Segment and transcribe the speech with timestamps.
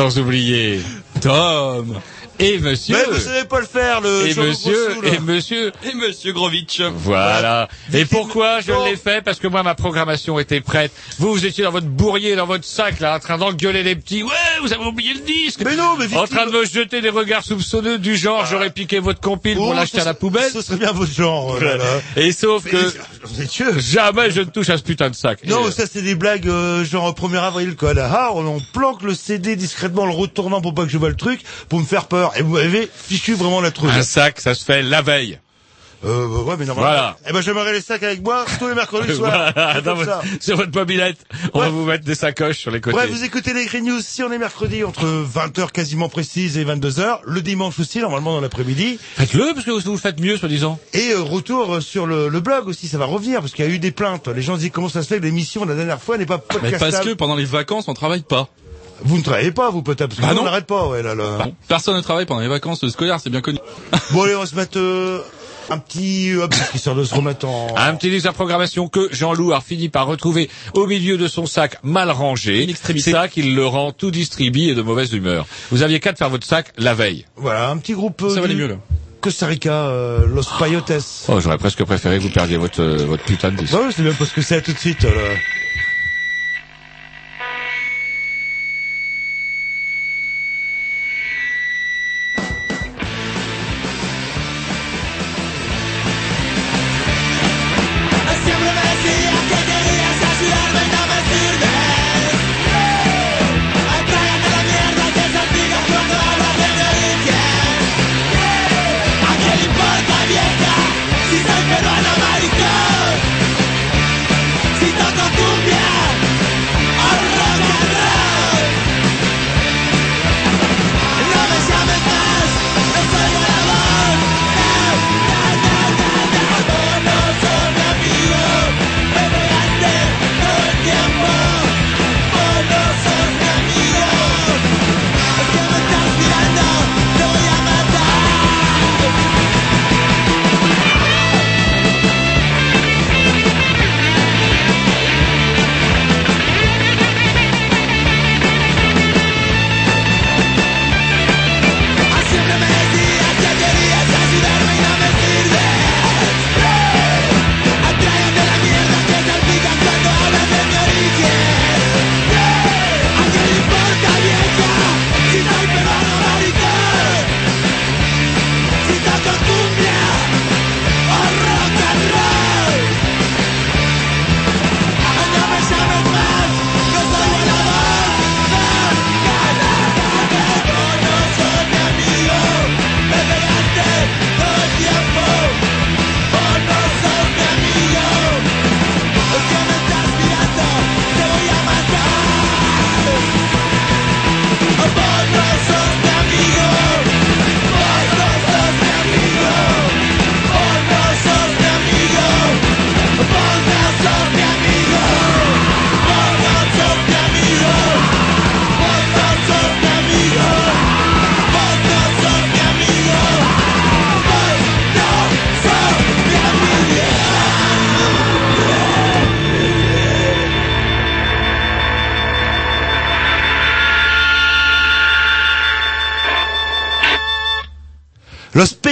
[0.00, 0.80] Sans oublier
[1.20, 2.00] Tom
[2.38, 2.96] et monsieur.
[2.96, 6.80] Mais vous savez pas le faire, le et monsieur, et monsieur, Et Monsieur Grovitch.
[6.80, 7.68] voilà.
[7.92, 9.22] Et pourquoi je l'ai fait?
[9.22, 10.90] Parce que moi, ma programmation était prête.
[11.18, 14.22] Vous, vous étiez dans votre bourrier, dans votre sac, là, en train d'engueuler les petits.
[14.22, 14.30] Ouais,
[14.62, 15.60] vous avez oublié le disque.
[15.64, 18.70] Mais non, mais En Vicky, train de me jeter des regards soupçonneux du genre, j'aurais
[18.70, 20.50] piqué votre compile oh, pour l'acheter ce à la poubelle.
[20.50, 21.84] Ce serait bien votre genre, oh là là.
[22.16, 22.78] Et sauf que
[23.78, 25.46] Jamais je ne touche à ce putain de sac.
[25.46, 27.94] Non, Et, ça c'est des blagues euh, genre 1er avril quoi.
[27.94, 30.98] Là, ah, on, on planque le CD discrètement en le retournant pour pas que je
[30.98, 32.32] vois le truc, pour me faire peur.
[32.36, 33.90] Et vous m'avez fichu vraiment la trouille.
[33.90, 35.38] un sac, ça se fait la veille.
[36.02, 36.90] Euh, ouais, mais normalement.
[36.90, 37.16] Voilà.
[37.28, 39.52] Eh ben, j'aimerais les sacs avec moi tous les mercredis soirs.
[39.54, 41.18] Voilà, dans votre- sur votre mobilette,
[41.52, 42.96] on va vous mettre des sacoches sur les côtés.
[42.96, 46.64] Ouais, vous écoutez les Green News si on est mercredi entre 20h quasiment précise et
[46.64, 47.18] 22h.
[47.24, 48.98] Le dimanche aussi, normalement dans l'après-midi.
[49.16, 50.78] Faites-le parce que vous vous le faites mieux, soi-disant.
[50.94, 53.68] Et euh, retour euh, sur le, le blog aussi, ça va revenir parce qu'il y
[53.68, 54.28] a eu des plaintes.
[54.28, 56.36] Les gens se disent comment ça se fait que l'émission la dernière fois n'est pas
[56.38, 56.92] Mais podcastable.
[56.92, 58.48] parce que pendant les vacances, on travaille pas.
[59.02, 60.42] Vous ne travaillez pas, vous peut-être, parce que Bah non.
[60.42, 61.38] on n'arrête pas, ouais, là, là.
[61.44, 63.58] Bon, personne ne travaille pendant les vacances scolaires, c'est bien connu.
[64.12, 65.22] Bon, allez, on va se mettre euh,
[65.70, 66.34] un petit...
[66.34, 67.74] Hop, histoire de se remettre en...
[67.76, 71.46] Un petit disque à programmation que Jean-Loup a fini par retrouver au milieu de son
[71.46, 72.72] sac mal rangé.
[72.82, 75.46] C'est ça qui le rend tout distribué et de mauvaise humeur.
[75.70, 77.24] Vous aviez qu'à de faire votre sac la veille.
[77.36, 78.20] Voilà, un petit groupe...
[78.22, 78.76] euh, Ça va aller du mieux, là.
[79.20, 80.92] Costa Rica, euh, Los Payotes.
[81.28, 83.72] Oh, j'aurais presque préféré que vous perdiez votre, euh, votre putain de disque.
[83.72, 85.04] Bah ouais, c'est bien parce que c'est à tout de suite.
[85.04, 85.34] euh, là.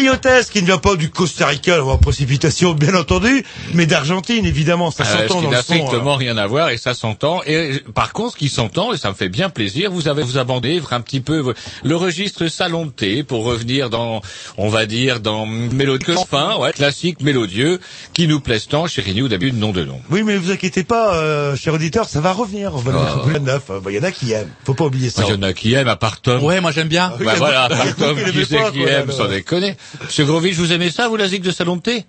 [0.03, 4.93] Peyotes, qui ne vient pas du Costa Rica, en précipitation, bien entendu, mais d'Argentine, évidemment,
[4.93, 5.73] ça Euh, s'entend dans le n'a son.
[5.73, 5.77] hein.
[5.77, 7.41] strictement rien à voir et ça s'entend.
[7.47, 10.39] Et par contre, ce qui s'entend, et ça me fait bien plaisir, vous avez vous
[10.39, 11.53] abandé un petit peu
[11.83, 14.23] le registre salon de thé pour revenir dans,
[14.57, 17.81] on va dire, dans mélodieux fin, ouais, classique mélodieux,
[18.13, 20.01] qui nous plaise tant chez Renew d'habitude nom de nom.
[20.11, 22.71] Oui, mais vous inquiétez pas, euh, cher auditeur, ça va revenir.
[22.87, 23.27] Ah.
[23.27, 23.63] mettre neuf.
[23.89, 24.49] Il y en a qui aiment.
[24.65, 25.23] Faut pas oublier ça.
[25.27, 26.43] Il y en a qui aiment à part Tom.
[26.45, 27.13] Ouais, moi j'aime bien.
[27.25, 29.77] Bah voilà, Il y a par Tom, qui pas, qui aime, sans déconner.
[30.03, 32.05] Monsieur Grovitch, vous aimez ça, vous, la zig de salon de thé?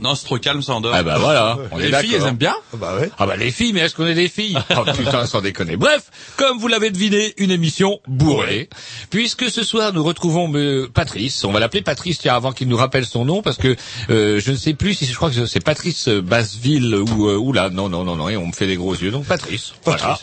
[0.00, 0.92] Non, c'est trop calme, ça endort.
[0.92, 2.28] Ah bah voilà, on est Les filles, elles d'accord.
[2.28, 2.54] aiment bien?
[2.74, 3.10] Bah ouais.
[3.18, 4.58] Ah bah les filles, mais est-ce qu'on est des filles?
[4.76, 5.76] Oh putain, sans déconner.
[5.76, 8.68] Bref, comme vous l'avez deviné, une émission bourrée.
[9.10, 11.44] Puisque ce soir, nous retrouvons euh, Patrice.
[11.44, 13.76] On va l'appeler Patrice, tiens, avant qu'il nous rappelle son nom, parce que
[14.10, 17.52] euh, je ne sais plus si je crois que c'est Patrice Basseville ou, euh, ou
[17.52, 17.70] là.
[17.70, 19.12] Non, non, non, non, et on me fait des gros yeux.
[19.12, 19.74] Donc Patrice.
[19.84, 20.18] Voilà.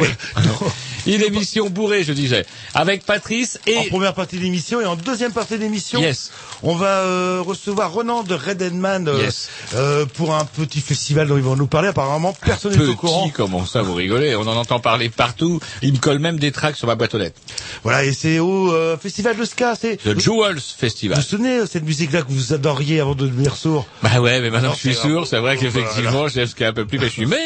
[1.06, 2.44] Une émission bourrée, je disais,
[2.74, 3.88] avec Patrice En et...
[3.88, 6.32] première partie de l'émission et en deuxième partie de l'émission, Yes.
[6.64, 9.48] on va euh, recevoir Renan de Red euh, Yes.
[9.74, 11.88] euh, pour un petit festival dont ils vont nous parler.
[11.88, 13.22] Apparemment, personne n'est au courant.
[13.24, 14.34] Petit, comment ça, vous rigolez?
[14.34, 15.60] On en entend parler partout.
[15.82, 17.40] Il me colle même des tracks sur ma boîte aux lettres.
[17.84, 19.74] Voilà, et c'est au festival de ska.
[19.80, 21.18] C'est The Jewels vous Festival.
[21.18, 23.86] vous souvenez euh, cette musique-là que vous adoriez avant de devenir sourd?
[24.02, 25.72] Bah ouais, mais maintenant je suis sourd, c'est vrai Voilà.
[25.72, 27.26] qu'effectivement, j'aime ce qui est un peu plus péchu.
[27.26, 27.36] Mais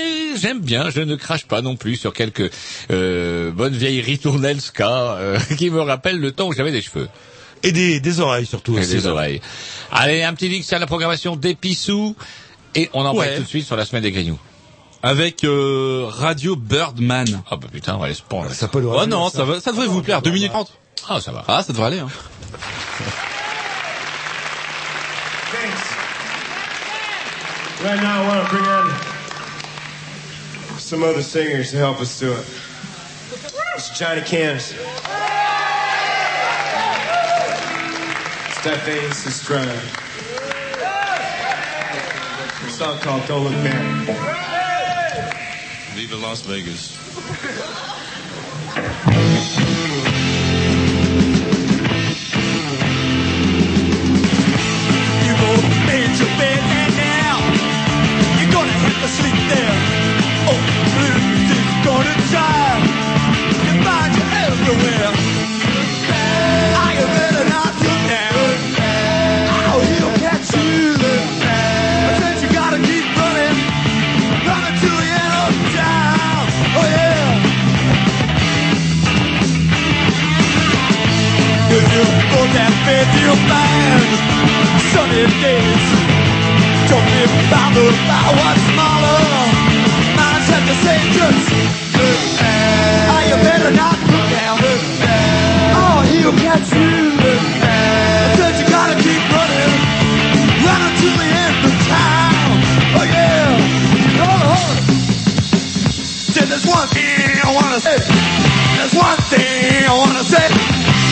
[0.41, 2.40] j'aime bien, je ne crache pas non plus sur quelques
[2.91, 4.89] euh, bonnes vieilles ritournelles ska
[5.19, 7.09] euh, qui me rappellent le temps où j'avais des cheveux
[7.63, 8.93] Et des, des oreilles surtout et aussi.
[8.93, 9.41] des oreilles.
[9.93, 12.17] Allez, un petit link à la programmation d'Épissou
[12.75, 13.27] et on en Ouais.
[13.27, 14.39] parle tout de suite sur la semaine des Grignoux.
[15.03, 17.43] Avec euh, Radio Birdman.
[17.51, 18.51] Ah bah putain, on va aller se pendre.
[18.53, 20.21] Ça peut le Oh non, ça, va, ça devrait vous plaire.
[20.23, 20.71] 2 minutes 30.
[21.09, 21.43] Ah, ça va.
[21.49, 22.01] Ah, ça devrait aller.
[22.01, 22.09] Hein.
[27.83, 29.10] Right now, I want to bring in
[30.91, 32.45] some other singers to help us do it.
[33.77, 34.71] It's Johnny Canis.
[38.59, 39.79] Stephanie Sistrana.
[42.67, 44.09] A song called Don't Look Back.
[45.95, 46.97] Viva Las Vegas.
[55.25, 55.81] You both
[61.85, 62.85] gonna drive
[63.69, 65.13] and find you everywhere.
[66.65, 68.41] I you.
[69.43, 70.09] Oh, you.
[72.53, 73.57] Gotta keep running,
[74.49, 76.47] running to the end of town.
[76.79, 77.57] Oh yeah.
[81.77, 82.05] If you
[83.23, 84.11] you'll find
[84.93, 85.85] sunny days.
[86.91, 89.40] Don't be bothered by what's smaller.
[90.71, 91.51] Minds have to say just
[91.99, 92.19] look.
[93.11, 94.59] Oh, you better not look down.
[95.75, 97.11] Oh, he'll catch you.
[97.11, 99.73] I said you gotta keep running,
[100.63, 102.55] running to the end of town.
[102.95, 103.51] Oh yeah.
[104.23, 104.71] Oh, oh.
[106.39, 107.99] Said there's one thing I wanna say.
[108.79, 110.47] There's one thing I wanna say.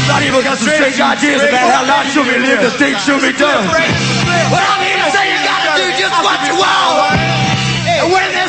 [0.09, 3.21] Of people got some strange ideas about how life should be lived and things should
[3.21, 3.67] be done.
[3.67, 7.19] Well, I mean to say you gotta do just what you want.
[7.89, 8.49] And when they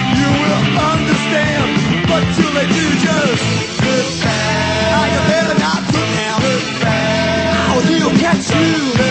[2.35, 3.43] till they do, just.
[4.93, 6.35] Oh, you better not look now.
[6.39, 9.10] Look he'll catch you.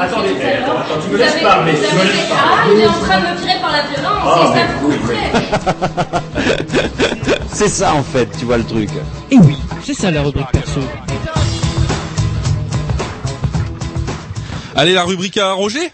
[0.00, 0.28] Attendez,
[0.62, 3.22] attends, attends, tu me laisses parler, tu me laisses Ah, il est en train de
[3.26, 5.32] me tirer par la violence, c'est ça vous plaît.
[7.52, 8.90] C'est ça en fait, tu vois le truc.
[9.30, 10.80] Et oui, c'est ça la rubrique perso.
[14.76, 15.90] Allez, la rubrique à Roger?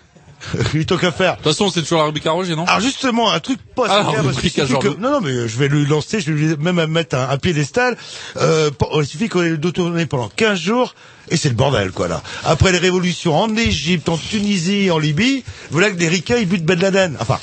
[0.75, 1.33] Il tant qu'à faire.
[1.33, 3.87] De toute façon, c'est toujours la rubrique à Roger, non Alors justement, un truc pas
[3.89, 6.39] Ah, clair, parce qu'il suffit que- Non, non, mais je vais lui lancer, je vais
[6.41, 7.97] lui même mettre un, un piédestal.
[8.37, 10.95] Euh, il suffit qu'on ait le tourner pendant 15 jours,
[11.31, 12.23] et c'est le bordel, quoi, là.
[12.45, 16.65] Après les révolutions en Égypte, en Tunisie, en Libye, voilà que des ricains, ils butent
[16.65, 17.17] Ben Laden.
[17.21, 17.39] Enfin...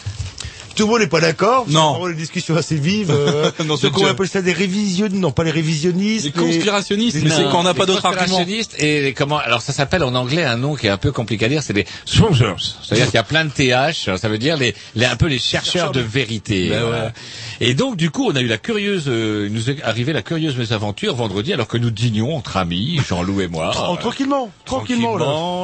[0.82, 1.66] Tout le monde n'est pas d'accord.
[1.68, 1.94] Non.
[1.94, 3.12] C'est vraiment des discussions assez vives.
[3.12, 6.26] Euh, Non, donc on appelle ça des révisionnistes, non pas les révisionnistes.
[6.26, 8.26] Les conspirationnistes, mais c'est quand on n'a pas Les d'autres arguments.
[8.38, 11.12] conspirationnistes et les comment alors ça s'appelle en anglais un nom qui est un peu
[11.12, 13.72] compliqué à dire c'est des smoothers c'est-à-dire qu'il y a plein de th
[14.18, 17.06] ça veut dire les, les un peu les chercheurs de vérité Ben voilà.
[17.06, 17.12] ouais.
[17.60, 20.22] et donc du coup on a eu la curieuse euh, il nous est arrivé la
[20.24, 25.18] curieuse mésaventure vendredi alors que nous dînions entre amis Jean-Loup et moi Oh, tranquillement, tranquillement,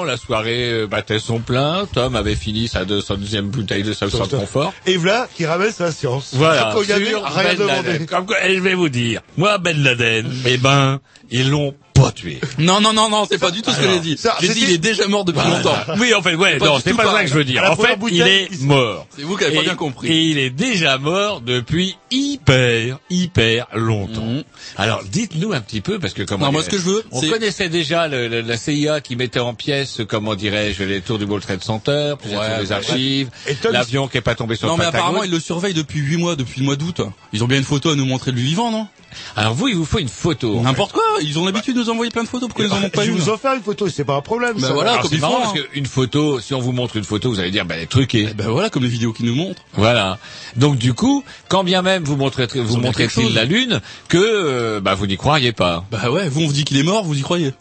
[0.03, 0.11] là.
[0.11, 1.85] La soirée euh, battait son plein.
[1.93, 4.73] Tom avait fini sa deuxième bouteille de sauce de confort.
[4.85, 6.31] Et voilà qui ramène sa science.
[6.33, 6.71] Voilà.
[6.73, 8.05] Quand il y rien Ben demandé.
[8.05, 10.99] Comme quoi, et je vais vous dire, moi Ben Laden, eh ben,
[11.29, 12.39] ils l'ont pas tué.
[12.57, 14.17] Non, non, non, non, c'est pas du tout ce que j'ai dit.
[14.17, 15.75] ça, J'ai dit, il est déjà mort depuis longtemps.
[15.97, 17.25] Oui, en fait, ouais, non, c'est pas ça pareil.
[17.25, 17.63] que je veux dire.
[17.69, 19.07] En fait, il est mort.
[19.15, 20.07] C'est vous qui avez pas bien compris.
[20.09, 24.21] Et il est déjà mort depuis hyper, hyper longtemps.
[24.25, 24.43] Mhm.
[24.77, 27.21] Alors, dites-nous un petit peu, parce que comment Non, moi, ce que je veux, on
[27.21, 31.25] connaissait déjà le- le- la CIA qui mettait en pièces, comment dirais-je, les tours du
[31.25, 33.29] World Trade Center, plusieurs des archives,
[33.71, 34.99] l'avion qui est pas tombé sur Non, le mais Pentagone.
[35.07, 37.01] apparemment, ils le surveillent depuis 8 mois, depuis le mois d'août.
[37.33, 38.87] Ils ont bien une photo à nous montrer de lui vivant, non?
[39.35, 40.59] Alors vous, il vous faut une photo.
[40.61, 41.03] N'importe quoi.
[41.21, 42.49] Ils ont l'habitude de nous envoyer plein de photos.
[42.49, 44.15] Pourquoi ils en ont pas Je une vais vous en faire une photo, c'est pas
[44.15, 44.53] un problème.
[44.59, 44.73] Bah ça.
[44.73, 45.63] voilà, Alors, comme c'est ils marrant font, parce hein.
[45.73, 48.27] qu'une photo, si on vous montre une photo, vous allez dire, ben, elle est truquée.
[48.31, 49.61] Eh Ben voilà, comme les vidéos qu'ils nous montrent.
[49.73, 50.19] Voilà.
[50.55, 53.33] Donc du coup, quand bien même vous montrez, vous ont bien montrez quelque chose.
[53.35, 55.85] la Lune, que euh, bah, vous n'y croyez pas.
[55.91, 57.53] Bah ouais, vous on vous dit qu'il est mort, vous y croyez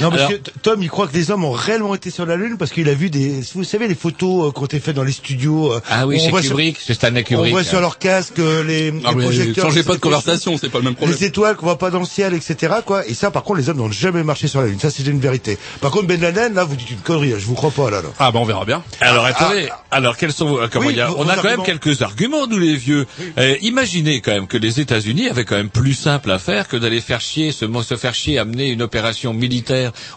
[0.00, 2.36] Non, parce Alors- que Tom, il croit que les hommes ont réellement été sur la
[2.36, 4.96] Lune parce qu'il a vu des, vous savez, les photos euh, qui ont été faites
[4.96, 5.72] dans les studios.
[5.72, 7.52] euh, Ah oui, on chez voit sur- Kubrick, chez Stanley On Kubrick.
[7.52, 9.64] voit sur leur casque euh, les, les Ah mais projecteurs.
[9.66, 11.16] changez pas de les- conversation, c'est pas le même problème.
[11.18, 12.74] Les étoiles qu'on voit pas dans le ciel, etc.
[12.84, 13.06] Quoi.
[13.06, 14.78] Et ça, par contre, les hommes n'ont jamais marché sur la Lune.
[14.80, 15.58] Ça, c'est une vérité.
[15.80, 17.30] Par contre, Ben Laden, là, vous dites une connerie.
[17.38, 18.02] Je vous crois pas, là.
[18.02, 18.08] là.
[18.18, 18.82] Ah bah on verra bien.
[19.00, 21.28] Alors Ah, attendez, alors quels sont vos, euh, comment Oui, il y a, vos- on
[21.28, 23.06] a quand même quelques arguments nous les vieux.
[23.38, 26.76] Euh, imaginez quand même que les États-Unis avaient quand même plus simple à faire que
[26.76, 29.65] d'aller faire chier, se, se faire chier, amener une opération militaire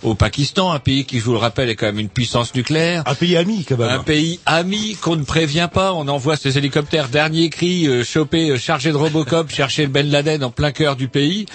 [0.03, 3.03] au Pakistan, un pays qui, je vous le rappelle, est quand même une puissance nucléaire.
[3.05, 3.89] Un pays ami, quand même.
[3.89, 8.49] Un pays ami qu'on ne prévient pas, on envoie ces hélicoptères dernier cri, euh, chopés,
[8.51, 11.45] euh, chargés de Robocop, chercher le Ben Laden en plein cœur du pays.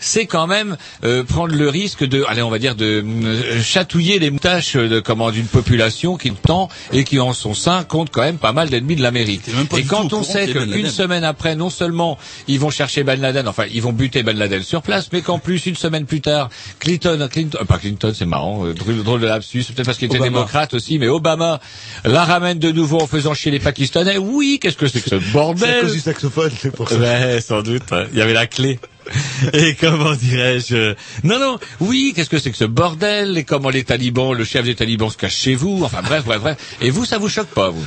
[0.00, 4.18] C'est quand même euh, prendre le risque de, allez, on va dire, de euh, chatouiller
[4.18, 8.22] les moustaches de comment d'une population qui tend et qui en son sein compte quand
[8.22, 9.42] même pas mal d'ennemis de l'Amérique.
[9.76, 10.90] Et quand on sait Ben qu'une Laden.
[10.90, 14.62] semaine après, non seulement ils vont chercher Ben Laden, enfin ils vont buter Ben Laden
[14.62, 18.26] sur place, mais qu'en plus une semaine plus tard, Clinton, Clinton, euh, pas Clinton, c'est
[18.26, 20.30] marrant, euh, drôle, de lapsus, peut-être parce qu'il était Obama.
[20.30, 21.60] démocrate aussi, mais Obama
[22.04, 24.18] la ramène de nouveau en faisant chier les Pakistanais.
[24.18, 26.96] Oui, qu'est-ce que c'est que ce C'est à bordel cause du saxophone, c'est pour ça.
[26.96, 27.90] Ouais, sans doute.
[27.90, 28.06] ouais.
[28.12, 28.78] Il y avait la clé.
[29.52, 31.58] Et comment dirais-je euh, Non, non.
[31.80, 33.36] Oui, qu'est-ce que c'est que ce bordel?
[33.36, 35.82] Et comment les talibans, le chef des talibans se cache chez vous?
[35.82, 36.76] Enfin bref, bref, bref.
[36.80, 37.84] Et vous, ça vous choque pas, vous?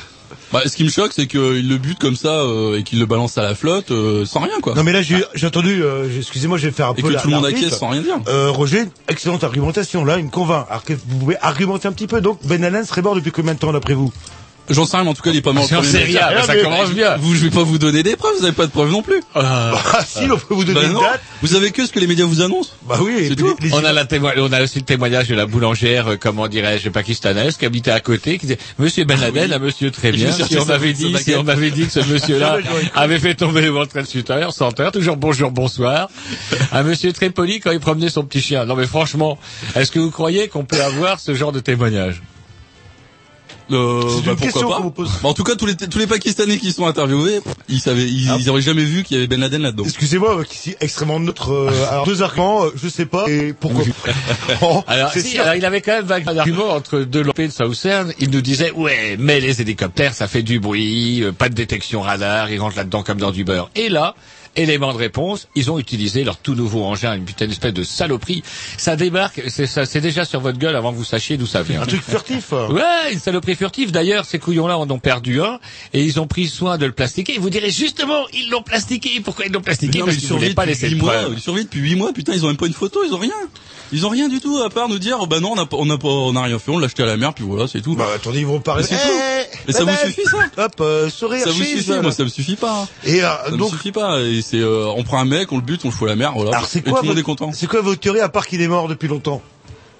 [0.51, 3.05] Bah ce qui me choque c'est qu'il le bute comme ça euh, et qu'il le
[3.05, 4.73] balance à la flotte euh, sans rien quoi.
[4.75, 7.09] Non, mais là, j'ai j'ai entendu, euh, j'ai- excusez-moi, je vais faire un Et peu
[7.09, 7.65] que la- tout le monde l'arbitre.
[7.65, 8.17] acquiesce sans rien dire.
[8.27, 10.05] Euh, Roger, excellente argumentation.
[10.05, 10.65] Là, il me convainc.
[10.69, 12.21] Alors, que vous pouvez argumenter un petit peu.
[12.21, 14.11] Donc, Ben Laden serait mort depuis combien de temps, d'après vous?
[14.69, 15.63] J'en sais rien, mais en tout cas il est pas mort.
[15.71, 15.79] mec.
[15.81, 17.17] rien, Ah, mais ça mais- commence bien.
[17.17, 19.21] Vous, je vais pas vous donner des preuves, vous avez pas de preuves non plus.
[19.35, 19.73] Ah,
[20.05, 21.01] si, on peut vous donner Bah une non.
[21.01, 21.21] date.
[21.41, 22.71] Vous avez que ce que les médias vous annoncent.
[22.87, 23.55] Bah oui, C'est tout.
[23.61, 26.15] les- les- On a, la témo- on a aussi le témoignage de la boulangère, euh,
[26.19, 30.11] comment dirais-je, pakistanaise, qui habitait à côté, qui disait, Monsieur Ben Laden, un monsieur très
[30.11, 30.31] bien.
[30.31, 32.57] Si on avait dit, si on avait dit que ce monsieur-là
[32.95, 36.09] avait fait tomber le ventre de Sutter, senteur, toujours bonjour, bonsoir.
[36.71, 38.65] Un monsieur très poli quand il promenait son petit chien.
[38.65, 39.37] Non mais franchement,
[39.75, 42.21] est-ce que vous croyez qu'on peut avoir ce genre de témoignage?
[43.71, 45.03] Euh, C'est bah, une question pourquoi qu'on vous pas.
[45.03, 45.11] pose.
[45.21, 48.29] Bah, en tout cas tous les tous les Pakistanais qui sont interviewés, ils savaient, ils,
[48.29, 48.37] Ah.
[48.39, 49.83] ils auraient jamais vu qu'il y avait Ben Laden là-dedans.
[49.83, 51.51] Excusez-moi, euh, qui est extrêmement neutre.
[51.51, 53.25] euh, alors, deux arguments, euh, je sais pas.
[53.27, 53.83] Et pourquoi
[54.61, 58.13] Oh, Alors, si, alors, il avait quand même vague argument entre deux lopés de Southern.
[58.19, 62.01] Il nous disait, ouais, mais les hélicoptères, ça fait du bruit, euh, pas de détection
[62.01, 63.69] radar, ils rentrent là-dedans comme dans du beurre.
[63.75, 64.15] Et là,
[64.57, 68.43] élément de réponse, ils ont utilisé leur tout nouveau engin, une putain d'espèce de saloperie.
[68.77, 71.61] Ça débarque, c'est ça, c'est déjà sur votre gueule avant que vous sachiez d'où ça
[71.63, 71.81] vient.
[71.81, 72.53] Un truc furtif.
[72.53, 72.67] euh.
[72.69, 73.91] Ouais, une saloperie furtive.
[73.91, 75.59] D'ailleurs, ces couillons-là en ont perdu un
[75.93, 77.35] et ils ont pris soin de le plastiquer.
[77.35, 79.21] Et vous direz justement, ils l'ont plastiqué.
[79.23, 79.99] Pourquoi ils l'ont plastiqué?
[79.99, 81.13] Non, Parce qu'ils voulaient pas depuis laisser de mois.
[81.13, 81.33] preuves.
[81.37, 82.13] Ils survivent depuis 8 mois.
[82.13, 82.99] Putain, ils ont même pas une photo.
[83.05, 83.31] Ils ont rien.
[83.93, 85.77] Ils ont rien du tout à part nous dire, oh, bah non, on a pas,
[85.79, 86.71] on a pas, on a rien fait.
[86.71, 87.95] On l'a acheté à la mer, puis voilà, c'est tout.
[87.95, 88.83] Bah attendez, ils vont parler.
[88.89, 89.13] Mais c'est tout.
[89.13, 91.43] Eh, Mais ça Ben, vous suffit ça Hop, euh, sourire.
[91.45, 91.91] Ça vous suffit.
[92.01, 92.81] Moi, ça me suffit pas.
[92.81, 92.87] hein.
[93.05, 94.19] Et euh, Ça me suffit pas.
[94.21, 96.15] Et c'est, euh, on prend un mec, on le bute, on le fout à la
[96.15, 96.51] mer, voilà.
[96.55, 97.51] alors c'est Et quoi tout le monde votre- est content.
[97.53, 99.41] C'est quoi votre théorie à part qu'il est mort depuis longtemps?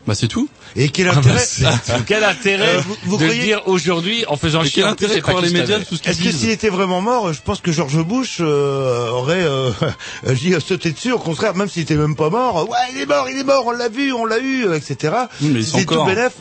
[0.08, 0.48] Bah c'est tout.
[0.76, 4.24] Et quel Ah bah, intérêt Quel intérêt Euh, vous- vous de le croyez- dire aujourd'hui
[4.28, 6.70] en faisant chier quel intérêt les croire médias tout ce qu'ils Est-ce que s'il était
[6.70, 9.70] vraiment mort, je pense que George Bush euh, aurait euh,
[10.34, 11.12] j'y ai sauté dessus.
[11.12, 13.64] Au contraire, même s'il était même pas mort, ouais, il est mort, il est mort,
[13.68, 15.14] on l'a vu, on l'a eu, etc.
[15.42, 15.96] Oui, C'est tout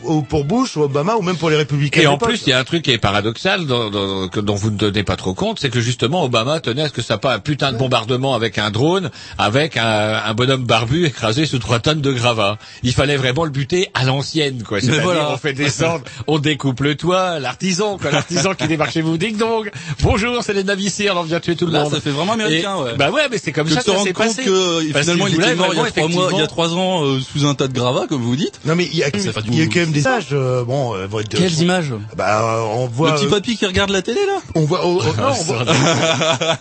[0.05, 2.01] ou pour Bush, ou Obama, ou même pour les républicains.
[2.03, 4.55] Et en plus, il y a un truc qui est paradoxal, dont, dont- que- dont
[4.55, 7.19] vous ne tenez pas trop compte, c'est que justement Obama tenait à ce que ça
[7.19, 11.59] pas un putain de bombardement avec un drone, avec un, un bonhomme barbu écrasé sous
[11.59, 12.59] trois tonnes de gravats.
[12.83, 14.81] Il fallait vraiment le buter à l'ancienne, quoi.
[14.81, 15.31] C'est-à-dire, voilà.
[15.33, 19.37] on fait descendre, on découpe le toit, l'artisan, quoi, l'artisan qui débarque chez vous, ding
[19.39, 19.71] dong.
[20.03, 21.93] Bonjour, c'est les naviciers, on vient tuer tout le Là, monde.
[21.95, 22.97] ça fait vraiment américain, Et- ouais.
[22.99, 24.43] Bah ouais, mais c'est comme Que ça de que ça s'est passé.
[24.45, 26.75] que Parce finalement il était mort il y a trois mois, il y a trois
[26.75, 28.61] ans euh, sous un tas de gravats comme vous dites.
[28.67, 30.27] Non mais il y a, il y quand même des images.
[30.33, 33.13] euh, bon, euh, vont être- Quelles images Bah, euh, on voit.
[33.13, 35.43] Le petit euh, papy qui regarde la télé là on voit, oh, oh, non, on
[35.45, 35.65] voit,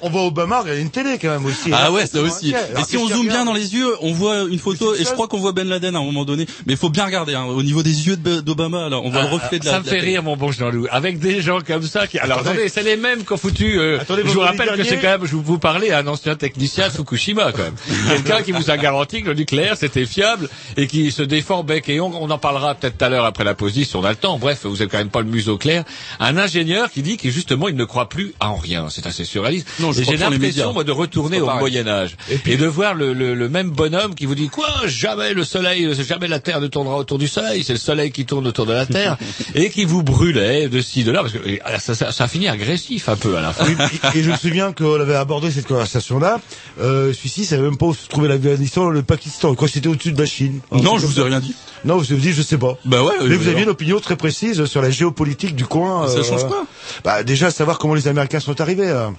[0.01, 1.69] on voit Obama regarder une télé quand même aussi.
[1.73, 2.51] Ah ouais, ça aussi.
[2.51, 5.27] Et si on zoome bien dans les yeux, on voit une photo et je crois
[5.27, 6.45] qu'on voit Ben Laden à un moment donné.
[6.65, 9.57] Mais faut bien regarder hein, au niveau des yeux d'Obama là, on voit le reflet
[9.57, 10.85] de la Ah, Ça me la fait rire, mon bon Jean-Loup.
[10.91, 12.69] Avec des gens comme ça qui, alors Attendez.
[12.69, 15.35] c'est les mêmes qu'ont foutu, euh, Attendez, je vous rappelle que c'est quand même, je
[15.35, 17.73] vous parlais à un ancien technicien de Fukushima, quand même.
[18.07, 21.89] Quelqu'un qui vous a garanti que le nucléaire c'était fiable et qui se défend bec
[21.89, 22.17] et ongle.
[22.19, 24.15] On en parlera peut-être tout à l'heure après la pause 10 si on a le
[24.15, 24.37] temps.
[24.37, 25.83] Bref, vous êtes quand même pas le museau clair.
[26.19, 28.89] Un ingénieur qui dit que justement il ne croit plus en rien.
[28.91, 29.67] C'est assez surréaliste.
[29.79, 31.49] Non, je et j'ai l'impression, moi, de retourner au.
[31.55, 32.15] Moyen Âge
[32.45, 35.89] et, de voir le, le, le même bonhomme qui vous dit quoi Jamais le soleil,
[36.03, 37.63] jamais la Terre ne tournera autour du soleil.
[37.63, 39.17] C'est le soleil qui tourne autour de la Terre
[39.55, 42.47] et qui vous brûlait de ci de là parce que ah, ça, ça, ça finit
[42.47, 43.65] agressif un peu à la fin.
[44.13, 46.39] Et je me souviens qu'on avait abordé cette conversation-là.
[46.81, 49.55] Euh, celui-ci savait même pas où se trouvait l'Afghanistan, le Pakistan.
[49.55, 50.59] Quoi, c'était au-dessus de la Chine.
[50.71, 51.53] Non, je vous ai rien dit.
[51.85, 52.77] Non, vous avez dit, je sais pas.
[52.85, 53.13] Bah ouais.
[53.27, 56.07] Mais vous aviez une opinion très précise sur la géopolitique du coin.
[56.07, 56.65] Ça euh, change quoi?
[57.03, 58.89] Bah déjà savoir comment les Américains sont arrivés.
[58.89, 59.09] euh.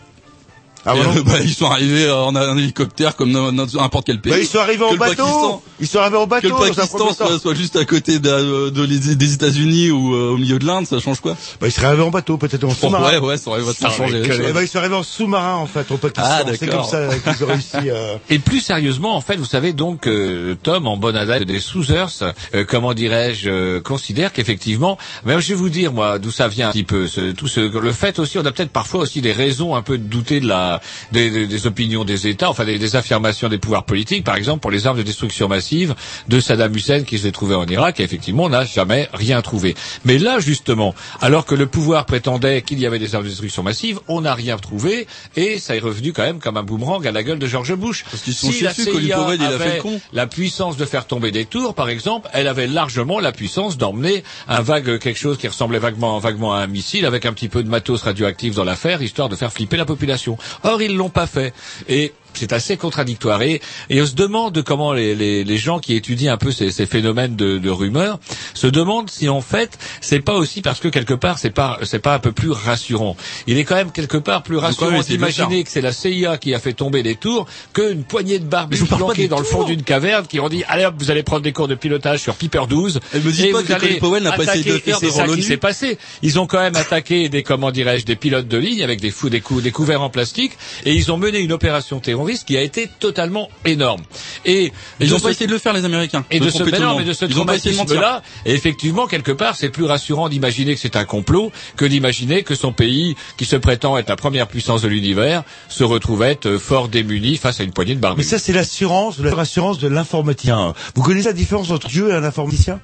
[0.87, 4.33] Ah, Et, euh, bah, ils sont arrivés en un hélicoptère comme n'importe quel pays.
[4.33, 5.17] Bah, ils sont arrivés en Que le bateau.
[5.25, 6.47] Pakistan- Ils sont arrivés en Que bateau.
[6.49, 10.15] le dans un Pakistan soit, soit juste à côté de, de les- des États-Unis ou
[10.15, 12.65] euh, au milieu de l'Inde, ça change quoi Bah, ils seraient arrivés en bateau, peut-être
[12.65, 13.11] en Bon, sous-marin.
[13.11, 14.23] Ouais, ouais, ça aurait Ça changé.
[14.23, 16.23] que- ils sont arrivés en sous-marin en fait au Pakistan.
[16.25, 16.89] Ah, c'est comme d'accord.
[16.89, 17.77] ça qu'ils ont réussi.
[17.91, 18.17] euh.
[18.31, 22.23] Et plus sérieusement, en fait, vous savez donc, euh, Tom, en bonne adepte des Sousers,
[22.55, 26.69] euh, comment dirais-je, euh, considère qu'effectivement, mais je vais vous dire moi d'où ça vient
[26.69, 29.33] un petit peu, ce, tout ce, le fait aussi, on a peut-être parfois aussi des
[29.33, 30.76] raisons un peu de douter de la,
[31.13, 34.61] des, des- des opinions des États, enfin des, des affirmations des pouvoirs politiques, par exemple
[34.61, 35.95] pour les armes de destruction massive
[36.29, 39.43] de Saddam Hussein qui se les trouvait en Irak, et effectivement, on n'a jamais rien
[39.43, 39.75] trouvé.
[40.05, 43.63] Mais là, justement, alors que le pouvoir prétendait qu'il y avait des armes de destruction
[43.63, 47.13] massive, on n'a rien trouvé, et ça est revenu quand même comme un boomerang à
[47.13, 48.05] la gueule de George Bush.
[48.11, 50.01] Parce qu'ils sont Si la CIA Powell, il a fait avait con.
[50.13, 54.25] la puissance de faire tomber des tours, par exemple, elle avait largement la puissance d'emmener
[54.49, 57.63] un vague quelque chose qui ressemblait vaguement, vaguement à un missile avec un petit peu
[57.63, 60.39] de matos radioactif dans l'affaire, histoire de faire flipper la population.
[60.65, 61.53] Or, ils l'ont pas fait.
[61.89, 63.43] Et c'est assez contradictoire.
[63.43, 66.71] Et, et on se demande comment les, les, les gens qui étudient un peu ces,
[66.71, 68.19] ces phénomènes de, de rumeurs
[68.55, 71.99] se demandent si en fait c'est pas aussi parce que quelque part c'est pas c'est
[71.99, 73.17] pas un peu plus rassurant.
[73.47, 76.55] Il est quand même quelque part plus quand rassurant d'imaginer que c'est la CIA qui
[76.55, 79.67] a fait tomber les tours qu'une poignée de barbus planqués dans le fond tours.
[79.67, 82.35] d'une caverne qui ont dit allez hop vous allez prendre des cours de pilotage sur
[82.35, 85.07] Piper 12 Elle me dit pas que Colin Powell n'a pas essayé de faire c'est
[85.07, 85.43] devant ça qui l'ONU.
[85.43, 85.99] s'est passé.
[86.23, 89.31] Ils ont quand même attaqué des comment dirais-je des pilotes de ligne avec des fous
[89.31, 90.53] des, coups, des couverts en plastique
[90.85, 94.03] et ils ont mené une opération terroriste qui a été totalement énorme.
[94.45, 96.25] Et, ils de ont pas ce- essayé de le faire, les Américains.
[96.31, 97.97] et de ce, mais non, mais de ce essayé de mentir.
[97.97, 102.43] traumatisme-là, et effectivement, quelque part, c'est plus rassurant d'imaginer que c'est un complot que d'imaginer
[102.43, 106.47] que son pays, qui se prétend être la première puissance de l'univers, se retrouve être
[106.47, 108.25] euh, fort démuni face à une poignée de Mais barbus.
[108.25, 110.75] ça, c'est l'assurance, la rassurance de l'informaticien.
[110.95, 112.81] Vous connaissez la différence entre Dieu et un informaticien?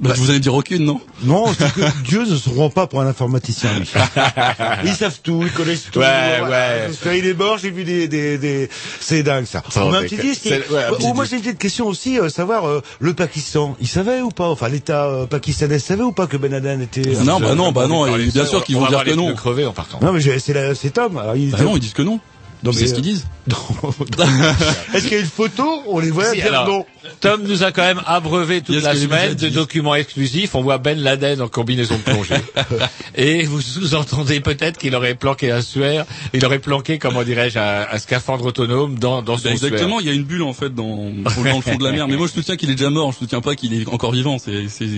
[0.00, 3.02] Bah, vous allez dire aucune, non Non, c'est que Dieu ne se rend pas pour
[3.02, 3.86] un informaticien, lui.
[4.84, 5.98] Ils savent tout, ils connaissent tout.
[5.98, 6.88] Ouais, ouais.
[7.02, 8.70] Ça, Il est mort, j'ai vu des, des, des...
[8.98, 9.62] C'est dingue, ça.
[9.76, 10.40] Oh, On a un petit que- disque.
[10.44, 13.12] c'est- ouais, un petit Ou moi, j'ai une petite question aussi, euh, savoir, euh, le
[13.12, 14.48] Pakistan, il savait ou pas?
[14.48, 17.06] Enfin, l'État euh, pakistanais savait ou pas que Ben Laden était...
[17.06, 19.34] euh, Non, bah non, bah non, et bien sûr qu'ils vont dire que non.
[19.34, 19.98] crever en partant.
[20.00, 21.20] Non, mais j'ai- c'est Tom.
[21.36, 22.20] Il Bah non, ils disent que non.
[22.62, 23.26] Non, C'est ce qu'ils disent.
[24.94, 26.84] Est-ce qu'il y a une photo On les voit Si, dire alors, non.
[27.20, 30.54] Tom nous a quand même abreuvé toute la semaine de documents exclusifs.
[30.54, 32.34] On voit Ben Laden en combinaison de plongée.
[33.14, 37.86] Et vous sous-entendez peut-être qu'il aurait planqué un suaire, il aurait planqué, comment dirais-je, un,
[37.90, 39.52] un scaphandre autonome dans, dans son suaire.
[39.52, 42.08] exactement, il y a une bulle en fait dans, dans le fond de la mer.
[42.08, 44.38] Mais moi je soutiens qu'il est déjà mort, je soutiens pas qu'il est encore vivant.
[44.38, 44.88] C'est, c'est...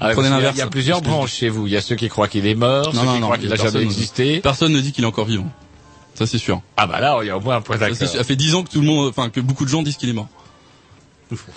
[0.00, 0.12] Ah.
[0.16, 1.66] Il y a plusieurs branches chez vous.
[1.66, 3.38] Il y a ceux qui croient qu'il est mort, Non, ceux non, qui non, croient
[3.38, 3.82] qu'il n'a jamais personne.
[3.82, 4.40] existé.
[4.40, 5.50] Personne ne dit qu'il est encore vivant.
[6.20, 6.60] Ça c'est sûr.
[6.76, 8.06] Ah bah là, il y a au moins un point Ça, d'accord.
[8.06, 10.10] Ça fait dix ans que tout le monde, enfin que beaucoup de gens disent qu'il
[10.10, 10.28] est mort.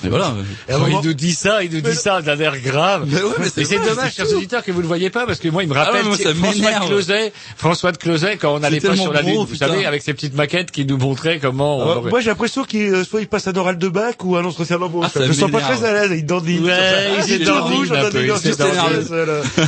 [0.04, 0.34] Et voilà.
[0.70, 3.06] Et moment- il nous dit ça, il nous dit ça d'un air grave.
[3.08, 5.10] Mais ouais, mais c'est Et c'est vrai, dommage, chers auditeurs, que vous ne le voyez
[5.10, 6.86] pas, parce que moi, il me rappelle Ah ouais, moi, sais, François de.
[6.88, 9.68] Closet, François de Closet, quand on n'allait pas sur la gros, Lune, vous putain.
[9.68, 12.82] savez, avec ses petites maquettes qui nous montraient comment on aurait- moi, j'ai l'impression qu'il
[12.82, 15.08] euh, soit il passe un oral de bac ou un entretien d'embauche.
[15.16, 16.12] Ah, je me sens pas très à l'aise.
[16.20, 16.64] Il dandine.
[16.66, 18.30] Ouais, Ah, il dandine des.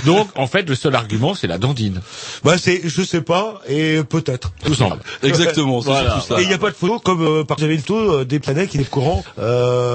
[0.05, 2.01] Donc, en fait, le seul argument, c'est la dandine.
[2.43, 4.51] Bah, c'est, je sais pas, et peut-être.
[4.63, 4.97] Tout semble.
[5.23, 5.89] Exactement, c'est
[6.27, 6.39] ça.
[6.39, 8.39] Et il n'y a pas de photo comme euh, par j'avais le taux euh, des
[8.39, 9.23] planètes qui étaient au courant,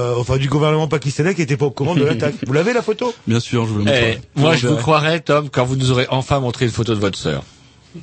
[0.01, 2.35] euh, enfin du gouvernement pakistanais qui était pas au courant de l'attaque.
[2.45, 3.13] Vous l'avez la photo?
[3.27, 6.07] Bien sûr, je vous le Eh, moi, je vous croirais, Tom, quand vous nous aurez
[6.09, 7.43] enfin montré une photo de votre sœur.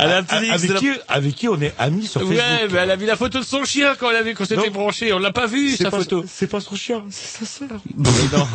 [0.00, 2.20] Elle a un petit X de avec la- qui, avec qui on est amis sur
[2.22, 2.38] Facebook.
[2.38, 4.44] Ouais, mais elle a mis la photo de son chien quand elle a vu qu'on
[4.44, 5.12] s'était branché.
[5.12, 6.24] On l'a pas vu, sa pas, photo.
[6.28, 7.68] c'est pas son chien, c'est sa sœur.
[7.96, 8.46] non,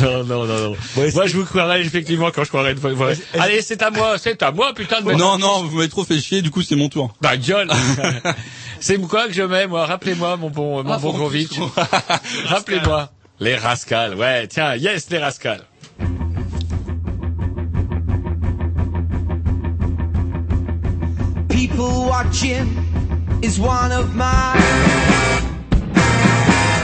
[0.24, 0.76] non, non, non.
[0.96, 2.90] Ouais, moi, je vous croirais effectivement quand je croirais une fois.
[3.38, 6.18] Allez, c'est à moi, c'est à moi, putain de Non, non, vous m'avez trop fait
[6.20, 7.14] chier, du coup c'est mon tour.
[7.22, 7.70] Ta gueule
[8.86, 9.84] C'est quoi que je mets, moi?
[9.84, 11.12] Rappelez-moi, mon bon, mon Ah, bon.
[12.46, 13.10] Rappelez-moi.
[13.40, 15.64] Les rascals, ouais, tiens, yes, les rascals.
[21.48, 22.68] People watching
[23.42, 24.54] is one of my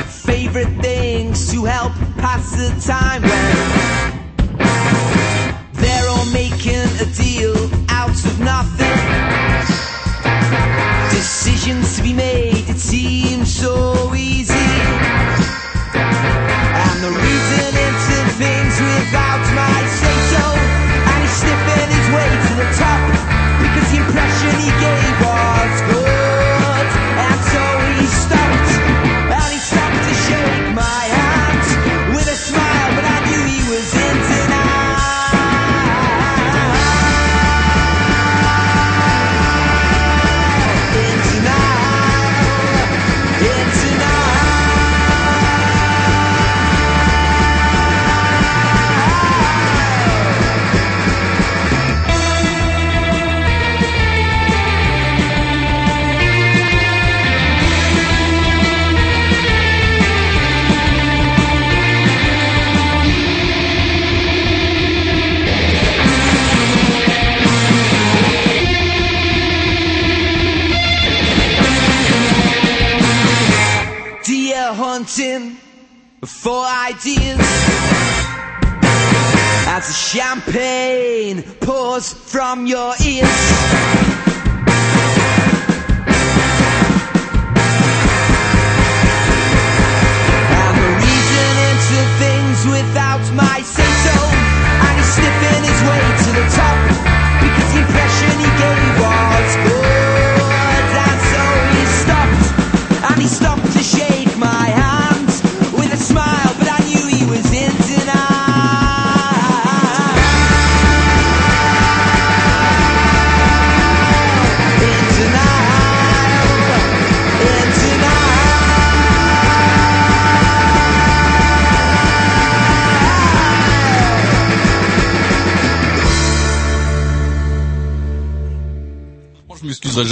[0.08, 3.54] favorite things to help pass the time when
[5.74, 7.54] they're all making a deal
[7.88, 8.82] out of nothing.
[11.62, 14.52] Decisions to be made, it seems so easy.
[15.94, 20.42] And the reason into things without my say so.
[21.06, 23.06] And he's sniffing his way to the top
[23.62, 25.21] because the impression he gave
[76.92, 77.38] ideas
[79.66, 83.28] as the champagne pours from your ears.
[92.64, 93.11] Without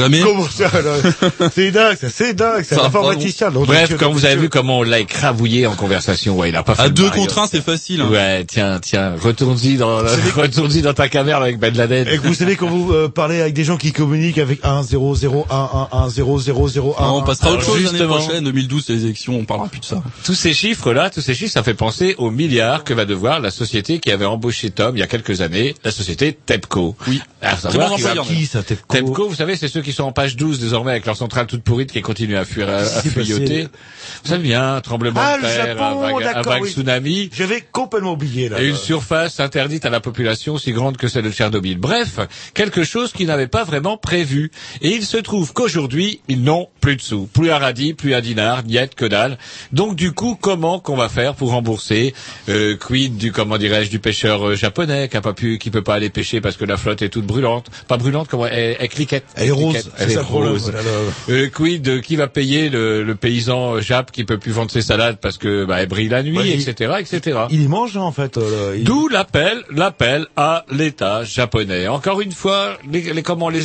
[0.00, 0.20] jamais.
[0.20, 0.96] Comment ça, là
[1.54, 3.50] C'est dingue, ça, c'est dingue, c'est un informaticien.
[3.50, 6.74] Bref, quand vous avez vu comment on l'a écrabouillé en conversation, ouais, il a pas
[6.74, 7.22] fait À deux Mario.
[7.22, 8.00] contre un, c'est facile.
[8.02, 8.08] hein.
[8.10, 9.98] Ouais, tiens, tiens, retourne-y dans,
[10.36, 12.08] retourne-y dans ta caverne avec Ben Laden.
[12.08, 14.82] Et que vous savez quand vous euh, parlez avec des gens qui communiquent avec 1
[14.82, 17.76] 0 0 1 1 1 0 0 0 1 Non, on passera à autre chose
[17.76, 18.16] l'année justement.
[18.18, 20.02] prochaine, 2012, c'est les élections, on parlera plus de ça.
[20.24, 23.50] Tous ces chiffres-là, tous ces chiffres, ça fait penser aux milliards que va devoir la
[23.50, 26.96] société qui avait embauché Tom il y a quelques années, la société TEPCO.
[27.08, 27.20] Oui.
[27.42, 27.94] À Très savoir
[28.26, 31.06] Qui ça Tepco TEPCO, vous savez, c'est ceux qui sont en page 12 désormais avec
[31.06, 33.64] leur centrale toute pourrite qui continue à fuir, à, à qui fuyoter.
[33.64, 33.68] passé
[34.24, 36.70] Vous savez bien, un tremblement Ah, de terre, Japon, un vague, un vague oui.
[36.70, 37.30] tsunami.
[37.32, 38.60] J'avais complètement oublié là.
[38.62, 41.78] Et une surface interdite à la population si grande que celle de Tchernobyl.
[41.78, 42.18] Bref,
[42.54, 44.50] quelque chose qu'ils n'avaient pas vraiment prévu.
[44.82, 47.26] Et il se trouve qu'aujourd'hui, ils n'ont plus de sous.
[47.26, 49.38] Plus un radis, plus un dinar, niet, que dalle.
[49.72, 52.14] Donc du coup, comment qu'on va faire pour rembourser
[52.48, 55.82] euh, Quid du, comment dirais-je, du pêcheur euh, japonais qui a pas pu, qui peut
[55.82, 57.66] pas aller pêcher parce que la flotte est toute brûlante.
[57.88, 59.24] Pas brûlante, comment Elle, elle cliquette.
[59.34, 59.52] Elle
[60.20, 60.72] rose, c'est
[61.30, 61.44] le.
[61.44, 64.82] Euh, quid de qui va payer le, le paysan Jap qui peut plus vendre ses
[64.82, 67.40] salades parce que bah, elle brille la nuit, Ouais, il- etc., etc.
[67.50, 68.36] Il y mange hein, en fait.
[68.38, 71.88] euh, il- D'où l'appel, l'appel à l'État japonais.
[71.88, 73.62] Encore une fois, les, les comment les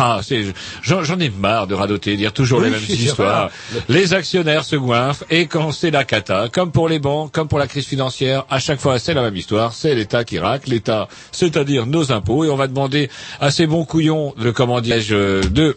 [0.00, 0.44] ah, c'est,
[0.82, 3.50] j'en, j'en ai marre de radoter, dire toujours Oui, les mêmes histoires.
[3.88, 7.58] Les actionnaires se goinfrent et quand c'est la cata, comme pour les banques, comme pour
[7.58, 9.72] la crise financière, à chaque fois c'est la même histoire.
[9.72, 13.84] C'est l'État qui racle, l'État, c'est-à-dire nos impôts, et on va demander à ces bons
[13.84, 15.76] couillons de comment dirais-je de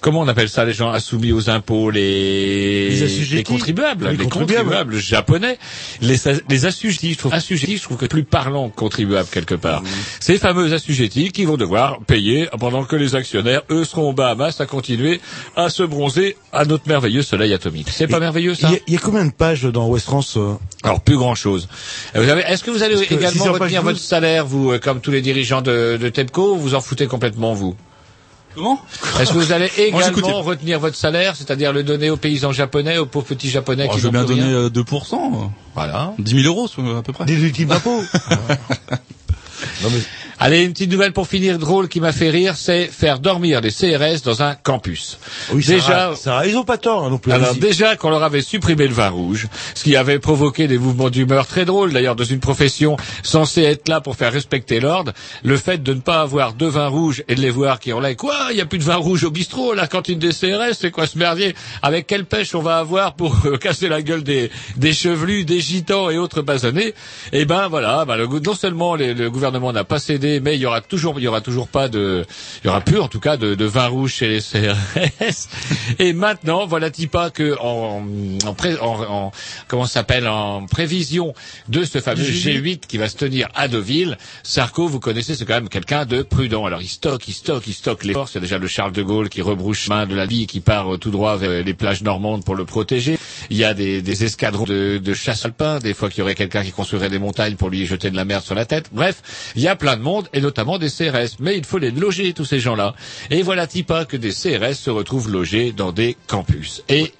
[0.00, 3.34] comment on appelle ça les gens soumis aux impôts, les, Les assujettis.
[3.36, 4.56] les contribuables, Les les contribuables.
[4.58, 5.58] contribuables japonais,
[6.00, 6.16] les,
[6.48, 7.12] les assujettis.
[7.14, 9.82] Je trouve assujettis, je trouve que plus parlant que contribuable quelque part.
[9.82, 9.86] Mmh.
[10.20, 14.60] Ces fameux assujettis qui vont devoir payer pendant que les actionnaires, eux, seront au Bahamas
[14.60, 15.20] à continuer
[15.56, 17.88] à se bronzer à notre merveilleux soleil atomique.
[17.90, 20.54] C'est pas merveilleux ça Il y, y a combien de pages dans West France euh?
[20.82, 21.68] Alors plus grand chose.
[22.14, 25.10] Vous avez, est-ce que vous allez également retenir 12, votre salaire, vous, euh, comme tous
[25.10, 27.74] les dirigeants de, de TEPCO, ou vous en foutez complètement vous?
[28.56, 28.80] Comment?
[29.20, 32.96] Est-ce que vous allez Moi, également retenir votre salaire, c'est-à-dire le donner aux paysans japonais,
[32.96, 35.50] aux pauvres petits japonais Oh, qui Je veux bien donner rien euh, 2%.
[35.74, 36.14] Voilà.
[36.18, 37.26] 10 000 euros à peu près.
[37.26, 38.02] Des ultimes impôts.
[39.82, 40.00] non mais
[40.38, 43.70] Allez, une petite nouvelle pour finir drôle qui m'a fait rire, c'est faire dormir les
[43.70, 45.18] CRS dans un campus.
[45.54, 47.32] oui, Déjà, ça ils ont pas tort hein, non plus.
[47.32, 51.08] Alors déjà qu'on leur avait supprimé le vin rouge, ce qui avait provoqué des mouvements
[51.08, 55.56] d'humeur très drôles d'ailleurs dans une profession censée être là pour faire respecter l'ordre, le
[55.56, 58.14] fait de ne pas avoir de vin rouge et de les voir qui ont là
[58.14, 60.90] quoi, il y a plus de vin rouge au bistrot, la cantine des CRS, c'est
[60.90, 61.54] quoi ce merdier?
[61.80, 65.60] Avec quelle pêche on va avoir pour euh, casser la gueule des, des chevelus, des
[65.60, 66.92] gitans et autres basonnés
[67.32, 70.60] Eh ben voilà, bah, le, non seulement les- le gouvernement n'a pas cédé, mais il
[70.60, 72.24] y aura toujours, il y aura toujours pas de,
[72.62, 75.48] il y aura plus en tout cas de, de vin rouge chez les CRS.
[75.98, 78.02] Et maintenant, voilà pas que en,
[78.46, 79.32] en, pré- en, en-
[79.68, 81.34] comment s'appelle en prévision
[81.68, 85.54] de ce fameux G8 qui va se tenir à Deauville, Sarko, vous connaissez, c'est quand
[85.54, 86.64] même quelqu'un de prudent.
[86.64, 88.32] Alors il stocke, il stocke, il stocke les forces.
[88.32, 90.46] Il y a déjà le Charles de Gaulle qui rebrouche chemin de la vie et
[90.46, 93.18] qui part euh, tout droit vers les plages normandes pour le protéger.
[93.50, 96.34] Il y a des, des escadrons de, de chasse alpins, des fois qu'il y aurait
[96.34, 98.88] quelqu'un qui construirait des montagnes pour lui jeter de la merde sur la tête.
[98.92, 101.36] Bref, il y a plein de monde et notamment des CRS.
[101.40, 102.94] Mais il faut les loger, tous ces gens-là.
[103.30, 107.12] Et voilà pas que des CRS se retrouvent logés dans des campus et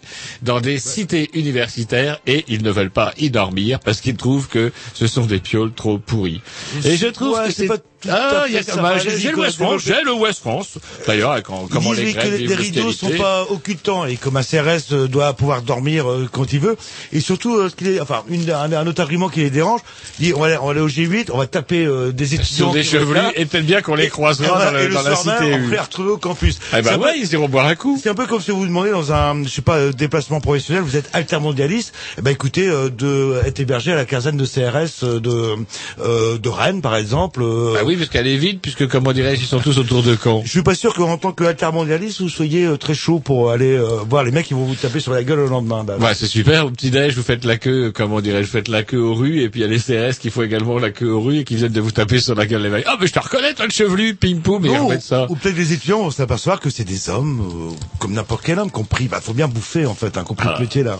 [0.42, 4.72] dans des cités universitaires et ils ne veulent pas y dormir parce qu'ils trouvent que
[4.94, 6.40] ce sont des pioles trop pourries.
[6.84, 7.68] Et je trouve Ouais, que c'est
[8.10, 10.68] ah, il y a, bah, j'ai le West France, j'ai le West France.
[11.06, 14.42] D'ailleurs, quand, comment les Grecs que vivent les rideaux sont pas occultants et comme un
[14.42, 16.76] CRS euh, doit pouvoir dormir euh, quand il veut.
[17.12, 19.80] Et surtout, euh, ce qu'il est, enfin, une, un, un autre argument qui les dérange,
[20.20, 22.34] il dit on va, aller- on va aller au G8, on va taper euh, des
[22.34, 25.02] étudiants sur des chevelus là, et peut-être bien qu'on les croisera dans, et le- dans
[25.02, 25.54] la cité.
[25.54, 26.58] on les retrouver au campus.
[26.72, 27.98] Eh C'est ben un peu- ouais, ils iront boire un coup.
[28.02, 30.40] C'est un peu comme si vous vous demandez dans un, je sais pas, euh, déplacement
[30.40, 34.46] professionnel, vous êtes altermondialiste, eh ben écoutez, euh, de être hébergé à la caserne de
[34.46, 35.54] CRS euh, de
[36.00, 37.40] euh, de Rennes par exemple.
[37.42, 40.02] euh, Bah oui, parce qu'elle est vide, puisque comme on dirait, ils sont tous autour
[40.02, 40.42] de Caen.
[40.44, 43.86] Je suis pas sûr qu'en tant qu'altermondialiste, vous soyez euh, très chaud pour aller euh,
[44.08, 45.84] voir les mecs qui vont vous taper sur la gueule le lendemain.
[45.84, 46.66] Bah, Ouais, c'est super.
[46.66, 49.40] Au petit-déj, vous faites la queue, comme on dirait, vous faites la queue aux rues,
[49.42, 51.44] et puis il y a les CRS qui font également la queue aux rues et
[51.44, 52.84] qui viennent de vous taper sur la gueule les mecs.
[52.86, 55.26] Ah, mais je te reconnais, toi, le chevelu, pim poum, et remettent ça.
[55.30, 57.40] Ou peut-être les étudiants vont s'apercevoir que c'est des hommes,
[57.72, 59.08] euh, comme n'importe quel homme, compris.
[59.08, 60.54] Bah, faut bien bouffer, en fait, hein, compris Ah.
[60.58, 60.98] le métier, là.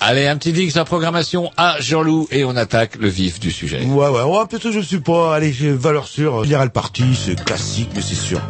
[0.00, 3.84] Allez, un petit dix à programmation à Jean-Loup, et on attaque le vif du sujet.
[3.84, 8.02] Ouais, ouais, ouais, peut-être je suis pas, allez, valeur sûre, général parti, c'est classique, mais
[8.02, 8.40] c'est sûr.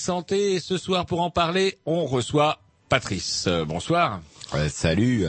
[0.00, 0.54] Santé.
[0.54, 2.58] Et ce soir, pour en parler, on reçoit
[2.88, 3.44] Patrice.
[3.46, 4.20] Euh, bonsoir.
[4.68, 5.26] Salut.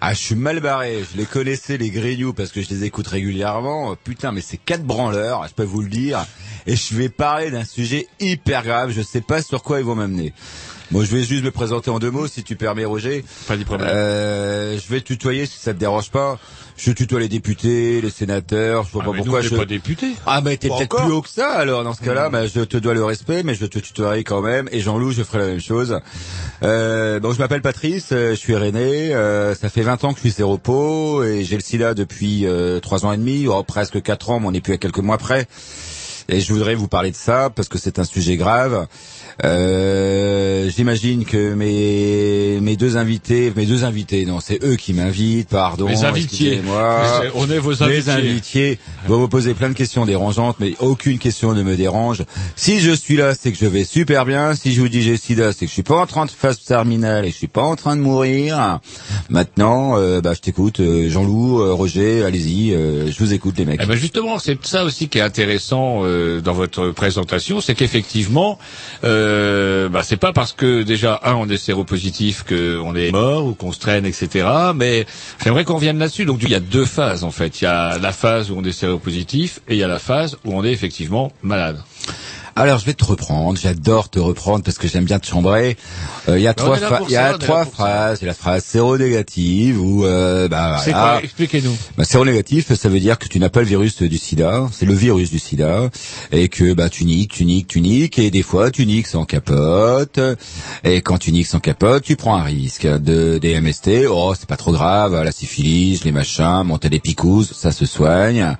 [0.00, 1.04] Ah, je suis mal barré.
[1.12, 3.94] Je les connaissais, les grignoux, parce que je les écoute régulièrement.
[4.02, 6.26] Putain, mais c'est quatre branleurs, je peux vous le dire.
[6.66, 8.90] Et je vais parler d'un sujet hyper grave.
[8.90, 10.32] Je sais pas sur quoi ils vont m'amener.
[10.90, 13.24] Bon, je vais juste me présenter en deux mots, si tu permets, Roger.
[13.46, 13.88] Pas de problème.
[13.90, 16.38] Euh, je vais tutoyer si ça te dérange pas.
[16.84, 18.84] Je tutoie les députés, les sénateurs.
[18.86, 19.54] Je vois Ah, pas mais nous, pourquoi est je.
[19.54, 20.14] pas députés.
[20.26, 21.48] Ah, mais t'es peut-être plus haut que ça.
[21.52, 22.32] Alors, dans ce cas-là, Mmh.
[22.32, 24.68] bah, je te dois le respect, mais je te tutoierai quand même.
[24.72, 26.00] Et Jean-Loup, je ferai la même chose.
[26.64, 28.08] Euh, bon, je m'appelle Patrice.
[28.10, 29.14] euh, Je suis René.
[29.14, 32.80] Euh, ça fait 20 ans que je suis séropo et j'ai le SIDA depuis euh,
[32.80, 35.18] trois ans et demi, oh, presque quatre ans, mais on est plus à quelques mois
[35.18, 35.46] près.
[36.28, 38.86] Et je voudrais vous parler de ça parce que c'est un sujet grave.
[39.44, 45.48] Euh, J'imagine que mes mes deux invités, mes deux invités, non, c'est eux qui m'invitent,
[45.48, 45.86] pardon.
[45.88, 46.52] Les invitiés.
[46.54, 47.22] excusez-moi.
[47.34, 48.10] On est vos Les invités.
[48.10, 52.22] invités vont vous poser plein de questions dérangeantes, mais aucune question ne me dérange.
[52.56, 54.54] Si je suis là, c'est que je vais super bien.
[54.54, 56.62] Si je vous dis j'ai sida, c'est que je suis pas en train de phase
[56.64, 58.78] terminale et je suis pas en train de mourir.
[59.28, 63.80] Maintenant, euh, bah, je t'écoute, euh, Jean-Loup, euh, Roger, allez-y, je vous écoute les mecs.
[63.82, 68.58] Eh ben justement, c'est ça aussi qui est intéressant euh, dans votre présentation, c'est qu'effectivement,
[69.04, 69.31] euh,
[69.88, 73.72] bah, c'est pas parce que déjà un on est séropositif qu'on est mort ou qu'on
[73.72, 74.46] se traîne, etc.
[74.74, 75.06] Mais
[75.42, 76.24] j'aimerais qu'on revienne là-dessus.
[76.24, 77.60] Donc il y a deux phases en fait.
[77.60, 80.38] Il y a la phase où on est séropositif et il y a la phase
[80.44, 81.78] où on est effectivement malade.
[82.54, 85.78] Alors je vais te reprendre, j'adore te reprendre parce que j'aime bien te chambrer.
[86.28, 86.76] Euh, Il y a trois,
[87.08, 88.18] il y a trois phrases.
[88.20, 91.12] Il y a la phrase séronégative où euh, bah, C'est voilà.
[91.12, 91.24] quoi?
[91.24, 91.74] Expliquez-nous.
[91.96, 94.92] Bah, séronégatif, ça veut dire que tu n'as pas le virus du sida, c'est le
[94.92, 95.88] virus du sida,
[96.30, 99.24] et que bah tu niques, tu niques, tu niques, et des fois tu niques sans
[99.24, 100.20] capote,
[100.84, 104.48] et quand tu niques sans capote, tu prends un risque de des MST, oh c'est
[104.48, 108.56] pas trop grave, la syphilis, les machins, monter des picousses, ça se soigne.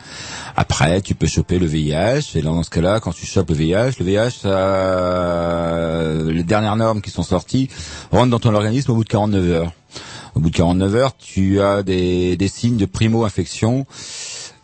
[0.57, 3.57] Après, tu peux choper le VIH, et là, dans ce cas-là, quand tu chopes le
[3.57, 7.69] VIH, le ça, les dernières normes qui sont sorties
[8.11, 9.73] rentrent dans ton organisme au bout de 49 heures.
[10.35, 13.87] Au bout de 49 heures, tu as des, signes de primo-infection.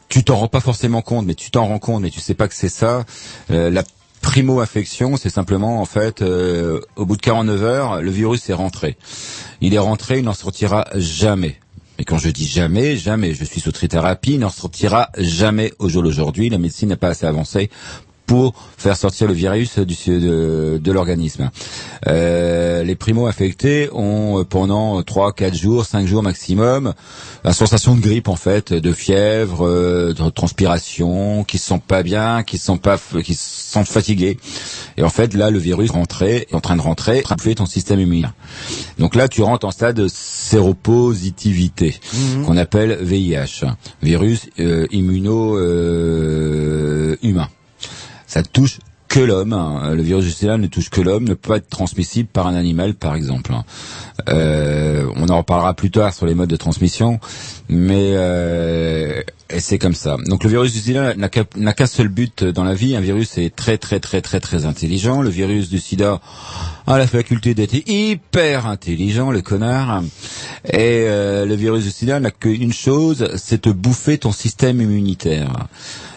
[0.09, 2.49] Tu t'en rends pas forcément compte, mais tu t'en rends compte, mais tu sais pas
[2.49, 3.05] que c'est ça.
[3.51, 3.85] Euh, la
[4.23, 8.97] primo-infection, c'est simplement en fait, euh, au bout de 49 heures, le virus est rentré.
[9.61, 11.57] Il est rentré, il n'en sortira jamais.
[11.99, 15.89] Et quand je dis jamais, jamais, je suis sous trithérapie, il n'en sortira jamais au
[15.89, 16.49] jour d'aujourd'hui.
[16.49, 17.71] La médecine n'est pas assez avancée
[18.29, 21.51] pour faire sortir le virus du, de, de l'organisme.
[22.07, 26.95] Euh, les primo-infectés ont euh, pendant 3, 4 jours, 5 jours maximum
[27.43, 32.03] la sensation de grippe en fait, de fièvre, euh, de transpiration, qui se sentent pas
[32.03, 34.39] bien, qui se sentent pas, qui se sentent fatigués.
[34.97, 38.01] Et en fait là, le virus rentré, est en train de rentrer, tuer ton système
[38.01, 38.35] immunitaire.
[38.99, 41.99] Donc là, tu rentres en stade de séropositivité,
[42.45, 43.65] qu'on appelle VIH,
[44.03, 47.49] virus euh, immuno euh, humain
[48.29, 49.55] ça touche que l'homme.
[49.55, 49.95] hein.
[49.95, 52.55] Le virus du sida ne touche que l'homme, ne peut pas être transmissible par un
[52.55, 53.53] animal, par exemple.
[54.29, 57.19] Euh, on en reparlera plus tard sur les modes de transmission,
[57.71, 59.23] mais euh,
[59.57, 60.19] c'est comme ça.
[60.27, 62.97] Donc le virus du sida n'a qu'un n'a qu'un seul but dans la vie.
[62.97, 65.23] Un virus est très très très très très intelligent.
[65.23, 66.21] Le virus du sida
[66.87, 70.03] a la faculté d'être hyper intelligent, le connard.
[70.67, 75.67] Et euh, le virus du sida n'a qu'une chose, c'est de bouffer ton système immunitaire.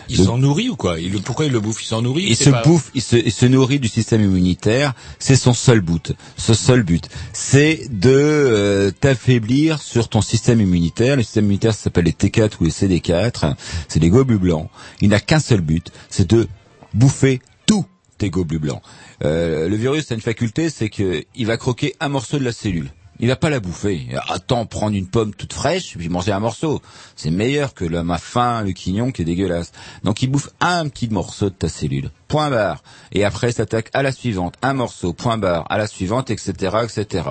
[0.10, 1.00] Il s'en nourrit ou quoi?
[1.00, 1.82] Il, Pourquoi il le bouffe?
[1.84, 4.94] Il s'en nourrit il se pas- bouffe, il se, il se nourrit du système immunitaire.
[5.20, 6.14] C'est son seul but.
[6.38, 11.16] Ce seul but, c'est de euh, t'affaiblir sur ton système immunitaire.
[11.16, 13.56] Le système immunitaire s'appelle les T4 ou les CD4.
[13.88, 14.70] C'est des globules blancs.
[15.02, 16.48] Il n'a qu'un seul but, c'est de
[16.94, 17.86] bouffer tous
[18.18, 18.82] tes globules blancs.
[19.24, 22.52] Euh, le virus a une faculté, c'est que il va croquer un morceau de la
[22.52, 22.92] cellule.
[23.22, 24.08] Il va pas la bouffer.
[24.30, 26.82] Attends, prendre une pomme toute fraîche puis manger un morceau.
[27.16, 29.72] C'est meilleur que le ma faim, le quignon qui est dégueulasse.
[30.04, 32.10] Donc il bouffe un petit morceau de ta cellule.
[32.28, 32.82] Point barre.
[33.12, 34.56] Et après, il s'attaque à la suivante.
[34.64, 35.14] Un morceau.
[35.14, 35.68] Point barre.
[35.70, 37.26] À la suivante, etc., etc.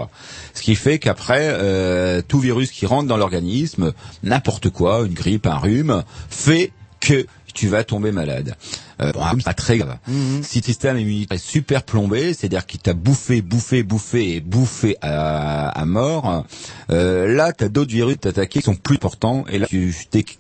[0.55, 5.47] Ce qui fait qu'après, euh, tout virus qui rentre dans l'organisme, n'importe quoi, une grippe,
[5.47, 8.57] un rhume, fait que tu vas tomber malade.
[9.01, 9.97] Euh, bon, pas très grave.
[10.43, 14.97] Si ton système immunitaire est super plombé, c'est-à-dire qu'il t'a bouffé, bouffé, bouffé et bouffé
[15.01, 16.45] à, à mort,
[16.91, 19.45] euh, là, tu as d'autres virus t'attaquer qui sont plus importants.
[19.51, 19.95] Et là, tu,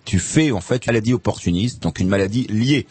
[0.05, 2.87] tu fais en fait une maladie opportuniste, donc une maladie liée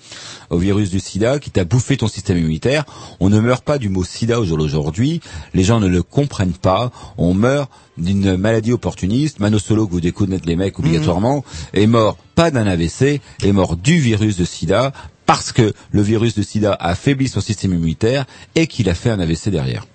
[0.49, 2.85] au virus du sida qui t'a bouffé ton système immunitaire.
[3.19, 5.21] On ne meurt pas du mot sida au jour d'aujourd'hui.
[5.53, 6.91] Les gens ne le comprennent pas.
[7.17, 9.39] On meurt d'une maladie opportuniste.
[9.39, 11.43] Mano Solo, que vous découvrez les mecs obligatoirement,
[11.73, 14.93] est mort pas d'un AVC, est mort du virus de sida
[15.29, 18.25] parce que le virus de sida a affaibli son système immunitaire
[18.55, 19.85] et qu'il a fait un AVC derrière.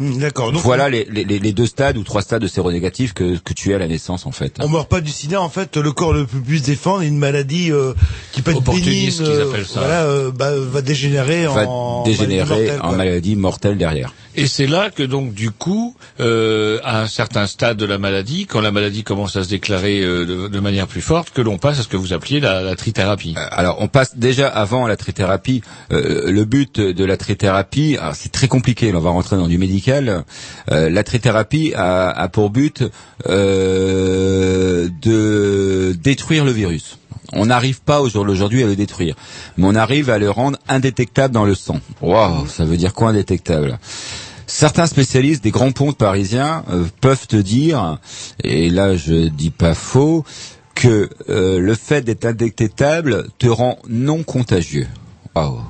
[0.00, 0.52] Hmm, D'accord.
[0.52, 3.72] Donc, Voilà les, les, les deux stades ou trois stades de séronégatifs que, que tu
[3.72, 4.54] es à la naissance en fait.
[4.60, 7.18] On meurt pas du sida, en fait, le corps le plus plus se défendre, une
[7.18, 7.94] maladie euh,
[8.32, 9.80] qui peut être bénigne, Opportuniste, qu'ils appellent ça.
[9.80, 14.14] voilà, euh, bah, va dégénérer va en dégénérer maladie mortelle, en maladie mortelle derrière.
[14.36, 18.46] Et c'est là que donc du coup, euh, à un certain stade de la maladie,
[18.46, 21.58] quand la maladie commence à se déclarer euh, de, de manière plus forte, que l'on
[21.58, 23.34] passe à ce que vous appeliez la, la trithérapie.
[23.36, 25.62] Euh, Alors, on passe déjà avant la trithérapie.
[25.92, 28.92] Euh, le but de la trithérapie, alors, c'est très compliqué.
[28.92, 29.87] là, on va rentrer dans du médical.
[29.90, 30.22] Euh,
[30.90, 32.84] la trithérapie a, pour but
[33.28, 36.98] euh, de détruire le virus.
[37.32, 39.14] On n'arrive pas au jour d'aujourd'hui à le détruire,
[39.56, 41.80] mais on arrive à le rendre indétectable dans le sang.
[42.00, 43.78] Waouh, ça veut dire quoi indétectable?
[44.46, 47.98] Certains spécialistes des grands ponts parisiens euh, peuvent te dire,
[48.42, 50.24] et là je dis pas faux,
[50.74, 54.86] que le fait d'être indétectable te rend non contagieux.
[55.34, 55.60] Waouh.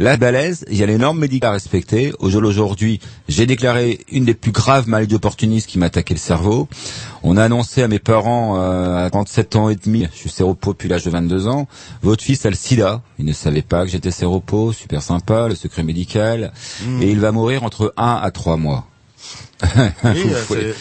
[0.00, 2.12] La balèze, il y a les normes médicales à respecter.
[2.20, 6.68] Au jour d'aujourd'hui, j'ai déclaré une des plus graves maladies opportunistes qui m'attaquait le cerveau.
[7.24, 10.72] On a annoncé à mes parents euh, à 37 ans et demi, je suis séropo
[10.72, 11.66] depuis l'âge de 22 ans,
[12.02, 13.02] votre fils a le sida.
[13.18, 16.52] Il ne savait pas que j'étais séropo, super sympa, le secret médical.
[17.02, 18.86] Et il va mourir entre 1 à 3 mois.
[19.64, 19.68] Oui,
[20.52, 20.72] euh,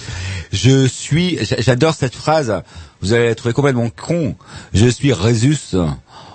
[0.52, 2.62] je suis, j'a- j'adore cette phrase.
[3.02, 4.36] Vous allez la trouver complètement con.
[4.74, 5.74] Je suis Résus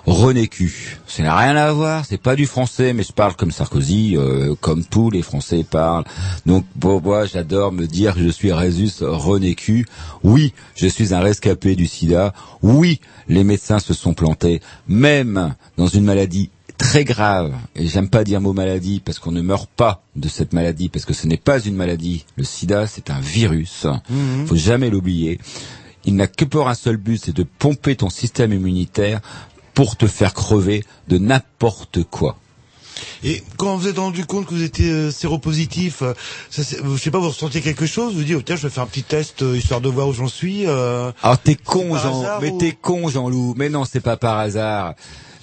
[0.05, 0.97] Renécu.
[1.07, 2.05] Ça n'a rien à voir.
[2.05, 6.03] C'est pas du français, mais je parle comme Sarkozy, euh, comme tous les Français parlent.
[6.45, 9.85] Donc, pour moi, j'adore me dire que je suis Résus Renécu.
[10.23, 12.33] Oui, je suis un rescapé du sida.
[12.61, 12.99] Oui,
[13.29, 14.61] les médecins se sont plantés.
[14.87, 19.41] Même dans une maladie très grave, et j'aime pas dire mot maladie parce qu'on ne
[19.41, 22.25] meurt pas de cette maladie, parce que ce n'est pas une maladie.
[22.35, 23.87] Le sida, c'est un virus.
[24.47, 25.39] Faut jamais l'oublier.
[26.05, 29.21] Il n'a que pour un seul but, c'est de pomper ton système immunitaire
[29.73, 32.37] pour te faire crever de n'importe quoi.
[33.23, 36.13] Et quand vous êtes rendu compte que vous étiez euh, séropositif, euh,
[36.49, 38.83] ça, je sais pas, vous ressentiez quelque chose Vous dites, oh, tiens, je vais faire
[38.83, 40.67] un petit test euh, histoire de voir où j'en suis.
[40.67, 41.11] euh.
[41.23, 43.55] Alors t'es con, Jean, mais ou- t'es con, Jean-Loup.
[43.57, 44.93] Mais non, c'est pas par hasard.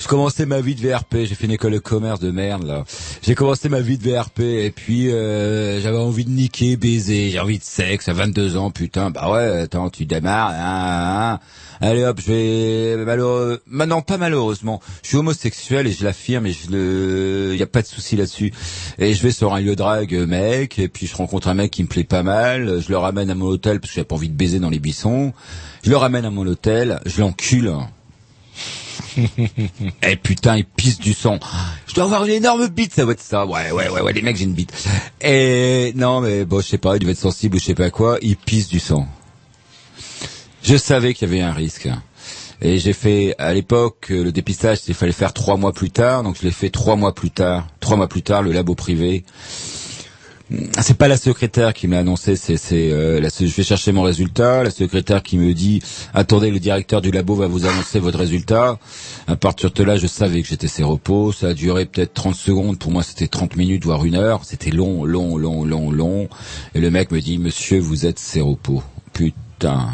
[0.01, 2.84] Je commençais ma vie de VRP, j'ai fait une école de commerce de merde là.
[3.22, 7.38] J'ai commencé ma vie de VRP et puis euh, j'avais envie de niquer, baiser, j'ai
[7.38, 9.11] envie de sexe à 22 ans, putain.
[9.11, 10.53] Bah ouais, attends, tu démarres.
[10.55, 11.40] hein, hein.
[11.82, 13.61] Allez hop, je vais malheureux.
[13.66, 17.82] Maintenant pas malheureusement, je suis homosexuel et je l'affirme et je le, y a pas
[17.82, 18.53] de souci là-dessus.
[18.98, 21.55] Et je vais sur un lieu de drague, euh, mec, et puis je rencontre un
[21.55, 22.80] mec qui me plaît pas mal.
[22.80, 24.78] Je le ramène à mon hôtel parce que j'ai pas envie de baiser dans les
[24.78, 25.34] buissons.
[25.84, 27.74] Je le ramène à mon hôtel, je l'encule.
[30.02, 31.38] Eh putain, il pisse du sang.
[31.86, 33.46] Je dois avoir une énorme bite, ça doit être ça.
[33.46, 34.72] Ouais, ouais, ouais, ouais, les mecs, j'ai une bite.
[35.20, 37.90] Et non, mais bon, je sais pas, il devait être sensible ou je sais pas
[37.90, 38.18] quoi.
[38.22, 39.06] Il pisse du sang.
[40.62, 41.88] Je savais qu'il y avait un risque.
[42.62, 46.22] Et j'ai fait, à l'époque, euh, le dépistage, il fallait faire trois mois plus tard,
[46.22, 47.66] donc je l'ai fait trois mois plus tard.
[47.80, 49.24] Trois mois plus tard, le labo privé.
[50.80, 54.64] C'est pas la secrétaire qui me l'a annoncé, c'est euh, je vais chercher mon résultat,
[54.64, 55.80] la secrétaire qui me dit
[56.12, 58.80] attendez le directeur du labo va vous annoncer votre résultat.
[59.28, 62.78] À partir de là, je savais que j'étais séropo, ça a duré peut-être 30 secondes,
[62.80, 66.28] pour moi c'était 30 minutes voire une heure, c'était long, long, long, long, long.
[66.74, 68.82] Et le mec me dit monsieur vous êtes séropo.
[69.12, 69.90] Putain.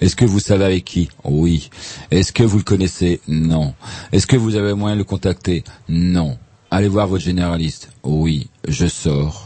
[0.00, 1.10] Est-ce que vous savez avec qui?
[1.24, 1.68] Oui.
[2.10, 3.20] Est-ce que vous le connaissez?
[3.28, 3.74] Non.
[4.12, 5.64] Est-ce que vous avez moyen de le contacter?
[5.88, 6.38] Non.
[6.70, 7.90] Allez voir votre généraliste?
[8.02, 9.45] Oui, je sors.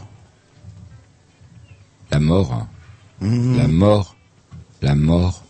[2.11, 2.53] La mort.
[2.53, 2.67] hein.
[3.21, 4.15] La mort.
[4.81, 5.43] La mort.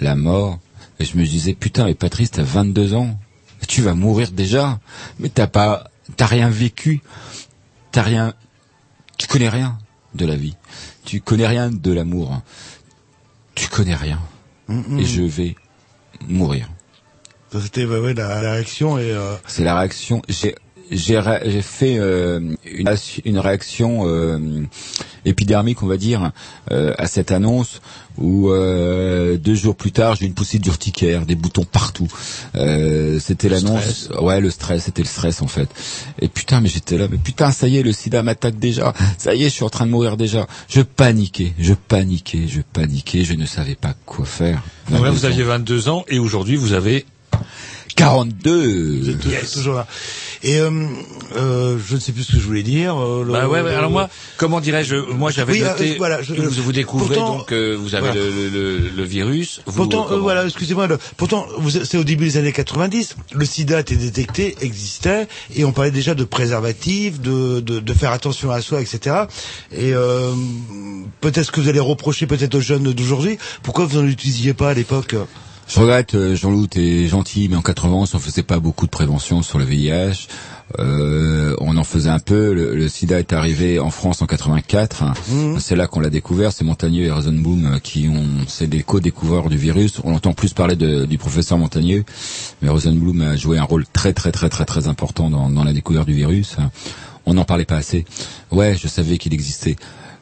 [0.00, 0.58] La mort.
[1.00, 3.18] Et je me disais, putain, mais Patrice, t'as 22 ans.
[3.66, 4.78] Tu vas mourir déjà.
[5.18, 7.00] Mais t'as pas, t'as rien vécu.
[7.92, 8.34] T'as rien,
[9.18, 9.78] tu connais rien
[10.14, 10.56] de la vie.
[11.04, 12.42] Tu connais rien de l'amour.
[13.54, 14.20] Tu connais rien.
[14.98, 15.54] Et je vais
[16.26, 16.68] mourir.
[17.52, 20.22] C'était ouais, ouais, la, la réaction et euh, C'est la réaction.
[20.28, 20.56] J'ai
[20.90, 21.20] j'ai
[21.62, 24.38] fait euh, une, une réaction euh,
[25.24, 26.32] épidermique, on va dire,
[26.70, 27.80] euh, à cette annonce
[28.16, 32.06] où euh, deux jours plus tard, j'ai une poussée d'urticaire, des boutons partout.
[32.54, 34.08] Euh, c'était l'annonce.
[34.20, 35.68] Ouais, le stress, c'était le stress en fait.
[36.20, 38.92] Et putain, mais j'étais là, mais putain, ça y est, le sida m'attaque déjà.
[39.18, 40.46] Ça y est, je suis en train de mourir déjà.
[40.68, 44.62] Je paniquais, je paniquais, je paniquais, je ne savais pas quoi faire.
[44.90, 45.30] Donc là, vous 22 ans.
[45.30, 47.04] aviez 22 ans et aujourd'hui, vous avez
[47.96, 48.98] 42.
[49.00, 49.86] vous êtes tou- toujours là.
[50.42, 50.70] Et euh,
[51.36, 52.96] euh, je ne sais plus ce que je voulais dire.
[53.00, 55.94] euh, le- Bah ouais, ouais, le- alors moi, comment dirais-je, moi j'avais Oui, euh, noté
[55.96, 58.20] voilà, je- que vous, vous découvrez pourtant- donc que vous avez voilà.
[58.20, 59.60] le, le, le, le virus.
[59.66, 60.86] Vous, Pourtant, euh, voilà, excusez-moi.
[60.86, 63.16] le- Pourtant, vous- c'est au début des années 90.
[63.32, 68.12] Le SIDA était détecté, existait, et on parlait déjà de préservatifs, de, de, de faire
[68.12, 69.16] attention à soi, etc.
[69.72, 70.32] Et euh,
[71.22, 73.38] peut-être que vous allez reprocher peut-être aux jeunes d'aujourd'hui.
[73.62, 75.14] Pourquoi vous n'en utilisiez pas à l'époque?
[75.66, 79.42] Je regrette, euh, Jean-Loup, t'es gentil, mais en 91, on faisait pas beaucoup de prévention
[79.42, 80.28] sur le VIH.
[80.78, 82.52] Euh, on en faisait un peu.
[82.52, 85.04] Le, le sida est arrivé en France en 84.
[85.30, 85.58] Mmh.
[85.58, 86.52] C'est là qu'on l'a découvert.
[86.52, 90.00] C'est Montagneux et Rosenboom euh, qui ont, c'est des co-découvreurs du virus.
[90.04, 92.04] On entend plus parler de- du professeur Montagneux,
[92.62, 95.72] mais Rosenblum a joué un rôle très très très très très important dans, dans la
[95.72, 96.56] découverte du virus.
[97.26, 98.04] On n'en parlait pas assez.
[98.50, 99.76] Ouais, je savais qu'il existait.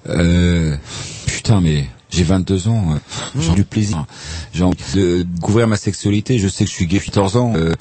[0.09, 0.77] Euh,
[1.27, 4.05] putain, mais j'ai 22 ans, euh, j'ai du plaisir.
[4.53, 6.39] J'ai envie de découvrir ma sexualité.
[6.39, 7.53] Je sais que je suis gay 14 ans.
[7.57, 7.73] Euh,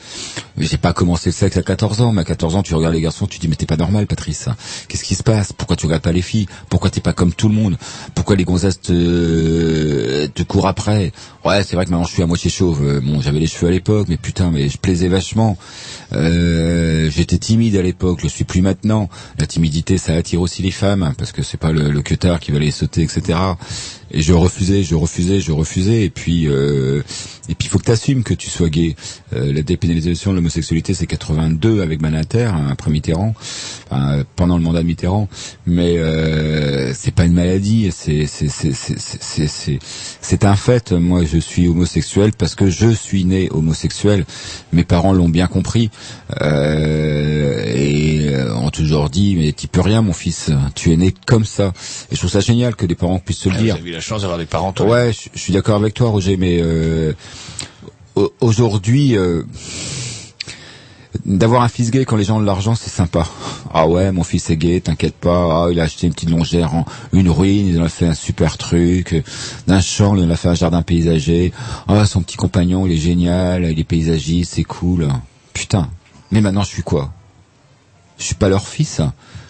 [0.57, 2.13] j'ai pas commencé le sexe à 14 ans.
[2.13, 4.47] Mais à 14 ans, tu regardes les garçons, tu dis mais t'es pas normal, Patrice.
[4.87, 5.51] Qu'est-ce qui se passe?
[5.53, 6.47] Pourquoi tu regardes pas les filles?
[6.69, 7.77] Pourquoi t'es pas comme tout le monde?
[8.15, 11.11] Pourquoi les gonzesses te, te courent après?
[11.43, 12.81] Ouais, c'est vrai que maintenant je suis à moitié chauve.
[12.83, 15.57] Euh, Bon, j'avais les cheveux à l'époque, mais putain, mais je plaisais vachement.
[16.13, 19.09] Euh, J'étais timide à l'époque, je le suis plus maintenant.
[19.39, 22.51] La timidité, ça attire aussi les femmes, parce que c'est pas le, le cutter qui
[22.51, 23.37] va les sauter, etc.
[24.13, 26.03] Et je refusais, je refusais, je refusais.
[26.03, 27.01] Et puis, euh,
[27.49, 28.95] et puis, il faut que tu assumes que tu sois gay.
[29.33, 33.33] Euh, la dépénalisation de l'homosexualité, c'est 82 avec Manater, hein, après Mitterrand,
[33.89, 35.27] enfin, pendant le mandat de Mitterrand.
[35.65, 39.79] Mais euh, c'est pas une maladie, c'est c'est c'est c'est c'est c'est
[40.21, 40.91] c'est un fait.
[40.91, 44.25] Moi, je suis homosexuel parce que je suis né homosexuel.
[44.73, 45.89] Mes parents l'ont bien compris
[46.41, 50.51] euh, et euh, ont toujours dit mais tu peux rien, mon fils.
[50.75, 51.73] Tu es né comme ça.
[52.11, 53.77] Et je trouve ça génial que des parents puissent se le Ah, dire.
[54.01, 54.73] Chance d'avoir des parents.
[54.81, 57.13] Ouais, je, suis d'accord avec toi, Roger, mais euh,
[58.15, 59.43] au- aujourd'hui, euh,
[61.25, 63.27] d'avoir un fils gay quand les gens ont de l'argent, c'est sympa.
[63.73, 65.65] Ah ouais, mon fils est gay, t'inquiète pas.
[65.65, 68.13] Ah, il a acheté une petite longère en une ruine, il en a fait un
[68.13, 69.23] super truc.
[69.67, 71.51] D'un champ, il en a fait un jardin paysager.
[71.87, 75.07] Ah, son petit compagnon, il est génial, il est paysagiste, c'est cool.
[75.53, 75.89] Putain.
[76.31, 77.11] Mais maintenant, je suis quoi?
[78.17, 79.01] Je suis pas leur fils.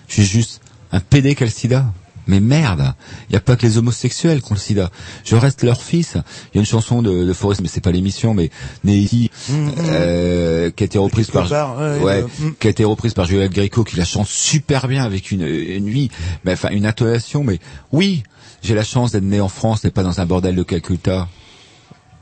[0.08, 1.86] Je suis juste un pédé qui a le sida.
[2.32, 2.94] Mais merde,
[3.30, 4.90] il y a pas que les homosexuels qui ont le sida.
[5.26, 6.14] Je reste leur fils.
[6.16, 8.52] Il y a une chanson de, de Forest, mais c'est pas l'émission, mais
[8.86, 12.54] né ici, euh, qui a été reprise par, Copard, ouais, ouais, euh, mm.
[12.58, 15.90] qui a été reprise par Juliette Gréco, qui la chante super bien avec une, une
[15.90, 16.10] vie,
[16.46, 17.44] mais enfin une intonation.
[17.44, 17.60] Mais
[17.92, 18.24] oui,
[18.64, 21.28] j'ai la chance d'être né en France, et pas dans un bordel de Calcutta.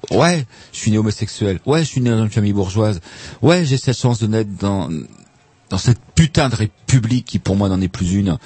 [0.10, 0.44] Ouais,
[0.74, 1.60] je suis né homosexuel.
[1.68, 3.00] Ouais, je suis né dans une famille bourgeoise.
[3.44, 4.90] Ouais, j'ai cette chance de naître dans
[5.70, 8.38] dans cette putain de république qui pour moi n'en est plus une,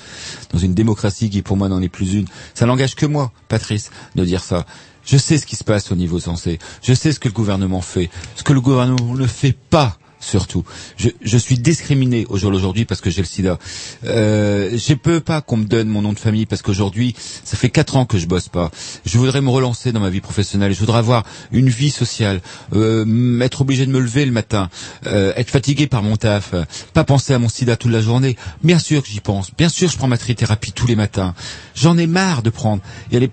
[0.51, 2.27] dans une démocratie qui pour moi n'en est plus une.
[2.53, 4.65] Ça n'engage que moi, Patrice, de dire ça.
[5.05, 6.59] Je sais ce qui se passe au niveau censé.
[6.81, 8.09] Je sais ce que le gouvernement fait.
[8.35, 10.63] Ce que le gouvernement ne fait pas, surtout.
[10.97, 13.59] Je, je suis discriminé au jour d'aujourd'hui parce que j'ai le sida.
[14.05, 17.69] Euh, je peux pas qu'on me donne mon nom de famille parce qu'aujourd'hui, ça fait
[17.69, 18.71] quatre ans que je bosse pas.
[19.05, 20.73] Je voudrais me relancer dans ma vie professionnelle.
[20.73, 22.41] Je voudrais avoir une vie sociale,
[22.73, 24.69] euh, être obligé de me lever le matin,
[25.05, 26.63] euh, être fatigué par mon taf, euh,
[26.93, 28.37] pas penser à mon sida toute la journée.
[28.63, 29.51] Bien sûr que j'y pense.
[29.55, 31.35] Bien sûr, je prends ma trithérapie tous les matins.
[31.75, 32.81] J'en ai marre de prendre.
[33.09, 33.31] Il y a les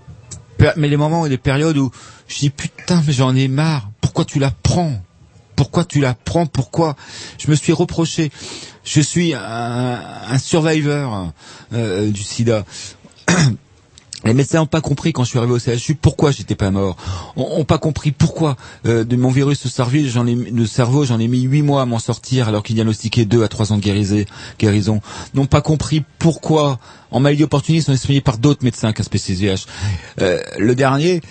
[0.77, 1.91] mais les moments et les périodes où
[2.27, 3.89] je dis putain, mais j'en ai marre.
[3.99, 5.01] Pourquoi tu la prends?
[5.61, 6.95] Pourquoi tu la prends Pourquoi
[7.37, 8.31] Je me suis reproché.
[8.83, 11.31] Je suis un, survivor
[11.71, 12.65] euh, du sida.
[14.23, 16.95] Les médecins n'ont pas compris quand je suis arrivé au CHU pourquoi j'étais pas mort.
[17.35, 18.55] On n'ont pas compris pourquoi
[18.87, 21.99] euh, de mon virus au cerveau, le cerveau, j'en ai mis huit mois à m'en
[21.99, 24.25] sortir alors qu'il diagnostiquait deux à trois ans de guérisé-
[24.59, 24.99] guérison.
[25.35, 26.79] N'ont pas compris pourquoi
[27.11, 29.65] en maladie opportuniste on est soigné par d'autres médecins qu'un VIH.
[30.21, 31.21] Euh, le dernier,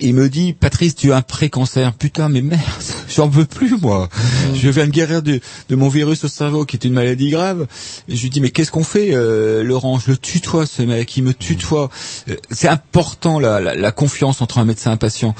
[0.00, 1.92] il- me dit Patrice, tu as un pré-cancer.
[1.94, 2.60] Putain, mais merde,
[3.08, 4.08] j'en veux plus moi.
[4.54, 7.66] Je viens de guérir de, de mon virus au cerveau qui est une maladie grave.
[8.08, 9.98] Et je lui dis mais qu'est-ce qu'on fait, euh, Laurent?
[9.98, 11.90] Je le tutoie ce mec, il me tutoie.
[12.28, 15.34] Euh, C'est important la, la, la confiance entre un médecin et un patient.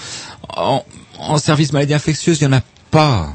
[0.48, 0.84] En,
[1.18, 3.32] en service maladie infectieuse, il y en a pas.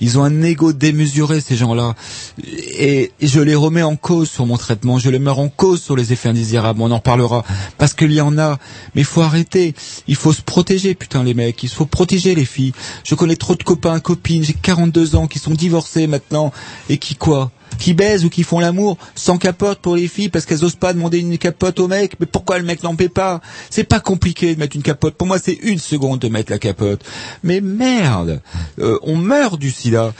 [0.00, 1.94] Ils ont un ego démesuré, ces gens-là.
[2.78, 4.98] Et, je les remets en cause sur mon traitement.
[4.98, 6.80] Je les mets en cause sur les effets indésirables.
[6.80, 7.44] On en parlera.
[7.78, 8.58] Parce qu'il y en a.
[8.94, 9.74] Mais il faut arrêter.
[10.06, 11.62] Il faut se protéger, putain, les mecs.
[11.62, 12.72] Il faut protéger les filles.
[13.04, 14.44] Je connais trop de copains, copines.
[14.44, 16.52] J'ai 42 ans qui sont divorcés maintenant.
[16.88, 17.50] Et qui quoi?
[17.78, 20.92] Qui baisent ou qui font l'amour sans capote pour les filles parce qu'elles osent pas
[20.92, 22.14] demander une capote au mec.
[22.20, 23.40] Mais pourquoi le mec n'en paie pas?
[23.70, 25.14] C'est pas compliqué de mettre une capote.
[25.14, 27.02] Pour moi, c'est une seconde de mettre la capote.
[27.42, 28.40] Mais merde,
[28.80, 30.12] euh, on meurt du sida.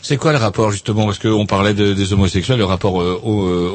[0.00, 1.04] C'est quoi le rapport justement?
[1.04, 3.72] Parce qu'on parlait de- des homosexuels, le rapport euh, au, euh,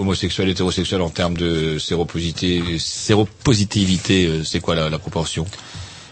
[1.01, 5.45] en termes de séropositivité, séropositivité, euh, c'est quoi la proportion?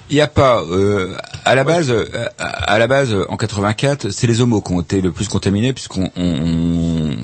[0.10, 0.62] Il n'y a pas.
[0.64, 2.06] euh, à la base, euh,
[2.38, 6.10] à la base, en 84, c'est les homos qui ont été le plus contaminés, puisqu'on,
[6.18, 7.16] on-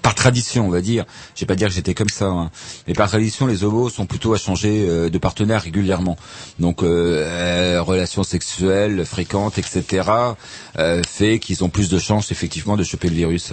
[0.00, 1.04] par tradition, on va dire.
[1.34, 2.50] Je vais pas dire que j'étais comme ça, hein,
[2.88, 6.16] mais par tradition, les homos sont plutôt à changer euh, de partenaire régulièrement.
[6.58, 6.86] Donc, euh,
[7.76, 10.08] euh, relations sexuelles fréquentes, etc.,
[11.06, 13.52] fait qu'ils ont plus de chances effectivement de choper le virus.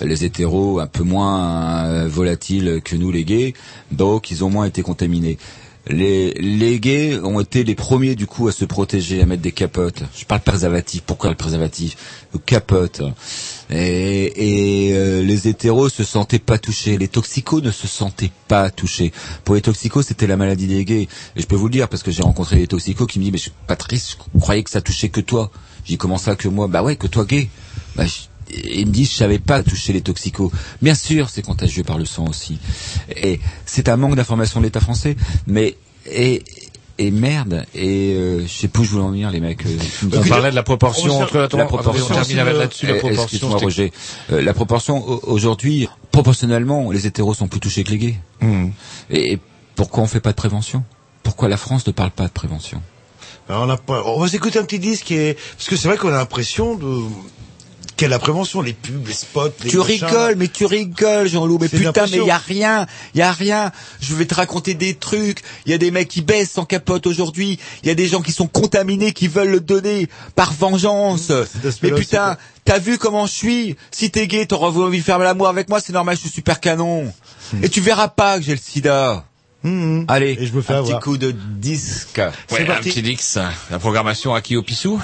[0.00, 3.54] Les hétéros, un peu moins volatiles que nous, les gays,
[3.92, 5.36] donc ils ont moins été contaminés.
[5.86, 9.52] Les, les gays ont été les premiers du coup à se protéger, à mettre des
[9.52, 10.02] capotes.
[10.16, 11.02] Je parle préservatif.
[11.02, 11.96] Pourquoi le préservatif
[12.32, 13.02] Le capote.
[13.70, 16.96] Et, et euh, les hétéros se sentaient pas touchés.
[16.96, 19.12] Les toxicos ne se sentaient pas touchés.
[19.44, 21.08] Pour les toxicos, c'était la maladie des gays.
[21.36, 23.32] Et je peux vous le dire parce que j'ai rencontré des toxicos qui me disent
[23.32, 25.50] mais Patrice, je croyais que ça touchait que toi.
[25.84, 26.66] J'ai dit comment ça que moi?
[26.66, 27.48] Bah ouais, que toi gay.
[27.94, 28.04] Bah,
[28.50, 30.50] et ils me disent je savais pas toucher les toxicos.
[30.82, 32.58] Bien sûr, c'est contagieux par le sang aussi.
[33.16, 35.16] Et c'est un manque d'information de l'État français.
[35.46, 35.76] Mais
[36.10, 36.42] et
[36.98, 37.66] et merde.
[37.74, 39.66] Et euh, je sais plus où je voulais en venir, les mecs.
[39.66, 39.76] euh,
[40.12, 41.40] On parlait de la proportion on entre...
[41.40, 43.22] Attends, la attendez, proportion, on termine avec là-dessus, la proportion.
[43.24, 43.92] Excuse-moi, c'était- Roger.
[44.30, 48.16] Euh, la proportion au- aujourd'hui, proportionnellement, les hétéros sont plus touchés que les gays.
[48.40, 48.68] Mmh.
[49.10, 49.38] Et, et
[49.74, 50.84] pourquoi on fait pas de prévention?
[51.24, 52.80] Pourquoi la France ne parle pas de prévention?
[53.48, 54.04] Alors, on, a pas...
[54.06, 55.36] on va s'écouter un petit disque est...
[55.56, 57.02] parce que c'est vrai qu'on a l'impression de
[57.96, 60.04] quelle la prévention, les pubs, les spots, les Tu machins.
[60.06, 61.58] rigoles, mais tu rigoles, Jean-Loup.
[61.60, 63.70] Mais putain, mais y a rien, y a rien.
[64.00, 65.42] Je vais te raconter des trucs.
[65.66, 67.58] Il y a des mecs qui baissent sans capote aujourd'hui.
[67.82, 71.30] Il y a des gens qui sont contaminés, qui veulent le donner par vengeance.
[71.30, 75.18] Mmh, Mais putain, t'as vu comment je suis Si t'es gay, t'auras envie de faire
[75.18, 77.12] l'amour avec moi, c'est normal, je suis super canon.
[77.62, 79.24] Et tu verras pas que j'ai le sida.
[79.62, 80.04] Mmh.
[80.08, 80.98] Allez, Et je me fais un avoir.
[80.98, 82.20] petit coup de disque.
[82.50, 82.90] Ouais, un parti.
[82.90, 83.38] petit Dix.
[83.70, 85.00] La programmation à qui au Pissou?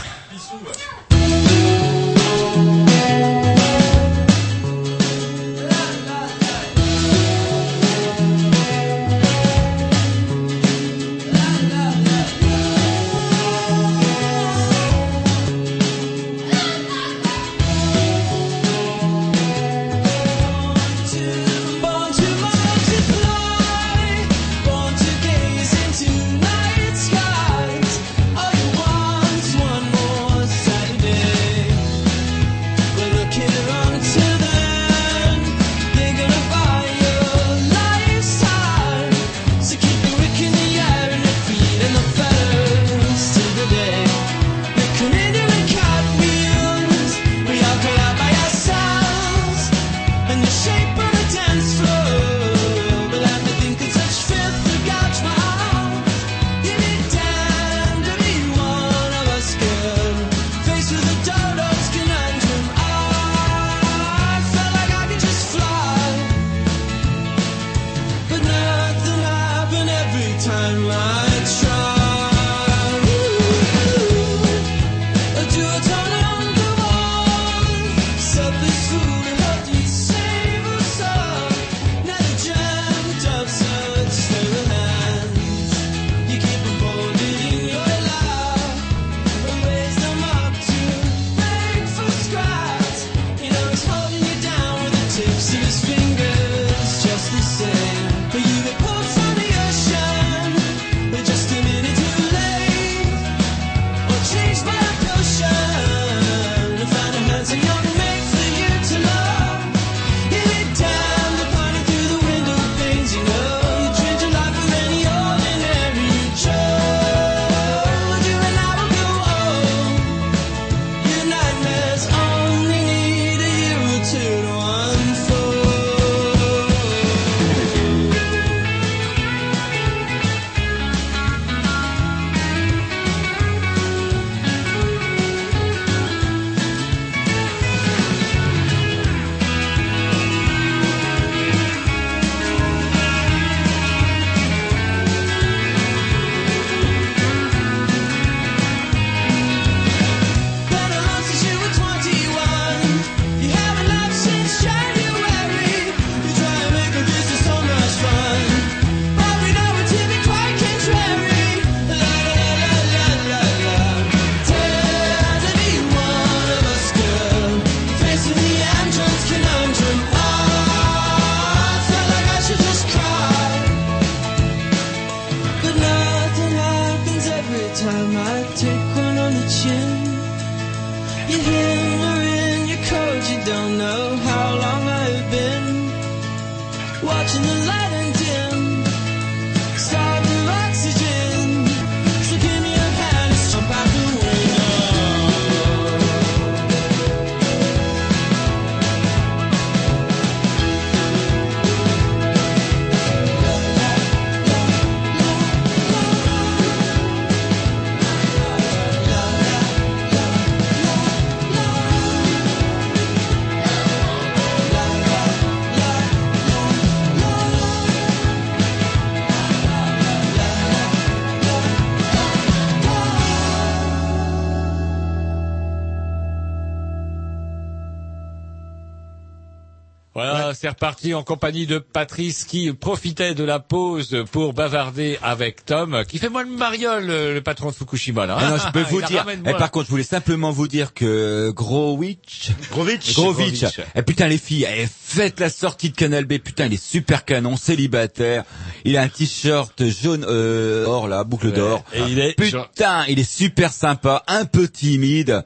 [230.60, 236.04] C'est reparti en compagnie de Patrice qui profitait de la pause pour bavarder avec Tom,
[236.06, 238.26] qui fait moins le mariole, le patron de Fukushima.
[238.26, 239.24] Là, Ah non, je peux Il vous dire.
[239.30, 239.54] Et moins.
[239.58, 243.14] par contre, je voulais simplement vous dire que Grovitch, Grovitch.
[243.14, 243.80] Grovitch, Grovitch.
[243.94, 247.24] eh, putain les filles, eh, faites la sortie de Canal B, putain il est super
[247.24, 248.44] canon, célibataire,
[248.84, 251.52] il a un t-shirt jaune euh, or là, boucle Ouais.
[251.52, 251.84] d'or.
[251.94, 255.42] Et il est Putain, il est super sympa, un peu timide.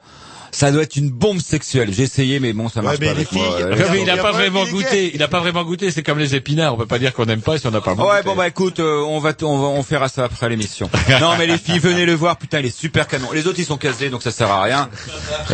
[0.55, 1.89] Ça doit être une bombe sexuelle.
[1.91, 3.25] J'ai essayé, mais bon, ça marche mais pas moi.
[3.25, 5.11] filles- Euh, Ouais, mais il n'a a pas vraiment goûté.
[5.13, 5.91] Il n'a pas vraiment goûté.
[5.91, 6.75] C'est comme les épinards.
[6.75, 8.23] On peut pas dire qu'on n'aime pas si on n'a pas Ouais, goûté.
[8.23, 10.89] bon bah écoute, euh, on va, on va, on fera ça après l'émission.
[11.19, 13.27] non mais les filles, venez le voir, putain, il est super canon.
[13.33, 14.89] Les autres ils sont casés, donc ça sert à rien.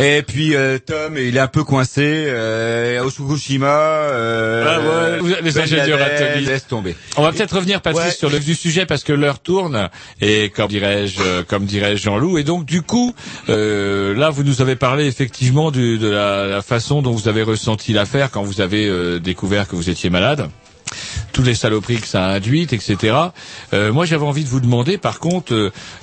[0.00, 2.02] Et puis euh, Tom, il est un peu coincé.
[2.28, 4.78] Euh, au Fukushima, euh, Ah
[5.12, 6.48] ouais, vous- les Ben ingénieurs Laden, atomistes.
[6.50, 6.96] laisse tomber.
[7.16, 8.10] On va peut-être revenir, Patrice, Ouais.
[8.12, 9.88] sur le du sujet parce que l'heure tourne
[10.20, 12.38] et comme dirais-je, euh, comme dirait Jean-Loup.
[12.38, 13.14] Et donc du coup,
[13.48, 17.42] euh, là, vous nous avez parlé effectivement du- de la, la façon dont vous avez
[17.42, 20.48] ressenti l'affaire quand vous avez euh, découvert que vous étiez malade.
[21.32, 23.16] Toutes les saloperies que ça a induites, etc.
[23.72, 25.54] Euh, moi, j'avais envie de vous demander, par contre,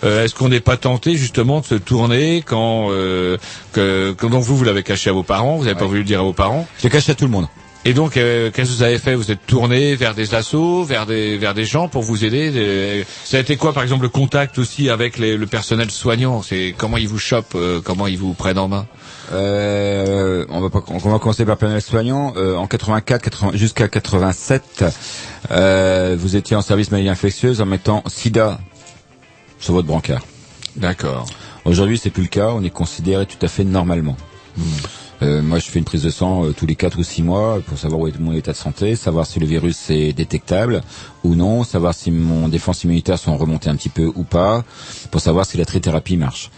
[0.03, 3.37] euh, est-ce qu'on n'est pas tenté justement de se tourner quand, euh,
[3.71, 6.21] que, donc vous, vous l'avez caché à vos parents, vous n'avez pas voulu le dire
[6.21, 6.67] à vos parents?
[6.79, 7.45] Je le cache à tout le monde.
[7.85, 9.15] Et donc, euh, qu'est-ce que vous avez fait?
[9.15, 12.51] Vous êtes tourné vers des assos, vers des vers des gens pour vous aider.
[12.51, 16.41] des- Ça a été quoi, par exemple, le contact aussi avec les- le personnel soignant?
[16.41, 18.85] C'est comment ils vous chopent, euh, comment ils vous prennent en main?
[19.31, 22.33] Euh, on va pas, on va commencer par personnel soignant.
[22.35, 24.83] Euh, en 84, 80 jusqu'à 87,
[25.51, 28.59] euh, vous étiez en service maladie infectieuse en mettant SIDA
[29.59, 30.21] sur votre brancard.
[30.75, 31.27] D'accord.
[31.65, 32.49] Aujourd'hui, c'est plus le cas.
[32.53, 34.17] On est considéré tout à fait normalement.
[35.21, 37.59] Euh, moi, je fais une prise de sang euh, tous les 4 ou 6 mois
[37.65, 40.81] pour savoir où est mon état de santé, savoir si le virus est détectable
[41.23, 44.63] ou non, savoir si mon défense immunitaire sont remontées un petit peu ou pas,
[45.11, 46.49] pour savoir si la trithérapie marche.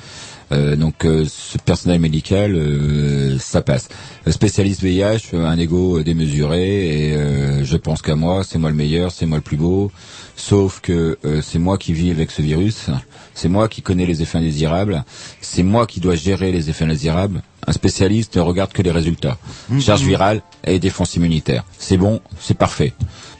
[0.51, 3.87] Euh, donc, euh, ce personnel médical, euh, ça passe.
[4.27, 8.69] Euh, spécialiste VIH, euh, un ego démesuré, et euh, je pense qu'à moi, c'est moi
[8.69, 9.91] le meilleur, c'est moi le plus beau.
[10.35, 12.89] Sauf que euh, c'est moi qui vis avec ce virus,
[13.33, 15.03] c'est moi qui connais les effets indésirables,
[15.39, 17.41] c'est moi qui dois gérer les effets indésirables.
[17.67, 19.37] Un spécialiste ne regarde que les résultats.
[19.79, 21.63] Charge virale et défense immunitaire.
[21.77, 22.93] C'est bon, c'est parfait.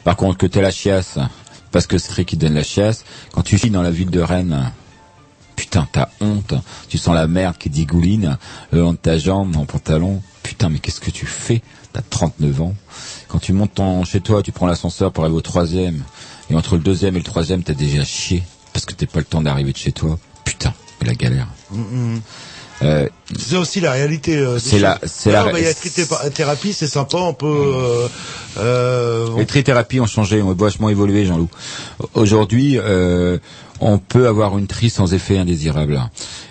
[0.04, 1.18] Par contre, que t'aies la chiasse,
[1.72, 4.20] parce que c'est Rick qui donne la chiasse, quand tu vis dans la ville de
[4.20, 4.70] Rennes,
[5.56, 6.54] putain, t'as honte,
[6.88, 8.38] tu sens la merde qui dégouline
[8.70, 11.62] le long de ta jambe en pantalon, putain, mais qu'est-ce que tu fais?
[11.92, 12.74] T'as 39 ans.
[13.28, 16.02] Quand tu montes ton, chez toi, tu prends l'ascenseur pour arriver au troisième,
[16.52, 18.42] et entre le deuxième et le troisième, t'as déjà chié,
[18.72, 20.18] parce que t'as pas le temps d'arriver de chez toi.
[20.44, 20.72] Putain,
[21.04, 21.48] la galère.
[22.82, 24.36] Euh, C'est aussi la réalité.
[24.36, 27.46] euh, C'est la- c'est la- il y a trithé- thérapie, c'est sympa, on peut.
[27.46, 28.08] Euh,
[28.58, 31.48] euh, on- Les trithérapies ont changé, ont vachement évolué, Jean-Loup.
[32.14, 33.38] Aujourd'hui, euh,
[33.80, 36.02] on peut avoir une tri sans effet indésirable.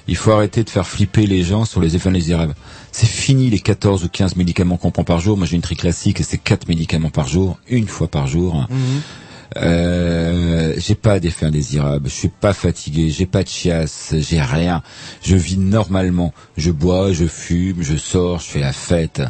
[0.07, 2.55] Il faut arrêter de faire flipper les gens sur les effets indésirables.
[2.93, 5.37] C'est fini les 14 ou 15 médicaments qu'on prend par jour.
[5.37, 8.67] Moi, j'ai une tri classique et c'est 4 médicaments par jour, une fois par jour.
[9.57, 14.81] Euh, j'ai pas d'effet indésirable, je suis pas fatigué, j'ai pas de chiasse, j'ai rien.
[15.23, 16.33] Je vis normalement.
[16.57, 19.21] Je bois, je fume, je sors, je fais la fête.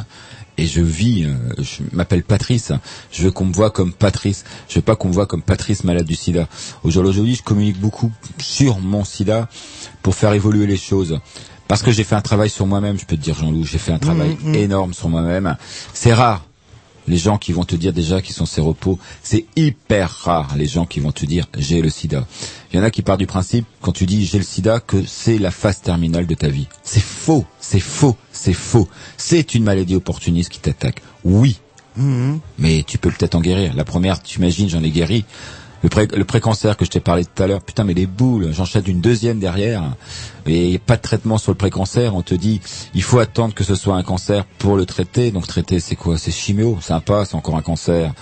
[0.58, 2.72] Et je vis, euh, je m'appelle Patrice,
[3.10, 5.82] je veux qu'on me voit comme Patrice, je veux pas qu'on me voit comme Patrice
[5.82, 6.46] malade du sida.
[6.84, 9.48] Aujourd'hui, je communique beaucoup sur mon sida
[10.02, 11.18] pour faire évoluer les choses.
[11.68, 13.92] Parce que j'ai fait un travail sur moi-même, je peux te dire Jean-Loup, j'ai fait
[13.92, 15.56] un travail énorme sur moi-même.
[15.94, 16.44] C'est rare
[17.08, 20.86] les gens qui vont te dire déjà qu'ils sont séropos, c'est hyper rare les gens
[20.86, 22.26] qui vont te dire j'ai le sida.
[22.72, 25.04] Il y en a qui partent du principe quand tu dis j'ai le sida que
[25.06, 26.68] c'est la phase terminale de ta vie.
[26.82, 28.88] C'est faux, c'est faux, c'est faux.
[29.16, 31.02] C'est une maladie opportuniste qui t'attaque.
[31.24, 31.58] Oui.
[32.58, 33.74] Mais tu peux peut-être en guérir.
[33.74, 35.24] La première, tu imagines, j'en ai guéri.
[35.82, 38.52] Le, pré le précancer que je t'ai parlé tout à l'heure, putain mais les boules,
[38.52, 39.82] j'enchaîne une deuxième derrière.
[40.46, 42.60] Et pas de traitement sur le précancer, on te dit
[42.94, 45.30] il faut attendre que ce soit un cancer pour le traiter.
[45.30, 46.18] Donc traiter c'est quoi?
[46.18, 48.12] C'est chimio, sympa, c'est encore un cancer.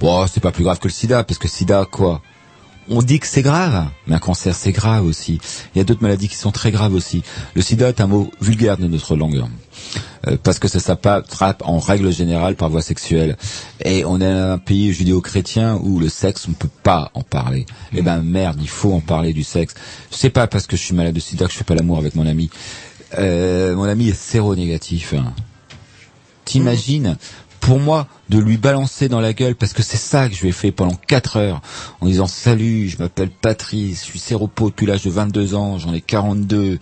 [0.00, 2.22] Bon, c'est pas plus grave que le sida, parce que sida quoi?
[2.90, 5.40] On dit que c'est grave, mais un cancer c'est grave aussi.
[5.74, 7.22] Il y a d'autres maladies qui sont très graves aussi.
[7.54, 9.44] Le sida est un mot vulgaire de notre langue.
[10.26, 13.36] Euh, parce que ça s'attrape en règle générale par voie sexuelle.
[13.84, 17.66] Et on est un pays judéo-chrétien où le sexe, on ne peut pas en parler.
[17.94, 19.74] Eh ben merde, il faut en parler du sexe.
[20.10, 22.14] C'est pas parce que je suis malade de sida que je fais pas l'amour avec
[22.14, 22.50] mon ami.
[23.18, 25.14] Euh, mon ami est séronégatif.
[26.44, 27.16] T'imagines
[27.60, 30.48] pour moi, de lui balancer dans la gueule, parce que c'est ça que je lui
[30.48, 31.60] ai fait pendant 4 heures,
[32.00, 35.92] en disant salut, je m'appelle Patrice, je suis séropo depuis l'âge de 22 ans, j'en
[35.92, 36.78] ai 42,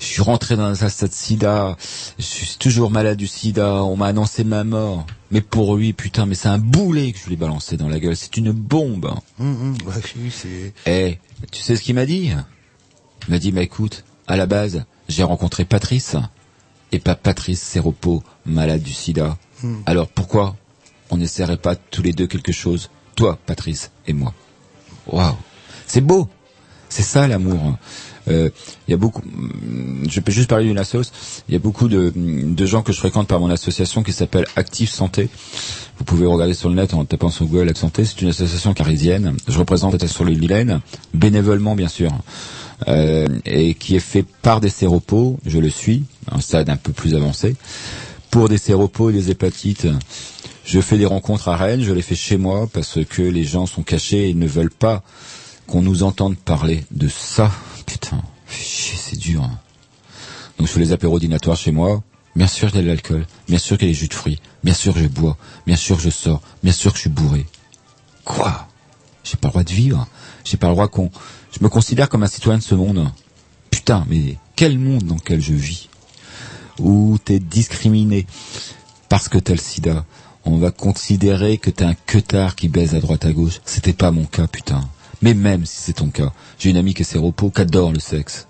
[0.00, 1.76] je suis rentré dans un stade sida,
[2.18, 5.06] je suis toujours malade du sida, on m'a annoncé ma mort.
[5.30, 8.00] Mais pour lui, putain, mais c'est un boulet que je lui ai balancé dans la
[8.00, 9.14] gueule, c'est une bombe.
[9.38, 10.72] Hum, hum, ouais, oui, c'est.
[10.86, 11.18] Eh,
[11.52, 12.32] tu sais ce qu'il m'a dit?
[13.28, 16.16] Il m'a dit, bah écoute, à la base, j'ai rencontré Patrice,
[16.92, 19.36] et pas Patrice Séropo, malade du sida.
[19.62, 19.76] Hmm.
[19.86, 20.56] Alors pourquoi
[21.10, 24.32] on n'essaierait pas tous les deux quelque chose, toi, Patrice, et moi?
[25.06, 25.36] Waouh,
[25.86, 26.28] c'est beau,
[26.88, 27.76] c'est ça l'amour.
[28.28, 28.50] Euh,
[28.86, 29.22] Il y a beaucoup,
[30.08, 31.10] je peux juste parler d'une assoce.
[31.48, 34.46] Il y a beaucoup de, de gens que je fréquente par mon association qui s'appelle
[34.56, 35.28] Active Santé.
[35.98, 38.04] Vous pouvez regarder sur le net en tapant sur Google Active Santé.
[38.04, 39.36] C'est une association carisienne.
[39.48, 40.80] Je représente sur le Vilaine,
[41.14, 42.12] bénévolement bien sûr,
[42.88, 45.38] euh, et qui est fait par des séropos.
[45.44, 47.56] Je le suis, un stade un peu plus avancé.
[48.30, 49.88] Pour des séropos et des hépatites,
[50.64, 51.82] je fais des rencontres à Rennes.
[51.82, 55.02] Je les fais chez moi parce que les gens sont cachés et ne veulent pas
[55.66, 57.50] qu'on nous entende parler de ça.
[57.86, 59.42] Putain, c'est dur.
[59.42, 59.58] hein.
[60.58, 62.02] Donc je fais les apéros dînatoires chez moi.
[62.36, 64.72] Bien sûr a de l'alcool, bien sûr qu'il y a des jus de fruits, bien
[64.72, 67.44] sûr je bois, bien sûr je sors, bien sûr que je suis bourré.
[68.24, 68.68] Quoi?
[69.24, 70.06] J'ai pas le droit de vivre.
[70.44, 71.10] J'ai pas le droit qu'on...
[71.52, 73.10] Je me considère comme un citoyen de ce monde.
[73.70, 75.88] Putain, mais quel monde dans lequel je vis?
[76.80, 78.26] Où t'es discriminé
[79.08, 80.04] parce que t'as le sida.
[80.44, 83.60] On va considérer que t'es un queutard qui baise à droite à gauche.
[83.64, 84.88] C'était pas mon cas, putain.
[85.20, 88.00] Mais même si c'est ton cas, j'ai une amie qui est séropo, qui adore le
[88.00, 88.46] sexe.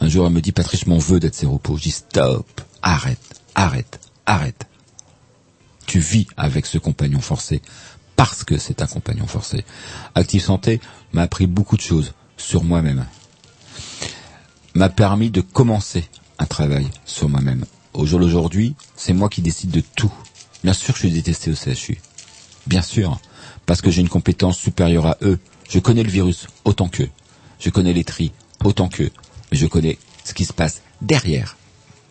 [0.00, 1.76] Un jour, elle me dit, Patrice, je m'en veux d'être séropo.
[1.76, 4.66] Je dis, stop, arrête, arrête, arrête.
[5.86, 7.62] Tu vis avec ce compagnon forcé
[8.16, 9.64] parce que c'est un compagnon forcé.
[10.14, 10.80] Active Santé
[11.12, 13.06] m'a appris beaucoup de choses sur moi-même.
[14.74, 16.04] M'a permis de commencer
[16.40, 17.64] un travail sur moi-même.
[17.92, 20.12] Au jour d'aujourd'hui, c'est moi qui décide de tout.
[20.64, 22.00] Bien sûr, je suis détesté au CHU.
[22.66, 23.20] Bien sûr,
[23.66, 25.38] parce que j'ai une compétence supérieure à eux.
[25.68, 27.10] Je connais le virus autant qu'eux.
[27.58, 28.32] Je connais les tris
[28.64, 29.10] autant qu'eux.
[29.52, 31.56] Mais je connais ce qui se passe derrière,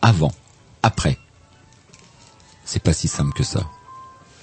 [0.01, 0.31] avant,
[0.83, 1.17] après.
[2.65, 3.67] C'est pas si simple que ça.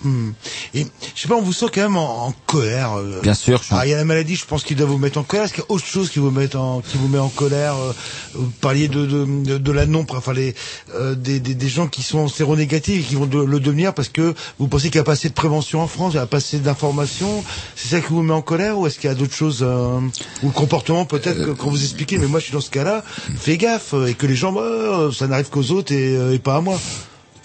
[0.04, 0.32] Hmm.
[0.74, 2.92] Et je sais pas, on vous sent quand même en, en colère.
[2.98, 3.20] euh.
[3.22, 4.86] Bien sûr, je suis en- Ah, il y a la maladie, je pense qu'il doit
[4.86, 5.46] vous mettre en colère.
[5.46, 7.74] Est-ce qu'il y a autre chose qui vous met en, qui vous met en colère
[7.76, 7.92] euh,
[8.34, 10.54] Vous parliez de, de, de, de la non, enfin les,
[10.94, 14.08] euh, des, des, des gens qui sont séronégatifs et qui vont de- le devenir parce
[14.10, 16.26] que vous pensez qu'il n'y a pas assez de prévention en France, il n'y a
[16.26, 17.42] pas assez d'informations.
[17.74, 20.46] C'est ça qui vous met en colère ou est-ce qu'il y a d'autres choses ou
[20.46, 23.02] le comportement peut-être quand vous expliquez Mais moi, je suis dans ce cas-là.
[23.38, 26.60] Fais gaffe et que les gens, bah, ça n'arrive qu'aux autres et, et pas à
[26.60, 26.78] moi.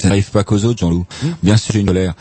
[0.02, 1.06] Ça n'arrive pas qu'aux autres, Jean-Loup.
[1.44, 2.16] Bien sûr, j'ai une colère.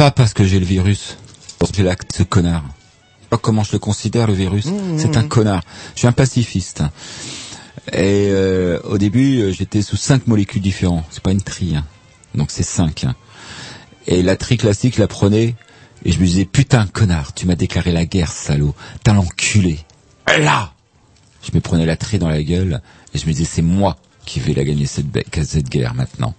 [0.00, 1.18] Pas parce que j'ai le virus.
[1.58, 2.64] Parce que j'ai l'acte ce connard.
[3.28, 4.66] Pas comment je le considère, le virus.
[4.96, 5.62] C'est un connard.
[5.94, 6.82] Je suis un pacifiste.
[7.92, 11.04] Et euh, au début, euh, j'étais sous cinq molécules différentes.
[11.10, 11.76] C'est pas une tri.
[11.76, 11.84] hein.
[12.34, 13.04] Donc c'est cinq.
[13.04, 13.14] hein.
[14.06, 15.54] Et la tri classique, je la prenais.
[16.06, 18.74] Et je me disais, putain, connard, tu m'as déclaré la guerre, salaud.
[19.04, 19.80] T'as l'enculé.
[20.26, 20.72] Là
[21.42, 22.80] Je me prenais la tri dans la gueule.
[23.12, 25.08] Et je me disais, c'est moi qui vais la gagner, cette,
[25.44, 26.34] cette guerre, maintenant.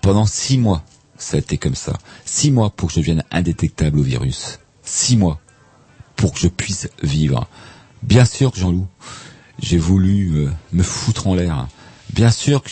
[0.00, 0.84] Pendant six mois,
[1.22, 1.96] ça a été comme ça.
[2.24, 4.58] Six mois pour que je devienne indétectable au virus.
[4.82, 5.40] Six mois
[6.16, 7.48] pour que je puisse vivre.
[8.02, 8.86] Bien sûr que Jean-Loup,
[9.60, 11.68] j'ai voulu euh, me foutre en l'air.
[12.12, 12.62] Bien sûr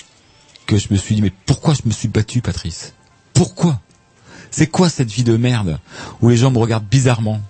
[0.66, 2.94] que, je me suis dit, mais pourquoi je me suis battu, Patrice?
[3.32, 3.80] Pourquoi?
[4.50, 5.78] C'est quoi cette vie de merde
[6.20, 7.40] où les gens me regardent bizarrement?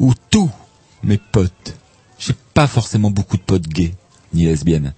[0.00, 0.50] Où tous
[1.04, 1.76] mes potes,
[2.18, 3.94] j'ai pas forcément beaucoup de potes gays
[4.32, 4.92] ni lesbiennes,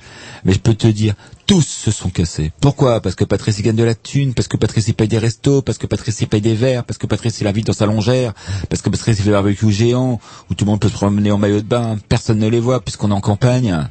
[0.45, 1.15] mais je peux te dire,
[1.47, 2.53] tous se sont cassés.
[2.61, 3.01] Pourquoi?
[3.01, 5.63] Parce que Patrice il gagne de la thune, parce que Patrice il paye des restos,
[5.63, 8.35] parce que Patrice il paye des verres, parce que Patrice il invite dans sa longère,
[8.69, 10.21] parce que Patrice fait le barbecue géant,
[10.51, 12.81] où tout le monde peut se promener en maillot de bain, personne ne les voit
[12.81, 13.89] puisqu'on est en campagne.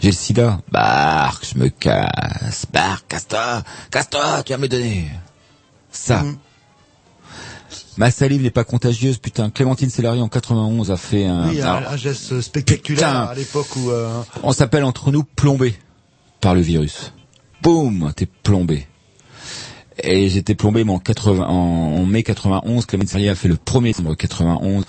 [0.00, 0.60] J'ai le sida.
[0.72, 2.66] Barque, je me casse.
[2.72, 5.08] Barque, casse-toi, casse-toi, tu vas me donner.
[5.92, 6.24] Ça.
[7.98, 9.50] Ma salive n'est pas contagieuse, putain.
[9.50, 11.48] Clémentine Célari en 91 a fait un...
[11.50, 13.20] Oui, un, alors, un geste spectaculaire Putain.
[13.24, 13.90] à l'époque où.
[13.90, 14.08] euh,
[14.42, 15.74] on s'appelle entre nous plombé
[16.40, 17.12] par le virus.
[17.62, 18.86] Boum, t'es plombé.
[20.02, 22.86] Et j'étais plombé moi, en, 80, en, en mai 91.
[22.86, 24.84] Clémentine Célari a fait le 1er décembre 91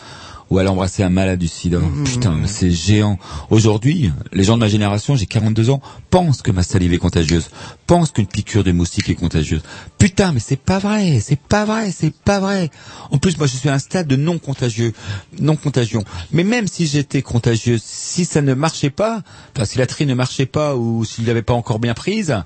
[0.53, 1.79] où elle a embrassé un malade du sida.
[2.05, 3.17] Putain, c'est géant.
[3.49, 5.81] Aujourd'hui, les gens de ma génération, j'ai 42 ans,
[6.11, 7.49] pensent que ma salive est contagieuse,
[7.87, 9.63] pensent qu'une piqûre de moustique est contagieuse.
[9.97, 12.69] Putain, mais c'est pas vrai, c'est pas vrai, c'est pas vrai.
[13.09, 14.93] En plus, moi, je suis à un stade de non contagieux,
[15.39, 16.03] non contagion.
[16.31, 19.23] Mais même si j'étais contagieuse, si ça ne marchait pas,
[19.55, 22.43] enfin, si la tri ne marchait pas ou s'il l'avait pas encore bien prise,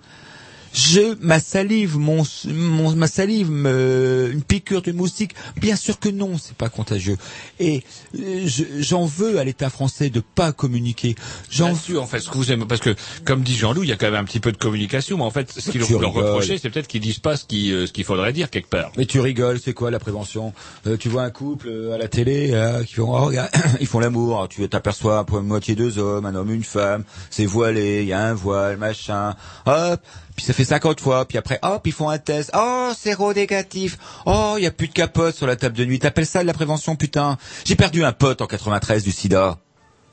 [0.74, 6.09] je, ma salive, mon, mon ma salive, me- une piqûre de moustique, bien sûr que
[6.09, 7.18] non, c'est pas contagieux.
[7.59, 7.84] Et
[8.20, 11.15] euh, je- j'en veux à l'État français de pas communiquer.
[11.49, 12.95] J'en Là-dessus, en fait, ce que vous aimez, parce que,
[13.26, 15.32] comme dit Jean-Loup, il y a quand même un petit peu de communication, mais en
[15.32, 18.03] fait, ce qu'il Tu leur reprochait, c'est peut-être qu'ils disent pas ce euh, ce qu'il
[18.03, 18.91] faudrait dire quelque part.
[18.97, 20.53] Mais tu rigoles, c'est quoi la prévention?
[20.86, 23.49] Euh, Tu vois un couple euh, à la télé euh, qui font, oh, regarde,
[23.80, 24.47] ils font l'amour.
[24.49, 27.03] Tu t'aperçois pour moitié deux hommes, un homme, une femme.
[27.30, 29.36] C'est voilé, il y a un voile, machin.
[29.65, 30.01] Hop,
[30.38, 31.27] puis ça fait 50 fois.
[31.27, 32.51] Puis après, hop, ils font un test.
[32.55, 33.97] Oh, séro-négatif.
[34.27, 35.97] Oh, il y a plus de capote sur la table de nuit.
[35.99, 39.57] T'appelles ça de la prévention, putain J'ai perdu un pote en 93 du SIDA.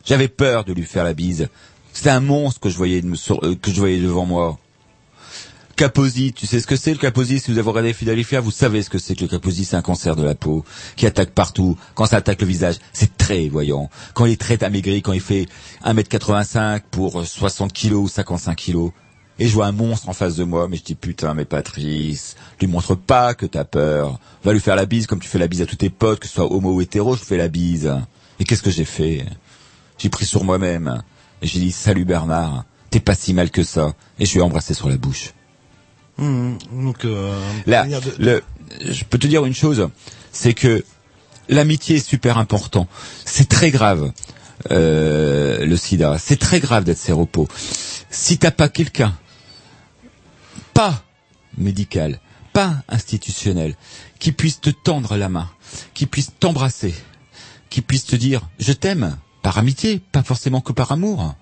[0.04, 1.48] J'avais peur de lui faire la bise.
[1.92, 4.58] C'était un monstre que je voyais, euh, que je voyais devant moi.
[5.76, 8.82] Kaposi, tu sais ce que c'est le Kaposi Si vous avez regardé Philadelphia, vous savez
[8.82, 9.66] ce que c'est que le Kaposi.
[9.66, 10.64] C'est un cancer de la peau
[10.96, 11.76] qui attaque partout.
[11.94, 13.90] Quand ça attaque le visage, c'est très voyant.
[14.14, 15.48] Quand il est très amaigri, quand il fait
[15.84, 18.92] 1m85 pour 60 kilos ou 55 kilos,
[19.38, 22.36] et je vois un monstre en face de moi, mais je dis putain, mais Patrice,
[22.60, 24.18] lui montre pas que t'as peur.
[24.44, 26.26] Va lui faire la bise comme tu fais la bise à tous tes potes, que
[26.26, 27.92] ce soit homo ou hétéro, je fais la bise.
[28.38, 29.24] Et qu'est-ce que j'ai fait?
[29.98, 31.02] J'ai pris sur moi-même.
[31.42, 33.92] Et j'ai dit salut Bernard, t'es pas si mal que ça.
[34.18, 35.32] Et je lui ai embrassé sur la bouche.
[36.18, 38.42] Hum, donc, euh, Là, de- le,
[38.88, 39.88] je peux te dire une chose,
[40.30, 40.84] c'est que
[41.48, 42.86] l'amitié est super important.
[43.24, 44.12] C'est très grave,
[44.70, 46.18] euh, le sida.
[46.18, 47.48] C'est très grave d'être séropo.
[48.10, 49.12] Si t'as pas quelqu'un,
[50.74, 51.02] pas
[51.56, 52.20] médical,
[52.52, 53.76] pas institutionnel,
[54.18, 55.50] qui puisse te tendre la main,
[55.94, 56.94] qui puisse t'embrasser,
[57.70, 61.34] qui puisse te dire je t'aime, par amitié, pas forcément que par amour.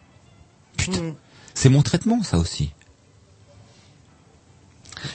[0.76, 1.14] Putain,
[1.54, 2.72] c'est mon traitement ça aussi.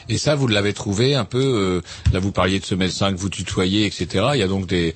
[0.10, 1.38] Et ça, vous l'avez trouvé un peu.
[1.40, 1.82] euh,
[2.14, 4.08] là, vous parliez de ce médecin que vous tutoyez, etc.
[4.34, 4.94] Il y a donc des,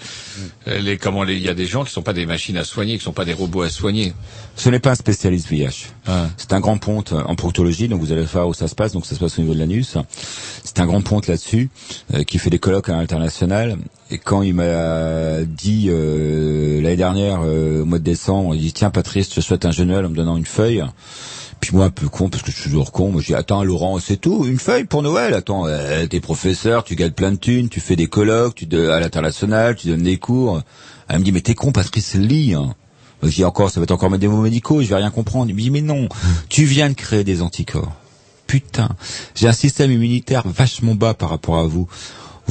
[0.68, 2.64] euh, les, comment les, il y a des gens qui sont pas des machines à
[2.64, 4.14] soigner, qui sont pas des robots à soigner.
[4.56, 5.88] Ce n'est pas un spécialiste VIH.
[6.38, 9.06] C'est un grand ponte en proctologie, donc vous allez voir où ça se passe, donc
[9.06, 9.98] ça se passe au niveau de l'anus.
[10.64, 11.70] C'est un grand ponte là-dessus,
[12.14, 13.78] euh, qui fait des colloques à l'international.
[14.10, 18.74] Et quand il m'a dit euh, l'année dernière, euh, au mois de décembre, il dit
[18.74, 20.84] tiens Patrice, je te souhaite un jeune en me donnant une feuille.
[21.62, 23.64] Puis moi un peu con parce que je suis toujours con, moi je dis attends
[23.64, 27.38] Laurent c'est tout, une feuille pour Noël, attends euh, t'es professeur, tu gagnes plein de
[27.38, 30.64] thunes, tu fais des colloques, tu de, à l'international, tu donnes des cours.
[31.08, 32.56] Elle me dit mais t'es con Patrice lis.
[32.56, 32.74] Hein.
[33.22, 35.52] Je dis encore ça va être encore des mots médicaux, je vais rien comprendre.
[35.52, 36.10] Il me dit mais non,
[36.50, 37.94] tu viens de créer des anticorps.
[38.48, 38.90] Putain,
[39.36, 41.88] j'ai un système immunitaire vachement bas par rapport à vous.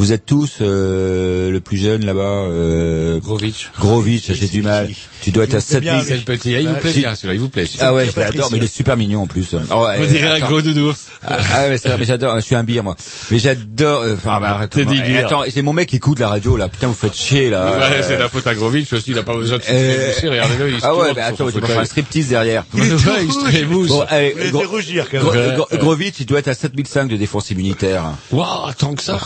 [0.01, 2.21] Vous êtes tous euh, le plus jeune là-bas.
[2.23, 3.71] Euh, Grovitch.
[3.79, 4.89] Grovitch, j'ai du mal.
[5.21, 6.53] Tu dois être à 7 C'est le petit.
[6.53, 7.35] Il vous plaît bien, celui-là.
[7.35, 7.67] Il vous plaît.
[7.81, 9.55] ah ouais, je l'adore, mais il est super mignon en plus.
[9.55, 11.09] Oh, ouais, On dirait un gros nounours.
[11.23, 12.97] Ah, ah ouais, mais j'adore, je suis un bire moi.
[13.31, 14.75] Mais j'adore, euh, enfin, bah, arrête.
[15.19, 17.79] Attends, c'est mon mec qui écoute la radio là, putain vous faites chier là.
[17.79, 19.11] Ouais, c'est la faute à Grovitch aussi.
[19.11, 20.13] Il a pas besoin de se Euh.
[20.23, 20.79] Regardez-le.
[20.81, 22.65] ah ouais, mais attends, tu vas faire un striptease derrière.
[22.73, 23.45] Il est rouge.
[23.45, 23.89] trémousse.
[23.89, 25.59] Bon, allez, Vous rougir, quand même.
[25.79, 28.05] Grovitch, il doit être à 7005 de défense immunitaire.
[28.33, 29.21] Waouh, tant que ça.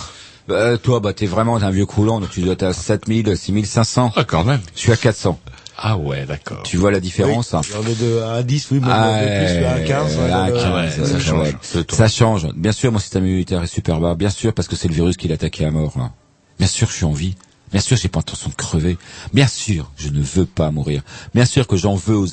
[0.48, 4.12] Bah, toi, bah, t'es vraiment un vieux croulant, donc tu dois être à 7000, 6500.
[4.16, 4.60] Ah, quand même.
[4.74, 5.38] Je suis à 400.
[5.76, 6.62] Ah ouais, d'accord.
[6.62, 7.52] Tu vois la différence?
[7.54, 10.16] hein On est de à 10, oui, mais Ah, de plus, à 15.
[10.16, 11.48] ouais, ouais, à ouais, 15, ouais, ça, ça change.
[11.72, 11.84] change.
[11.90, 12.46] Ça change.
[12.54, 14.14] Bien sûr, mon système immunitaire est super bas.
[14.14, 15.94] Bien sûr, parce que c'est le virus qui l'a attaqué à mort.
[15.96, 16.12] là.
[16.58, 17.34] Bien sûr, je suis en vie.
[17.72, 18.98] Bien sûr, j'ai pas intention de crever.
[19.32, 21.02] Bien sûr, je ne veux pas mourir.
[21.34, 22.28] Bien sûr que j'en veux aux,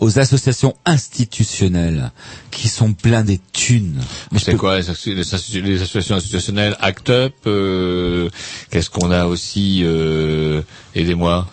[0.00, 2.10] aux associations institutionnelles
[2.50, 4.00] qui sont blindées de thunes.
[4.38, 6.76] C'est peux- quoi les, associ- les associ- les associations institutionnelles?
[6.80, 8.28] Act Up euh,
[8.70, 10.62] Qu'est-ce qu'on a aussi euh,
[10.94, 11.46] Aidez-moi.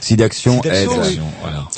[0.00, 0.88] Sidaction, aide.
[0.90, 1.32] Sidaction, oui.
[1.42, 1.68] Voilà.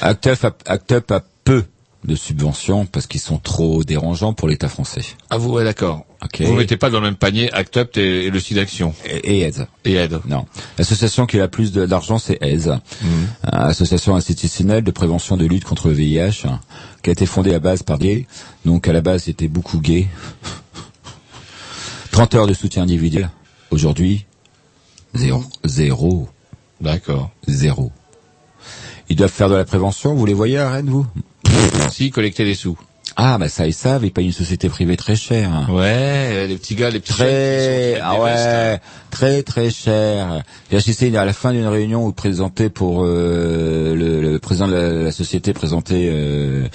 [0.00, 1.64] Act Up Act Up a peu
[2.04, 5.02] de subventions parce qu'ils sont trop dérangeants pour l'État français.
[5.30, 6.04] Ah vous, ouais, d'accord.
[6.22, 6.42] Ok.
[6.42, 9.40] Vous mettez pas dans le même panier Act Up et, et le SIDAction Et, et
[9.42, 9.66] aide.
[9.84, 10.20] et Aide.
[10.26, 10.46] Non.
[10.78, 12.78] L'association qui a la plus d'argent, c'est AISE, Mhm.
[13.46, 16.60] Euh, Association institutionnelle de prévention de lutte contre le VIH, hein,
[17.02, 18.26] qui a été fondée à base par gays.
[18.64, 20.06] Donc à la base, c'était beaucoup gays.
[22.10, 23.30] 30 heures de soutien individuel.
[23.70, 24.26] Aujourd'hui,
[25.14, 25.42] zéro.
[25.64, 26.28] Zéro.
[26.80, 27.30] D'accord.
[27.48, 27.90] Zéro.
[29.08, 30.14] Ils doivent faire de la prévention.
[30.14, 31.06] Vous les voyez à Rennes, vous?
[31.90, 32.78] Si, collecter des sous.
[33.16, 34.04] Ah, bah ça, ils savent.
[34.04, 35.52] Ils payent une société privée très chère.
[35.52, 35.66] hein.
[35.70, 38.80] Ouais, les petits gars, les petits Très, ah vestes, ouais,
[39.10, 40.42] très très cher.
[40.70, 44.74] J'ai assisté à la fin d'une réunion où présentait pour euh, le, le président de
[44.74, 46.66] la, la société présentait euh,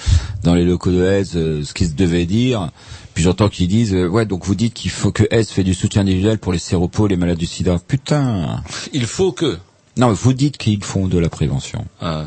[0.42, 2.70] dans les locaux de Hez euh, ce qu'il se devait dire.
[3.12, 5.74] Puis j'entends qu'ils disent euh, ouais donc vous dites qu'il faut que Hez fait du
[5.74, 7.76] soutien individuel pour les séropos, les malades du sida.
[7.86, 8.62] Putain.
[8.94, 9.58] Il faut que.
[9.98, 11.84] Non, vous dites qu'ils font de la prévention.
[12.00, 12.26] Ah.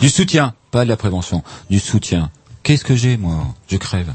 [0.00, 2.30] Du soutien, pas de la prévention, du soutien.
[2.62, 3.46] Qu'est-ce que j'ai moi?
[3.70, 4.12] Je crève.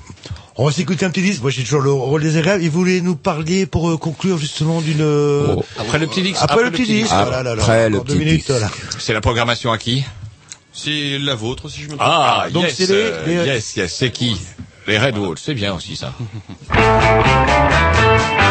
[0.58, 1.42] On va s'écouter un petit disque.
[1.42, 2.64] Moi, j'ai toujours le rôle des agréables.
[2.64, 5.02] Et vous voulez nous parler pour euh, conclure justement d'une...
[5.02, 5.64] euh, Oh.
[5.80, 6.40] Après le petit disque.
[6.42, 7.12] Après, le petit disque.
[7.14, 8.52] Ah, voilà, là, là, après le petit disque.
[8.98, 10.04] C'est la programmation à qui?
[10.74, 12.02] C'est la vôtre, si je me trompe.
[12.02, 14.36] Ah, donc yes, c'est les- euh, les- yes, yes, c'est qui?
[14.88, 16.14] Les Red Walls, c'est bien aussi ça.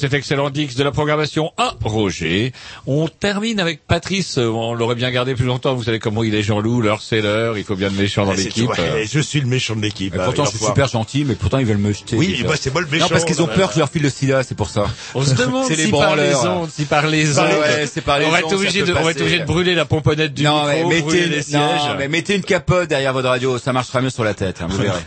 [0.00, 2.52] cet excellent Dix de la programmation à Roger,
[2.86, 4.38] on termine avec Patrice.
[4.38, 5.74] Euh, On l'aurait bien gardé plus longtemps.
[5.74, 7.58] Vous savez comment il est Jean-Loup, l'heure c'est l'heure.
[7.58, 8.68] Il faut bien le méchant dans C'est- l'équipe.
[8.70, 10.14] ouais, Euh, je suis le méchant de l'équipe.
[10.16, 12.16] Hein, pourtant, je suis super gentil, mais pourtant, ils veulent me jeter.
[12.16, 13.04] Oui, bah, c'est moi le méchant.
[13.04, 14.86] Non, parce qu'ils ont là, peur que je leur file le sida, c'est pour ça.
[15.14, 18.18] On se demande les si par les ondes, si par les ondes, ouais, c'est par
[18.18, 19.20] les on va être obligé de, on va être passer.
[19.22, 21.96] obligé de brûler la pomponnette du non, micro, mais brûler mettez, les non, sièges.
[21.98, 24.78] mais mettez une capote derrière votre radio, ça marchera mieux sur la tête, hein, vous
[24.82, 24.98] verrez.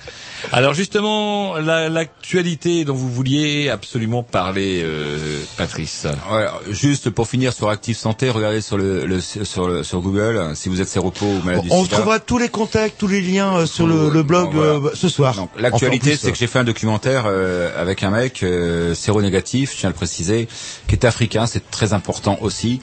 [0.56, 5.18] Alors justement, la- l'actualité dont vous vouliez absolument parler, euh,
[5.58, 6.06] Patrice.
[6.32, 10.52] Ouais, juste pour finir sur Active Santé, regardez sur le, le- sur le, sur Google
[10.56, 13.66] si vous êtes séropos ou malade On trouvera tous les contacts, tous les liens euh,
[13.66, 14.72] sur le, le blog Bon, voilà.
[14.74, 15.34] euh, ce soir.
[15.36, 19.74] Donc, L'actualité, Enfin, c'est que j'ai fait un documentaire euh, avec un mec euh, séronégatif,
[19.74, 20.48] je tiens à le préciser,
[20.88, 22.80] qui est africain, c'est très important aussi,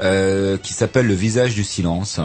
[0.00, 2.20] euh, qui s'appelle Le visage du silence.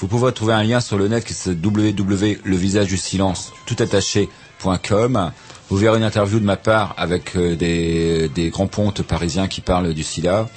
[0.00, 5.32] Vous pouvez trouver un lien sur le net qui c'est www.levisagedusilence toutattaché.com.
[5.68, 9.60] Vous verrez une interview de ma part avec euh, des, des grands pontes parisiens qui
[9.60, 10.48] parlent du sida.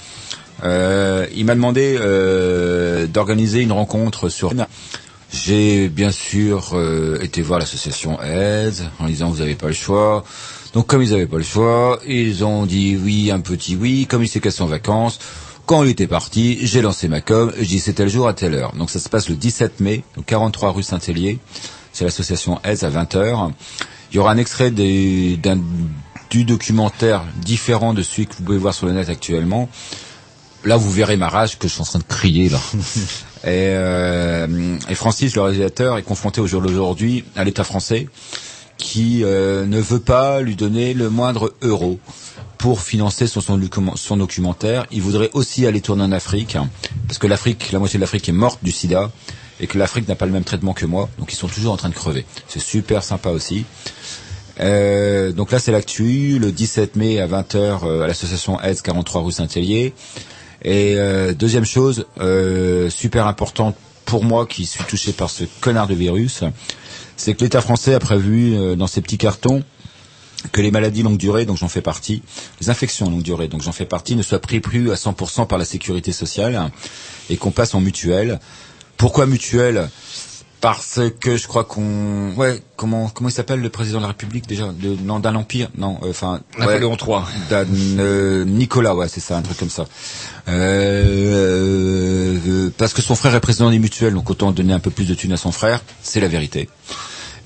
[0.64, 4.52] Euh, il m'a demandé euh, d'organiser une rencontre sur
[5.32, 10.24] j'ai bien sûr euh, été voir l'association AIDS en disant vous n'avez pas le choix.
[10.74, 14.06] Donc comme ils n'avaient pas le choix, ils ont dit oui, un petit oui.
[14.08, 15.18] Comme il s'est cassé en vacances,
[15.66, 17.52] quand il était parti, j'ai lancé ma com.
[17.58, 18.74] Je dis c'est tel jour à telle heure.
[18.76, 21.38] Donc ça se passe le 17 mai, au 43 rue Saint-Hélier.
[21.92, 23.52] C'est l'association AIDS à 20h.
[24.12, 25.60] Il y aura un extrait des- d'un-
[26.30, 29.68] du documentaire différent de celui que vous pouvez voir sur le net actuellement.
[30.64, 32.58] Là, vous verrez ma rage que je suis en train de crier là.
[33.44, 38.08] Et, euh, et Francis, le réalisateur, est confronté au jour d'aujourd'hui à l'État français
[38.78, 41.98] qui euh, ne veut pas lui donner le moindre euro
[42.64, 44.86] pour financer son, son, document- son documentaire.
[44.90, 46.56] Il voudrait aussi aller tourner en Afrique,
[47.06, 49.10] parce que l'Afrique, la moitié de l'Afrique est morte du sida,
[49.60, 51.76] et que l'Afrique n'a pas le même traitement que moi, donc ils sont toujours en
[51.76, 52.24] train de crever.
[52.48, 53.66] C'est super sympa aussi.
[54.60, 59.20] Euh, donc là, c'est l'actu, le 17 mai à 20h euh, à l'association AIDS 43
[59.20, 59.92] rue Saint-Hélier.
[60.62, 63.76] Et euh, deuxième chose, euh, super importante
[64.06, 66.44] pour moi qui suis touché par ce connard de virus,
[67.18, 69.62] c'est que l'État français a prévu euh, dans ses petits cartons
[70.52, 72.22] que les maladies longue durée, donc j'en fais partie,
[72.60, 75.58] les infections longue durée, donc j'en fais partie, ne soient pris plus à 100% par
[75.58, 76.70] la sécurité sociale
[77.30, 78.40] et qu'on passe en mutuelle.
[78.96, 79.88] Pourquoi mutuelle?
[80.60, 84.46] Parce que je crois qu'on, ouais, comment comment il s'appelle le président de la République
[84.46, 87.18] déjà de, Non, d'un empire, non, euh, enfin Napoléon III.
[87.98, 89.84] euh, Nicolas, ouais, c'est ça, un truc comme ça.
[90.48, 94.90] Euh, euh, parce que son frère est président des mutuelles, donc autant donner un peu
[94.90, 96.70] plus de thunes à son frère, c'est la vérité.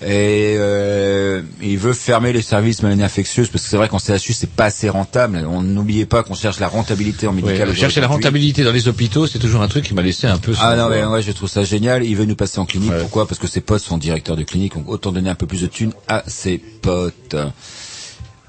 [0.01, 4.33] Et euh, il veut fermer les services maladies infectieuses parce que c'est vrai qu'en CHU
[4.33, 5.45] c'est pas assez rentable.
[5.51, 7.75] On n'oubliez pas qu'on cherche la rentabilité en Ouais, médical.
[7.75, 10.53] chercher la rentabilité dans les hôpitaux, c'est toujours un truc qui m'a laissé un peu.
[10.61, 12.05] Ah non mais ouais, je trouve ça génial.
[12.05, 12.93] Il veut nous passer en clinique.
[13.01, 13.27] Pourquoi?
[13.27, 15.67] Parce que ses potes sont directeurs de clinique, donc autant donner un peu plus de
[15.67, 17.35] thunes à ses potes.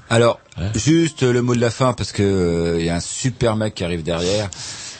[0.08, 0.38] Alors,
[0.74, 3.74] juste le mot de la fin parce que euh, il y a un super mec
[3.74, 4.50] qui arrive derrière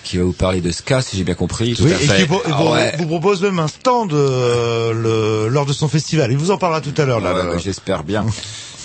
[0.05, 1.71] qui va vous parler de ska, si j'ai bien compris.
[1.71, 2.17] Oui, Tout à et fait.
[2.23, 2.95] qui vous, Ah vous- ouais.
[2.99, 6.31] vous propose même un stand euh, le, lors de son festival.
[6.33, 7.21] Il vous en parlera tout à l'heure.
[7.21, 7.51] Là, Ouais, là.
[7.51, 8.25] ouais, J'espère bien.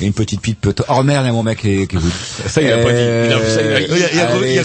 [0.02, 2.02] Et une petite pipe peut Oh merde, il y a mon mec qui, qui écoute.
[2.48, 3.00] Ça, il a pas dit.
[3.00, 4.64] Il a- ça, il a- a- il a a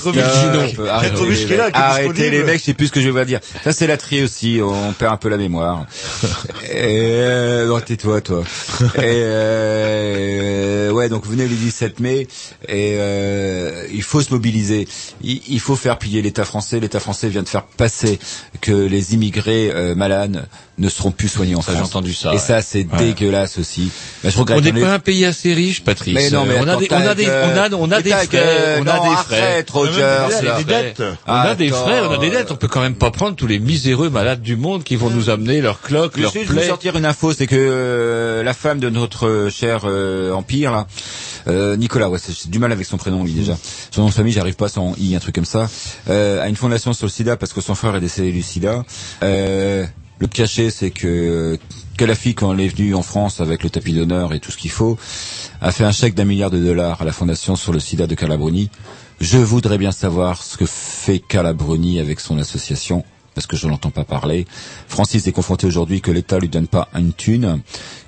[1.74, 3.40] Arrêtez, les mecs, sais plus ce que je vais dire.
[3.64, 5.86] Ça c'est la tri aussi, on perd un peu la mémoire.
[6.64, 6.74] Et
[7.22, 8.42] euh, non, tais-toi toi.
[8.98, 12.26] Euh, ouais, donc venez le 17 mai
[12.68, 14.88] et euh, il faut se mobiliser.
[15.22, 16.80] Il, il faut faire plier l'État français.
[16.80, 18.18] L'État français vient de faire passer
[18.60, 20.46] que les immigrés euh, malades
[20.80, 21.90] ne seront plus soignés en Ça, j'ai France.
[21.90, 22.38] entendu ça, Et ouais.
[22.38, 22.98] ça c'est Ouais.
[22.98, 23.90] dégueulasse aussi.
[24.24, 24.64] Bah, je On regrette.
[24.64, 26.14] n'est on est- pas un pays assez riche, Patrice.
[26.14, 28.78] mais non, mais on a des, on a des, on a, on a des frais,
[28.80, 29.40] on a non, des frais.
[29.40, 31.00] arrête, Rogers, On des dettes.
[31.00, 32.50] On Ah, a des frais, on a des dettes.
[32.50, 35.30] On peut quand même pas prendre tous les miséreux malades du monde qui vont nous
[35.30, 36.66] amener leurs cloques, Je leurs vais juste vous plaies.
[36.68, 40.86] sortir une info, c'est que euh, la femme de notre euh, cher euh, empire, là,
[41.48, 43.56] euh, Nicolas, ouais, c'est- j'ai du mal avec son prénom lui déjà.
[43.90, 45.68] Son nom de famille, j'arrive pas sans i, un truc comme ça.
[46.08, 48.84] Euh, a une fondation sur le SIDA parce que son frère est décédé du SIDA.
[49.22, 49.84] Euh,
[50.20, 51.58] le cachet, c'est que
[51.96, 54.70] que quand elle est venue en France avec le tapis d'honneur et tout ce qu'il
[54.70, 54.96] faut,
[55.60, 58.14] a fait un chèque d'un milliard de dollars à la fondation sur le SIDA de
[58.14, 58.70] Calabruni.
[59.20, 63.90] Je voudrais bien savoir ce que fait Calabruni avec son association parce que je n'entends
[63.90, 64.46] pas parler.
[64.88, 67.60] Francis est confronté aujourd'hui que l'État lui donne pas une thune,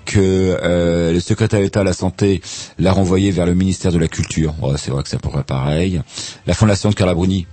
[0.05, 2.40] que euh, le secrétaire d'État à la santé
[2.78, 4.55] l'a renvoyé vers le ministère de la Culture.
[4.78, 6.01] C'est vrai que ça pourrait pareil.
[6.47, 7.47] La fondation de Calabruni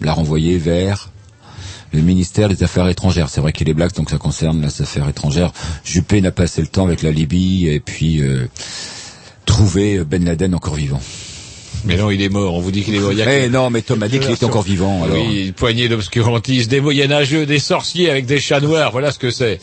[0.00, 1.10] l'a renvoyé vers
[1.92, 3.28] le ministère des Affaires étrangères.
[3.28, 5.52] C'est vrai qu'il est black, donc ça concerne les affaires étrangères.
[5.84, 8.46] Juppé n'a pas assez le temps avec la Libye et puis euh,
[9.44, 11.00] trouver Ben Laden encore vivant.
[11.84, 12.54] Mais non, il est mort.
[12.54, 13.12] On vous dit qu'il est mort.
[13.12, 15.04] Il y a Eh non, mais Tom a dit qu'il était encore vivant.
[15.04, 15.16] Alors.
[15.16, 18.90] Oui, une poignée d'obscurantistes, des moyenâgeux, des sorciers avec des chats noirs.
[18.90, 19.60] Voilà ce que c'est.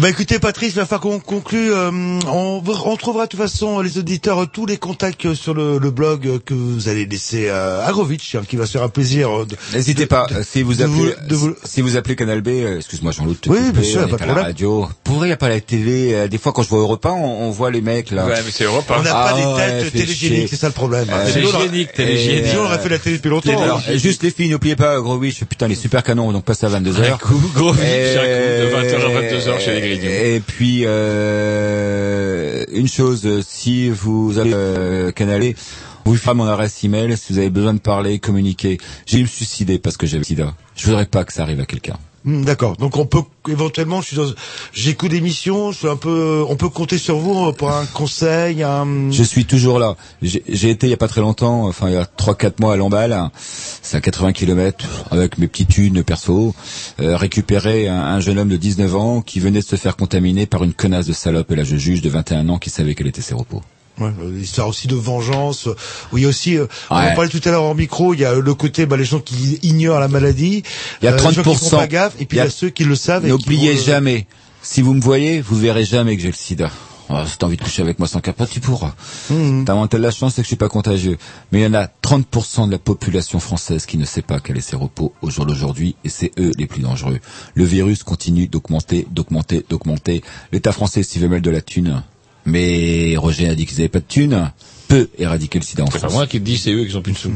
[0.00, 1.72] Bah écoutez Patrice, il va falloir qu'on conclue.
[1.72, 5.78] euh, on, on trouvera de toute façon les auditeurs euh, tous les contacts sur le,
[5.78, 8.88] le blog euh, que vous allez laisser à Agrovitch, hein, qui va se faire un
[8.88, 9.30] plaisir.
[9.30, 12.40] euh, N'hésitez pas, de- euh, si vous de appelez, de vous- si vous appelez Canal
[12.42, 14.44] B, euh, excuse-moi te Oui, bien sûr, on pas est de à la problème.
[14.44, 14.88] radio.
[15.26, 17.50] N'y a pas la télé euh, Des fois quand je vois Europe 1, on, on
[17.50, 18.26] voit les mecs là.
[18.26, 20.66] Ouais, mais c'est Europe On n'a Ah pas ouais, des têtes fait télégéniques, c'est ça
[20.68, 21.08] le problème.
[21.10, 22.46] Euh, Sinon, on aurait- Télégénique, télégénique.
[22.48, 23.62] Sinon, on aurait fait la télé depuis longtemps.
[23.62, 26.62] Alors, euh, juste les filles, n'oubliez pas Gros Wish, putain les super canons, donc passe
[26.64, 27.14] à 22h.
[27.14, 30.10] Un coup, gros Wish, un coup de 20h à 22h chez les Grignoux.
[30.10, 35.56] Et puis euh, une chose, euh, si vous avez euh, canalé,
[36.04, 38.78] on vous fera mon adresse email si vous avez besoin de parler, communiquer.
[39.06, 40.54] J'ai eu me suicider parce que j'avais le sida.
[40.76, 41.96] Je voudrais pas que ça arrive à quelqu'un.
[42.26, 42.76] Hmm, D'accord.
[42.76, 44.26] Donc on peut éventuellement, je suis dans,
[44.72, 48.64] j'écoute des missions, je suis un peu, on peut compter sur vous pour un conseil,
[48.64, 49.12] un.
[49.12, 49.96] Je suis toujours là.
[50.22, 52.74] J'ai été il y a pas très longtemps, enfin il y a trois quatre mois
[52.74, 56.52] à Lamballe, c'est à 80 km avec mes petites thunes perso,
[57.00, 60.46] euh, récupérer un, un jeune homme de 19 ans qui venait de se faire contaminer
[60.46, 63.06] par une connasse de salope et là je juge de 21 ans qui savait qu'elle
[63.06, 63.62] était ses repos.
[63.98, 65.68] Ouais, euh, l'histoire aussi de vengeance.
[66.12, 67.10] Oui, aussi, euh, on Ouais.
[67.12, 69.20] en parlait tout à l'heure en micro, il y a le côté, bah, les gens
[69.20, 70.62] qui ignorent la maladie.
[71.00, 71.70] Il y a euh, les gens qui 30%.
[71.70, 73.26] font pas gaffe, et puis il y a ceux qui le savent.
[73.26, 74.26] N'oubliez vont, euh, jamais,
[74.62, 76.70] si vous me voyez, vous verrez jamais que j'ai le sida.
[77.08, 78.92] Oh, si t'as envie de coucher avec moi sans capote, tu pourras.
[79.30, 79.64] Mhm.
[79.64, 81.18] T'as moins de la chance, c'est que je suis pas contagieux.
[81.52, 84.56] Mais il y en a 30% de la population française qui ne sait pas quel
[84.58, 87.20] est ses repos au jour d'aujourd'hui, et c'est eux les plus dangereux.
[87.54, 90.22] Le virus continue d'augmenter, d'augmenter, d'augmenter.
[90.50, 92.02] L'État français s'y veut mêler de la thune.
[92.46, 94.50] Mais Roger a dit qu'ils avaient pas de thune.
[94.88, 96.12] Peut éradiquer le sida en C'est pas France.
[96.12, 97.32] moi qui te dis, c'est eux qui ont plus de sous.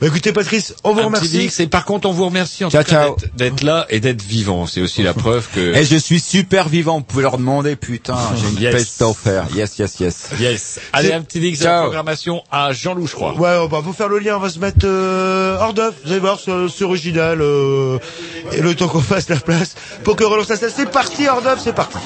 [0.00, 1.28] Bah, écoutez, Patrice, on vous Un remercie.
[1.28, 4.22] Dix, et par contre, on vous remercie en Ciao, tout cas d'être- là et d'être
[4.22, 4.66] vivant.
[4.66, 5.74] C'est aussi la preuve que...
[5.76, 8.74] Et je suis super vivant, vous pouvez leur demander, putain, j'ai une Yes.
[8.74, 9.46] peste à offert.
[9.54, 10.30] Yes, yes, yes.
[10.40, 10.80] Yes.
[10.94, 11.82] Allez, un petit Dix la Ciao.
[11.82, 13.34] programmation à Jean-Loup, je crois.
[13.34, 16.10] Ouais, on va vous faire le lien, on va se mettre euh, hors d'œuvre, vous
[16.12, 17.98] allez voir, c'est original, euh,
[18.52, 20.56] et le temps qu'on fasse la place pour que relance la.
[20.56, 21.98] C'est parti, hors d'œuvre, c'est parti.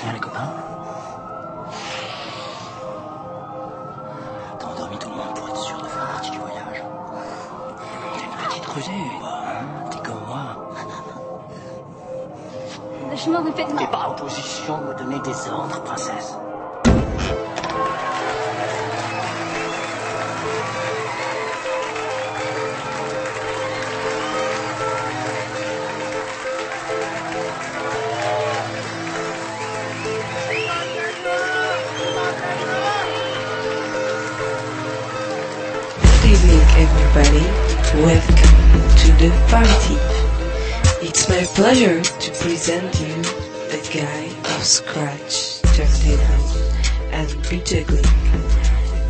[13.25, 16.37] Je m'en répète T'es pas en position de me donner des ordres, princesse.
[36.21, 37.47] Good evening, everybody.
[38.03, 40.14] Welcome to the party.
[41.17, 43.15] It's my pleasure to present you
[43.71, 44.25] the guy
[44.57, 46.43] of scratch, turntable,
[47.13, 48.03] and Peter beatugly,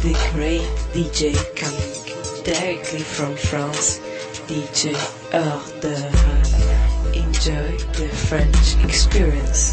[0.02, 4.01] the great DJ coming directly from France,
[4.47, 4.93] DJ
[5.32, 5.64] Hors.
[7.16, 9.72] Enjoy the French experience.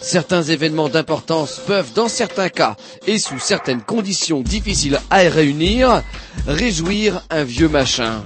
[0.00, 6.02] certains événements d'importance peuvent, dans certains cas et sous certaines conditions difficiles à réunir,
[6.46, 8.22] réjouir un vieux machin.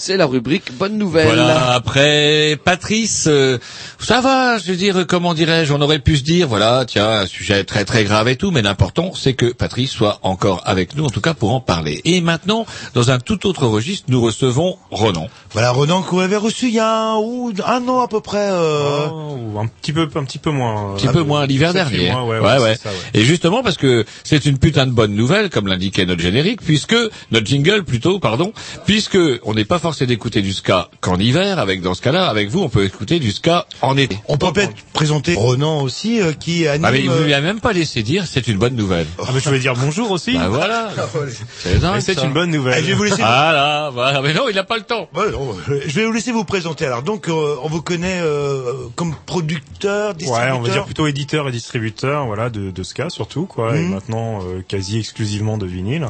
[0.00, 1.26] C'est la rubrique bonne nouvelle.
[1.26, 3.58] Voilà, après Patrice, euh,
[3.98, 7.26] ça va, je veux dire, comment dirais-je, on aurait pu se dire, voilà, tiens, un
[7.26, 11.04] sujet très très grave et tout, mais l'important c'est que Patrice soit encore avec nous,
[11.04, 12.00] en tout cas pour en parler.
[12.04, 12.64] Et maintenant,
[12.94, 15.26] dans un tout autre registre, nous recevons Ronan.
[15.50, 18.50] Voilà, Ronan qu'on avait reçu il y a un, ou un an à peu près.
[18.52, 19.08] Euh...
[19.08, 20.92] ou un petit peu, un petit peu moins.
[20.92, 22.12] Un petit peu moins l'hiver dernier.
[22.12, 22.74] mois, ouais, ouais, ouais, ouais.
[22.76, 23.20] c'est ça, ouais.
[23.20, 26.96] Et justement parce que c'est une putain de bonne nouvelle, comme l'indiquait notre générique, puisque
[27.32, 28.52] notre jingle plutôt, pardon,
[28.86, 31.58] puisque on n'est pas forcé d'écouter du ska qu'en hiver.
[31.58, 34.18] Avec dans ce cas-là, avec vous, on peut écouter du ska en été.
[34.28, 36.84] On peut peut-être présenter Ronan aussi, euh, qui anime.
[36.84, 39.06] Ah mais il euh, lui a même pas laissé dire, c'est une bonne nouvelle.
[39.18, 40.34] Ah, mais je voulais dire bonjour aussi.
[40.34, 40.90] Bah voilà.
[41.62, 42.74] C'est Et c'est une bonne nouvelle.
[42.76, 43.22] Ah, je vais vous laisser.
[43.24, 44.20] Ah là, voilà.
[44.20, 45.08] Mais non, il n'a pas le temps.
[45.14, 46.84] Ouais, non, euh, je vais vous laisser vous présenter.
[46.84, 50.58] Alors donc, euh, on vous connaît euh, comme producteur, Ouais, distributeur.
[50.58, 53.94] on va dire plutôt éditeur et distributeur, voilà, de, de ska surtout, quoi, et Mhm.
[53.94, 56.06] maintenant euh, quasi exclusivement de vinyle.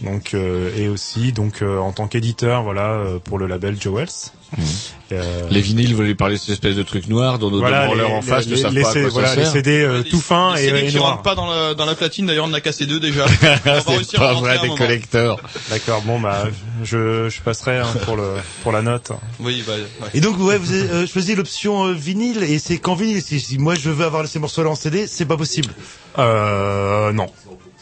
[0.00, 3.94] Donc euh, et aussi donc euh, en tant qu'éditeur, voilà, euh, pour le label Joe
[3.96, 4.08] Wells.
[5.12, 7.84] Euh, Les vinyles, vous voulez parler de cette espèce de truc noir dont nos Voilà,
[7.86, 9.46] branleurs en face les- ne savent les pas à C- quoi voilà, ça les.
[9.46, 11.94] CD euh, tout fins Les et, CD et qui rentrent pas dans la, dans la
[11.94, 13.26] platine, d'ailleurs, on en a cassé deux déjà.
[14.08, 15.38] C'est pas vrai, des collecteurs.
[15.68, 16.44] D'accord, bon bah
[16.84, 19.10] je, je passerai hein, pour le pour la note.
[19.40, 20.08] Oui, bah, ouais.
[20.14, 23.20] Et donc, ouais, vous avez euh, choisi l'option euh, vinyle, et c'est qu'en vinyle.
[23.20, 25.74] Si, si moi je veux avoir ces morceaux-là en CD, c'est pas possible.
[26.18, 27.26] Euh, non.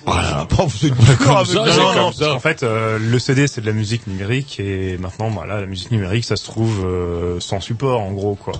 [0.06, 0.46] Voilà.
[0.58, 1.66] Oh, vous êtes Comme dur avec ça, moi.
[1.70, 2.12] c'est Non, comme non.
[2.12, 2.32] ça.
[2.34, 5.90] En fait, euh, le CD c'est de la musique numérique et maintenant, voilà, la musique
[5.90, 8.54] numérique, ça se trouve euh, sans support, en gros, quoi.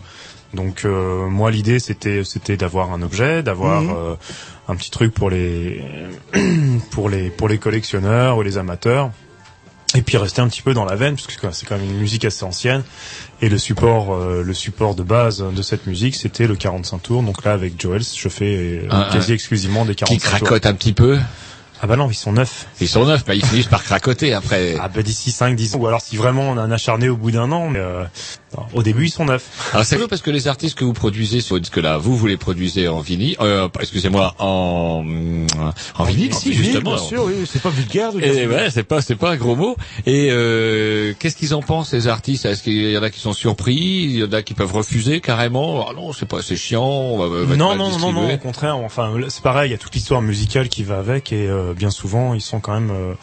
[0.55, 3.95] Donc euh, moi, l'idée c'était c'était d'avoir un objet, d'avoir Mhm.
[3.97, 4.15] euh,
[4.69, 5.83] un petit truc pour les
[6.91, 9.11] pour les pour les collectionneurs ou les amateurs.
[9.97, 12.25] Et puis rester un petit peu dans la veine, puisque c'est quand même une musique
[12.25, 12.83] assez ancienne.
[13.43, 17.23] Et le support, euh, le support de base de cette musique, c'était le 45 tours.
[17.23, 20.39] Donc là, avec Joels, je fais euh, Un- quasi un- exclusivement des 45 Qui tours.
[20.39, 21.19] cracote un petit peu.
[21.83, 22.67] Ah bah non, ils sont neufs.
[22.81, 24.77] Ils sont neufs, bah, ils finissent par cracoter après.
[24.81, 27.19] Ah bah d'ici 5 10 ans ou alors si vraiment on a un acharné au
[27.19, 28.05] bout d'un an mais euh,
[28.57, 29.71] non, au début ils sont neufs.
[29.73, 32.37] Alors c'est rigolo parce que les artistes que vous produisez sur disque-là, vous vous les
[32.37, 35.05] produisez en vinyle, euh, excusez-moi, en
[35.99, 36.95] en vinyle, si vinyle, justement.
[36.95, 39.57] bien sûr, oui, c'est pas vulgaire de Et ouais, c'est pas c'est pas un gros
[39.57, 39.77] mot.
[40.07, 42.45] Et euh, qu'est-ce qu'ils en pensent les artistes?
[42.45, 43.75] Est-ce qu'il y en a qui sont surpris?
[43.75, 45.87] Il y en a qui peuvent refuser carrément?
[45.89, 46.85] Ah non, c'est pas c'est chiant.
[46.85, 49.75] On va, va non non non non au contraire enfin là, c'est pareil il y
[49.75, 52.91] a toute l'histoire musicale qui va avec et euh, bien souvent ils sont quand même
[52.91, 53.15] euh,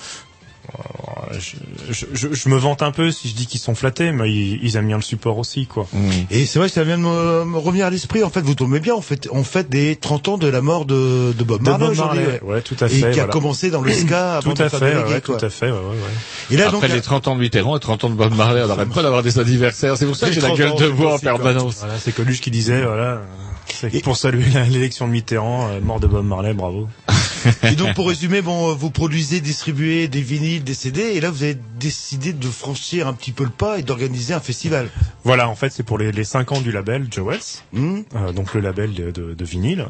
[1.31, 1.55] je,
[1.91, 4.59] je, je, je me vante un peu si je dis qu'ils sont flattés mais ils,
[4.63, 5.87] ils aiment bien le support aussi quoi.
[6.31, 8.23] Et c'est vrai que ça vient de me, me revenir à l'esprit.
[8.23, 8.93] En fait, vous tombez bien.
[8.95, 11.85] On fait, on fait des 30 ans de la mort de, de Bob De Marley
[11.85, 12.19] Bob aujourd'hui.
[12.21, 12.53] Marley, ouais.
[12.55, 14.69] ouais, tout à Et fait, qui a commencé dans le ska avant Tout de à
[14.69, 16.51] fait ouais, reggae, tout à fait ouais, ouais, ouais.
[16.51, 18.61] Et là, Après donc, les 30 ans de Mitterrand et 30 ans de Bob Marley,
[18.63, 19.97] on n'arrête pas d'avoir des anniversaires.
[19.97, 21.19] C'est pour ça que j'ai la 30 gueule de bois en quoi.
[21.19, 21.77] permanence.
[21.79, 23.21] Voilà, c'est Coluche qui disait voilà
[23.67, 26.87] c'est pour saluer l'élection de Mitterrand euh, mort de Bob Marley bravo.
[27.63, 31.29] Et donc pour résumer, bon, euh, vous produisez, distribuez des vinyles, des CD, et là
[31.29, 34.89] vous avez décidé de franchir un petit peu le pas et d'organiser un festival.
[35.23, 37.39] Voilà, en fait, c'est pour les, les 5 ans du label Joels,
[37.73, 39.87] Hmm euh, donc le label de, de, de vinyle.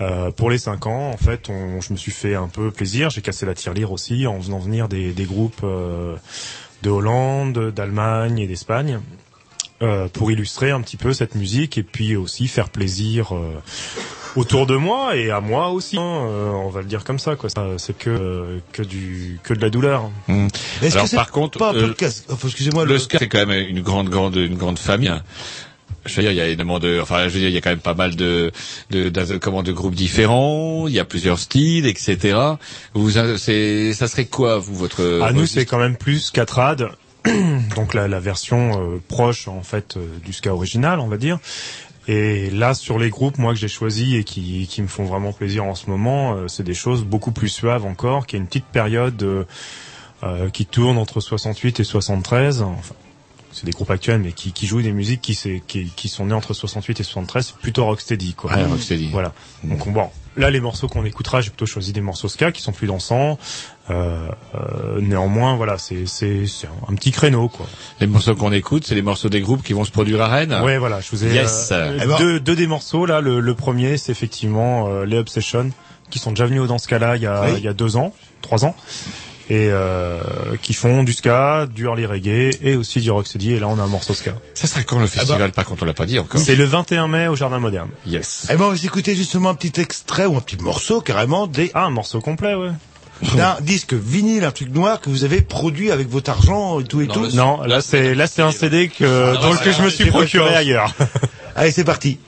[0.00, 3.10] Euh, pour les 5 ans, en fait, on, je me suis fait un peu plaisir.
[3.10, 8.46] J'ai cassé la tirelire aussi en faisant venir des, des groupes de Hollande, d'Allemagne et
[8.46, 9.00] d'Espagne
[9.82, 13.60] euh, pour illustrer un petit peu cette musique et puis aussi faire plaisir euh,
[14.36, 15.96] autour de moi et à moi aussi.
[15.98, 17.50] hein, euh, on va le dire comme ça, quoi.
[17.50, 20.10] Ça, C'est que euh, que du que de la douleur.
[20.28, 20.48] Hum.
[20.82, 23.28] Est-ce Alors que c'est par contre, pas un euh, le enfin, Excusez-moi, le ska c'est
[23.28, 25.12] quand même une grande grande une grande famille.
[26.06, 27.62] Je veux dire, il y a énormément de, enfin, je veux dire, il y a
[27.62, 28.52] quand même pas mal de,
[28.90, 30.86] de, de, comment, de groupes différents.
[30.86, 32.38] Il y a plusieurs styles, etc.
[32.92, 36.90] Vous, c'est, ça serait quoi, vous, votre À nous, c'est quand même plus Catrad,
[37.74, 41.38] donc la, la version euh, proche en fait euh, du ska original, on va dire.
[42.06, 45.32] Et là, sur les groupes, moi que j'ai choisi et qui, qui me font vraiment
[45.32, 48.46] plaisir en ce moment, euh, c'est des choses beaucoup plus suaves encore, qui a une
[48.46, 49.44] petite période euh,
[50.22, 52.60] euh, qui tourne entre 68 et 73.
[52.62, 52.94] Enfin,
[53.52, 56.34] c'est des groupes actuels, mais qui, qui jouent des musiques qui, qui, qui sont nées
[56.34, 58.52] entre 68 et 73, c'est plutôt rocksteady, quoi.
[58.52, 59.08] Ouais, rocksteady.
[59.10, 59.32] Voilà.
[59.62, 62.60] Donc on- bon, là les morceaux qu'on écoutera, j'ai plutôt choisi des morceaux ska qui
[62.60, 63.38] sont plus dansants.
[63.90, 67.66] Euh, euh, néanmoins, voilà, c'est c'est c'est un, petit créneau, quoi.
[68.00, 70.58] Les morceaux qu'on écoute, c'est les morceaux des groupes qui vont se produire à Rennes.
[70.64, 71.68] Ouais, voilà, je vous ai Yes.
[71.72, 73.20] euh, Eh ben- deux, deux des morceaux là.
[73.20, 75.70] Le, le premier, c'est effectivement euh, les Obsession,
[76.10, 77.54] qui sont déjà venus au dans ce cas-là il y a Oui.
[77.58, 78.74] il y a deux ans, trois ans,
[79.50, 80.18] et euh,
[80.62, 83.52] qui font du ska, du early reggae et aussi du rocksteady.
[83.52, 84.32] Et là, on a un morceau ska.
[84.54, 85.52] Ça serait quand le festival?
[85.52, 86.40] Par contre, on l'a pas dit encore.
[86.40, 87.90] C'est le 21 mai au Jardin Moderne.
[88.06, 88.46] Yes.
[88.50, 91.70] Eh ben, on va s'écouter justement un petit extrait ou un petit morceau carrément des
[91.74, 92.70] Ah, un morceau complet, ouais.
[93.36, 97.00] D'un disque vinyle, un truc noir que vous avez produit avec votre argent et tout
[97.00, 97.28] et Non, tout.
[97.34, 99.04] Non, là c'est là c'est un CD que
[99.36, 100.92] Ah, lequel je me suis procuré ailleurs.
[101.56, 102.18] Allez, c'est parti.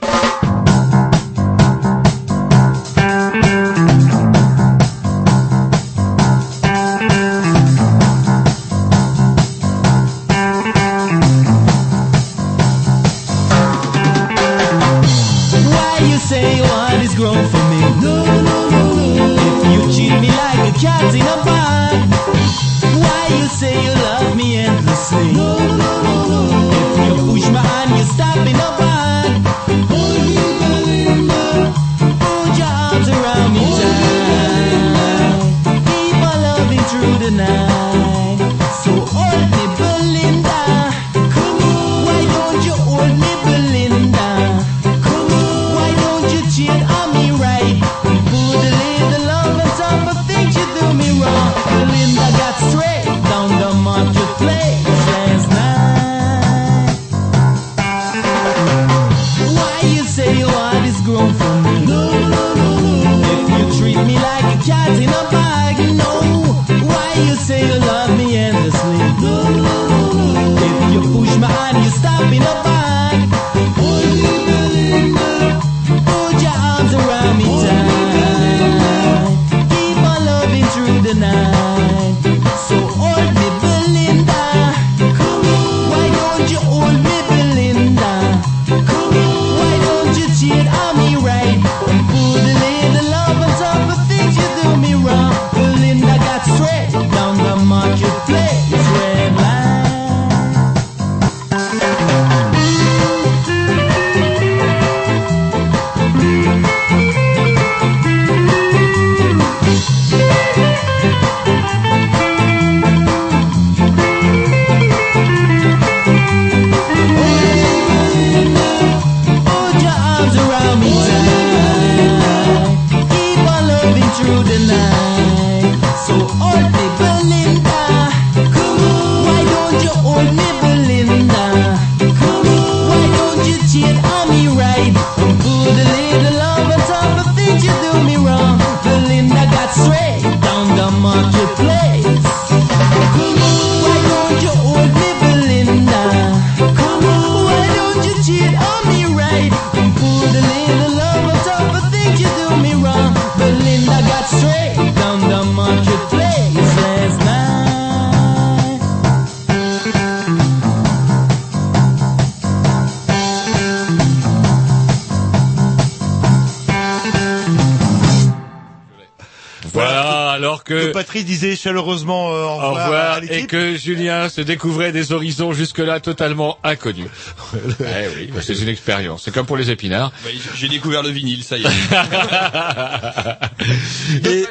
[171.66, 177.08] Chaleureusement euh, au Au revoir, et que Julien se découvrait des horizons jusque-là totalement inconnus.
[177.80, 177.84] eh
[178.16, 179.22] oui, bah, c'est une expérience.
[179.24, 180.12] C'est comme pour les épinards.
[180.22, 181.66] Bah, J'ai découvert le vinyle, ça y est.
[184.24, 184.46] Et-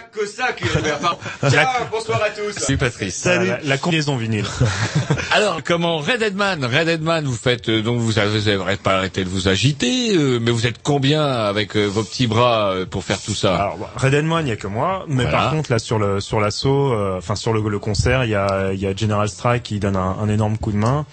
[1.49, 2.51] Tiens, bonsoir à tous.
[2.53, 3.15] Salut Patrice.
[3.15, 3.47] Salut.
[3.47, 4.45] La, la combinaison vinyle.
[5.31, 8.97] Alors, comment Red Deadman Red Deadman, vous faites euh, donc vous avez, vous avez pas
[8.97, 12.85] arrêté de vous agiter, euh, mais vous êtes combien avec euh, vos petits bras euh,
[12.85, 15.31] pour faire tout ça Alors, bah, Red Deadman, il y a que moi, mais Voilà.
[15.37, 18.35] par contre là sur le sur l'assaut, euh, enfin sur le, le concert, il y
[18.35, 21.05] a il y a General Strike qui donne un, un énorme coup de main.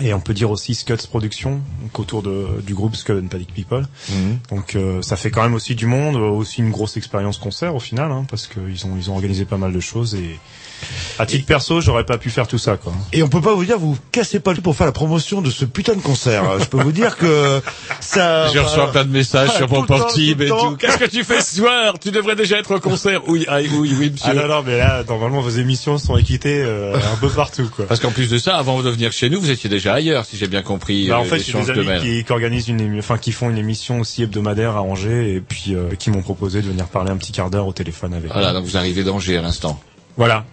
[0.00, 3.52] Et on peut dire aussi Scuds Production, donc autour de, du groupe Scud and Panic
[3.52, 3.86] People.
[4.08, 4.38] Mhm.
[4.50, 7.80] Donc euh, ça fait quand même aussi du monde, aussi une grosse expérience concert au
[7.80, 10.38] final, hein, parce qu'ils ont ils ont organisé pas mal de choses et
[11.18, 12.92] à titre perso, j'aurais pas pu faire tout ça quoi.
[13.12, 15.50] Et on peut pas vous dire, vous cassez pas le pour faire la promotion de
[15.50, 16.44] ce putain de concert.
[16.60, 17.60] Je peux vous dire que
[18.00, 18.48] ça.
[18.48, 20.76] Je reçois plein de messages Ah, sur mon portable et tout.
[20.78, 21.94] Qu'est-ce que tu fais ce soir?
[21.98, 23.22] Tu devrais déjà être au concert.
[23.26, 24.30] Oui, ah, oui, oui, monsieur.
[24.30, 27.86] Ah non non, mais là normalement vos émissions sont équitées euh, un peu partout quoi.
[27.86, 30.36] Parce qu'en plus de ça, avant de venir chez nous, vous étiez déjà ailleurs, si
[30.36, 31.08] j'ai bien compris.
[31.08, 32.00] Bah, en euh, fait, les j'ai des de amis mer.
[32.02, 35.74] qui, qui organisent une, enfin, qui font une émission aussi hebdomadaire à Angers et puis
[35.74, 38.32] euh, qui m'ont proposé de venir parler un petit quart d'heure au téléphone avec.
[38.32, 39.80] Voilà, donc vous arrivez d'Angers à l'instant.
[40.16, 40.44] Voilà.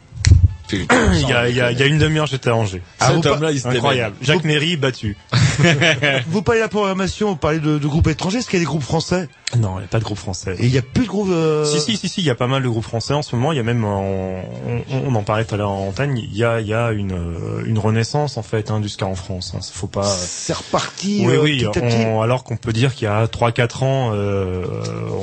[0.74, 2.82] Il y a, il y a, il y a une demi-heure, j'étais à Angers.
[3.00, 4.16] Ah, Cet homme-là, il s'était incroyable.
[4.22, 5.18] Jacques Méry battu.
[6.28, 8.66] Vous parlez de la programmation, vous parlez de, de groupes étrangers, est-ce qu'il y a
[8.66, 9.28] des groupes français?
[9.58, 10.56] Non, il n'y a pas de groupe français.
[10.60, 11.30] Et il y a plus de groupes.
[11.32, 13.36] euh, Si si si si, il y a pas mal de groupes français en ce
[13.36, 13.54] moment.
[13.54, 16.36] Il y a même, en- on, on en parlait tout à l'heure en antenne, il
[16.36, 19.16] y a il y a une euh, une renaissance en fait hein, du ska en
[19.16, 19.54] France.
[19.56, 19.60] Hein.
[19.74, 20.04] Faut pas.
[20.04, 21.24] C'est reparti.
[21.26, 21.58] Oui euh, oui.
[21.66, 21.96] petit à petit.
[22.08, 24.66] on- alors qu'on peut dire qu'il y a 3-4 ans, euh,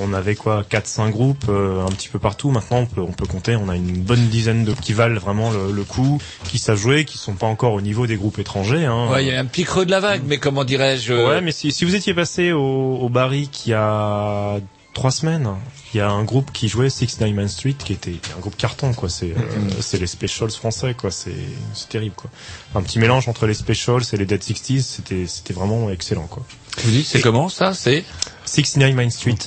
[0.01, 2.51] on avait quoi 4-5 groupes euh, un petit peu partout.
[2.51, 3.57] Maintenant, on peut on peut compter.
[3.57, 7.05] On a une bonne dizaine de qui valent vraiment le, le coup, qui savent jouer,
[7.05, 8.85] qui sont pas encore au niveau des groupes étrangers.
[8.85, 9.09] Hein.
[9.11, 11.41] Ouais, il y a un petit creux de la vague, mais comment dirais-je euh, Ouais,
[11.41, 14.59] mais si, si vous étiez passé au, au Barrick il y a
[14.95, 15.49] trois semaines,
[15.93, 18.95] il y a un groupe qui jouait Six Diamond Street qui était un groupe carton
[18.95, 19.09] quoi.
[19.11, 21.11] C'est euh, c'est les Specials français quoi.
[21.11, 21.35] C'est
[21.75, 22.31] c'est terrible quoi.
[22.75, 24.83] Un petit mélange entre les Specials et les Dead Sixties.
[24.83, 26.45] C'était c'était vraiment excellent quoi.
[26.79, 28.05] Vous dites, c'est comment ça C'est
[28.47, 29.39] 69 Main Street.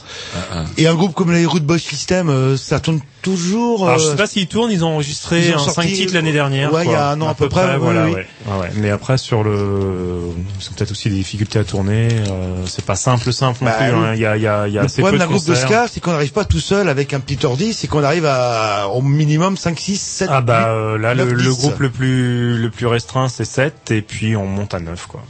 [0.78, 3.88] Et un groupe comme les Root Boy System, euh, ça tourne toujours.
[3.88, 5.94] Alors je euh, sais pas s'ils tournent, ils ont enregistré ils ont un sorti- 5
[5.94, 6.72] titres l'année dernière.
[6.74, 8.12] Ouais, il y a un an à peu près, oui, voilà, oui.
[8.14, 8.28] ouais.
[8.48, 8.70] Ouais, ouais.
[8.76, 12.08] Mais après sur le, ont peut-être aussi des difficultés à tourner.
[12.12, 13.92] Euh, c'est pas simple simple non Bah, plus.
[13.92, 14.06] oui.
[14.06, 14.14] hein.
[14.16, 15.46] Il y a il y a il y a le assez problème peu d'un groupe
[15.46, 18.26] de ska, c'est qu'on n'arrive pas tout seul avec un petit ordi, c'est qu'on arrive
[18.26, 21.50] à au minimum 5, 6, 7, Ah bah euh, là le, 9, le 10.
[21.58, 25.24] groupe le plus le plus restreint c'est 7 et puis on monte à 9 quoi.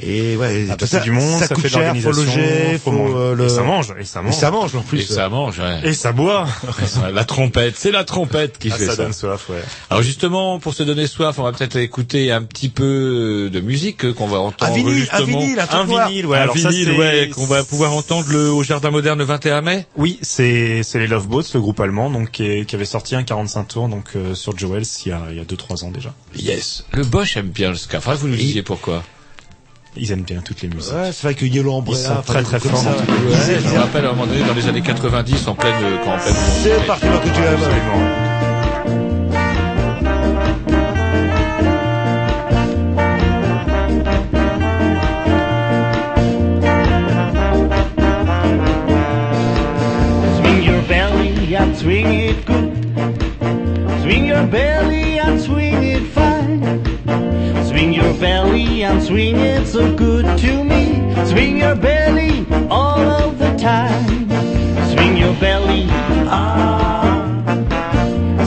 [0.00, 2.40] Et ouais, Ah, tout c'est du monde, ça, ça coûte fait de cher, faut l'organisation,
[2.42, 3.44] loger, faut faut, euh, le...
[3.46, 4.34] Et ça mange, et ça Et mange.
[4.34, 5.02] ça mange en Et plus.
[5.02, 5.80] ça mange, ouais.
[5.88, 6.46] Et ça boit.
[7.32, 9.02] la trompette, c'est la trompette qui Ah, fait ça ça.
[9.04, 9.62] donne soif ouais.
[9.90, 14.12] Alors justement, pour se donner soif, on va peut-être écouter un petit peu de musique
[14.12, 15.22] qu'on va entendre Un vinyle, justement.
[15.22, 16.38] un vinyle, un vinyle ouais.
[16.38, 19.60] Un Alors ça, vinyle, ouais, qu'on va pouvoir entendre le, au Jardin Moderne le 21
[19.62, 19.86] mai.
[19.96, 23.14] Oui, c'est c'est les Love Boats, le groupe allemand donc qui, est- qui avait sorti
[23.16, 25.84] un 45 tours donc euh, sur Joel's il y a il y a 2 3
[25.84, 26.14] ans déjà.
[26.36, 26.84] Yes.
[26.92, 27.98] Le Bosch aime bien le ska.
[27.98, 29.02] Que vous nous disiez pourquoi.
[29.96, 30.92] Ils aiment bien toutes les musiques.
[30.94, 32.78] Ouais, c'est vrai que Yellow Umbrella, Ils sont très, très forts.
[32.78, 32.90] ça.
[32.92, 35.96] Ouais, je me rappelle à un moment donné, dans les années 90, en pleine, euh,
[36.04, 36.34] quand en pleine.
[36.62, 37.54] C'est parti, que tu l'aimes.
[37.54, 39.12] Absolument.
[50.38, 52.72] Swing your belly and swing it good.
[54.02, 56.82] Swing your belly and swing it fine.
[57.68, 60.82] Swing your belly and swing it so good to me.
[61.26, 64.28] Swing your belly all of the time.
[64.92, 65.86] Swing your belly,
[66.28, 67.28] ah.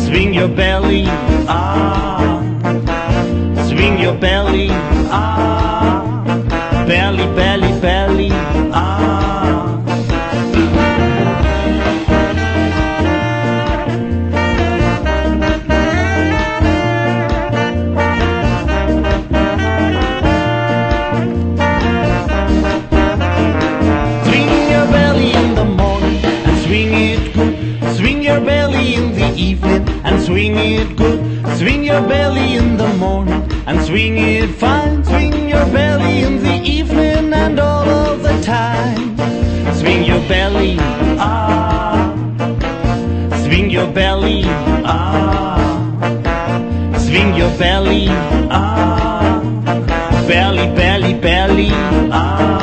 [0.08, 1.04] Swing your belly,
[1.48, 2.42] ah.
[3.70, 4.68] Swing your belly,
[5.12, 6.24] ah.
[6.88, 8.15] Belly, belly, belly,
[33.96, 35.06] swing it fine.
[35.06, 39.16] Swing your belly in the evening and all of the time.
[39.74, 40.76] Swing your belly,
[41.18, 42.14] ah.
[43.46, 44.42] Swing your belly,
[44.84, 45.88] ah.
[47.06, 48.08] Swing your belly,
[48.52, 49.40] ah.
[50.28, 51.70] Belly, belly, belly,
[52.12, 52.55] ah.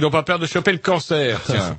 [0.00, 1.40] Des gens qui n'ont pas peur de choper le cancer.
[1.46, 1.76] Tiens.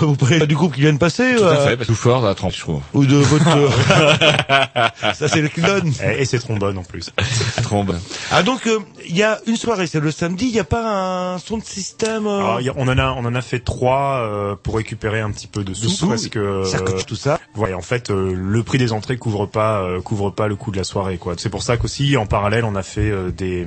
[0.00, 1.98] Vous parlez du groupe qui vient de passer Tout à euh, fait, parce que tout
[1.98, 2.82] fort à 30, je trouve.
[2.92, 3.56] Ou de votre...
[3.56, 5.90] euh, Ça, c'est le clone.
[6.04, 7.10] Et, et c'est trombone en plus.
[7.62, 7.96] Trombe.
[8.30, 11.32] Ah, donc, euh, il y a une soirée, c'est le samedi, il n'y a pas
[11.34, 13.40] un son de système euh, Alors, il y a- on en a on en a
[13.40, 17.06] fait trois euh, pour récupérer un petit peu de sous, sous, parce que ça coûte
[17.06, 17.40] tout ça.
[17.56, 20.70] Ouais, en fait, euh, le prix des entrées couvre pas euh, couvre pas le coût
[20.70, 21.34] de la soirée, quoi.
[21.38, 23.66] C'est pour ça qu'aussi en parallèle, on a fait euh, des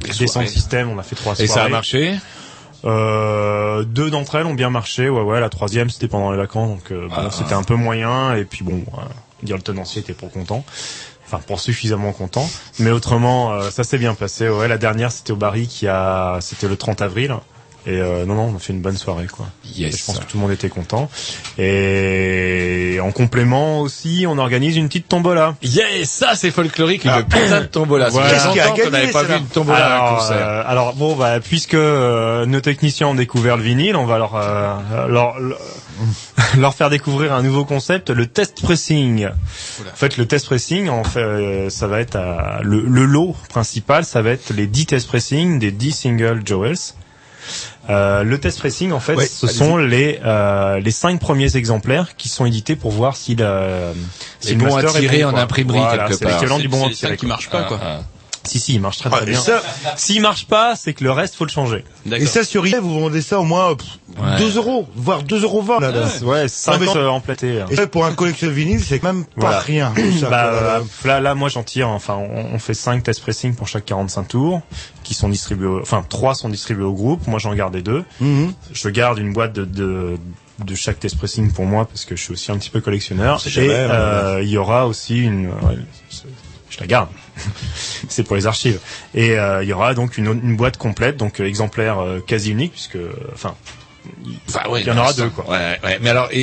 [0.00, 0.26] des soirées.
[0.26, 1.60] sound système, on a fait trois Et soirées.
[1.60, 2.16] ça a marché?
[2.84, 5.40] Euh, deux d'entre elles ont bien marché, ouais, ouais.
[5.40, 7.28] La troisième, c'était pendant les vacances, donc euh, bon, Ah.
[7.30, 8.34] c'était un peu moyen.
[8.34, 9.00] Et puis bon, euh,
[9.42, 10.64] dire le tenancier était pour content,
[11.26, 12.48] enfin pour suffisamment content.
[12.78, 14.48] Mais autrement, euh, ça s'est bien passé.
[14.48, 17.34] Ouais, la dernière, c'était au Barry, qui a, c'était le 30 avril.
[17.84, 19.46] Et euh, non, non, on a fait une bonne soirée, quoi.
[19.74, 19.94] Yes.
[19.94, 21.10] Et je pense que tout le monde était content.
[21.58, 25.56] Et en complément aussi, on organise une petite tombola.
[25.62, 27.18] Yes, ça c'est folklorique, Ah.
[27.20, 28.08] une putain de tombola.
[28.10, 28.30] Voilà.
[28.30, 30.36] Qu'est-ce qui a gagné, n'avait pas vu une tombola à un alors, concert.
[30.48, 34.36] euh, alors bon, bah, puisque euh, nos techniciens ont découvert le vinyle, on va leur
[34.36, 35.58] euh, leur, leur
[36.58, 39.26] leur faire découvrir un nouveau concept, le test pressing.
[39.26, 43.34] En fait, le test pressing, en fait, euh, ça va être à- le, le lot
[43.48, 46.76] principal, ça va être les 10 test pressing des 10 singles Joels.
[47.90, 52.14] Euh, le test pressing, en fait, Ouais, ce sont les euh, les cinq premiers exemplaires
[52.16, 53.92] qui sont édités pour voir si la
[54.40, 55.40] si le bons à master est tirer bon, en quoi.
[55.40, 56.32] imprimerie, Voilà, quelque c'est part.
[56.34, 57.16] l'équivalent du bon à C'est tirer.
[57.16, 57.80] qui marche pas, quoi.
[57.82, 58.00] Ah,
[58.44, 59.40] Si si, il marche très Ah, très et bien.
[59.40, 59.62] ça,
[59.96, 61.84] S'il marche pas, c'est que le reste faut le changer.
[62.10, 63.86] et ça, sur eBay, vous vendez ça au moins pff,
[64.20, 64.38] Ouais.
[64.38, 66.06] 2 euros, voire 2 euros 20, là, là.
[66.22, 67.62] Ouais, 5 mais quand- euh, emplattés.
[67.70, 69.58] Et ça, pour un collectionneur vinyle, c'est quand même pas Voilà.
[69.60, 69.92] rien.
[70.20, 70.58] ça, Bah, quoi.
[70.58, 71.88] euh, là, là, moi, j'en tire.
[71.88, 74.60] Enfin, on, on fait 5 test pressing pour chaque 45 tours,
[75.02, 75.68] qui sont distribués.
[75.68, 77.26] au- Enfin, 3 sont distribués au groupe.
[77.28, 78.04] Moi, j'en gardais deux.
[78.20, 78.52] Mhm.
[78.72, 80.16] Je garde une boîte de, de
[80.62, 83.40] de chaque test pressing pour moi parce que je suis aussi un petit peu collectionneur.
[83.46, 85.46] Et jamais, euh, il y aura aussi une.
[85.48, 85.78] ouais,
[86.70, 87.08] je la garde.
[88.08, 88.78] c'est pour les archives.
[89.14, 92.50] Et euh, il y aura donc une, une boîte complète, donc euh, exemplaire euh, quasi
[92.50, 92.98] unique, puisque,
[93.32, 93.54] enfin,
[94.48, 95.48] Enfin, ouais, il y en aura deux, quoi.
[95.48, 95.98] Ouais, ouais.
[96.02, 96.40] Mais alors, il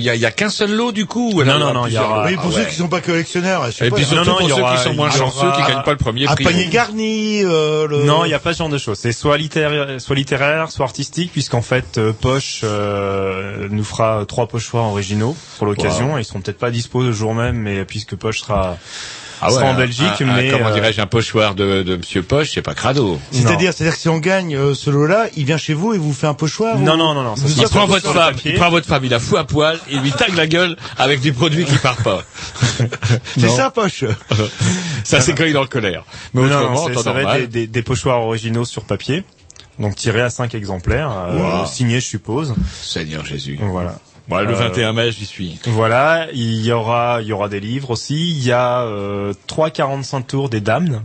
[0.00, 1.86] y a, il y a qu'un seul lot du coup ou alors Non, non, non,
[1.86, 2.68] il y aura- oui, pour Ah, ceux ouais.
[2.70, 4.48] qui sont pas collectionneurs, je sais Et pas, puis il y a- surtout non, pour
[4.48, 6.44] y ceux aura- qui sont moins y chanceux, qui gagnent pas le premier un prix.
[6.44, 8.04] panier garni, euh, le...
[8.04, 8.98] Non, il n'y a pas ce genre de choses.
[8.98, 14.46] C'est soit littéraire, soit littéraire, soit artistique, puisqu'en fait, euh, Poche euh, nous fera trois
[14.46, 16.16] pochoirs originaux pour l'occasion.
[16.16, 18.78] Ils seront peut-être pas dispo le jour même, mais puisque Poche sera,
[19.42, 21.96] Ah ouais, sera en Belgique, un- un- mais comment euh, dirais-je, un pochoir de, de
[21.96, 23.18] Monsieur Poche, c'est pas crado.
[23.32, 26.12] C'est-à-dire, c'est-à-dire que si on gagne euh, ce lot-là, il vient chez vous et vous
[26.12, 28.52] fait un pochoir Non, ou- non, non, non, ça Il prend votre pochoir femme, papier.
[28.52, 31.20] il prend votre femme, il la fout à poil, il lui tague la gueule avec
[31.20, 32.22] du produit qui part pas.
[33.38, 34.04] C'est ça, poche.
[35.04, 36.04] Ça, c'est quand il est en colère.
[36.34, 39.24] Mais non, non, ça va être des, des, des pochoirs originaux sur papier.
[39.78, 41.66] Donc tirés à cinq exemplaires, euh, Wow.
[41.66, 42.54] signés, je suppose.
[42.82, 43.58] Seigneur Jésus.
[43.60, 43.98] Voilà.
[44.28, 45.58] Bon, le Euh, 21 mai, j'y suis.
[45.66, 48.30] Voilà, il y aura, il y aura des livres aussi.
[48.30, 51.02] Il y a euh, trois 45 tours des Dames,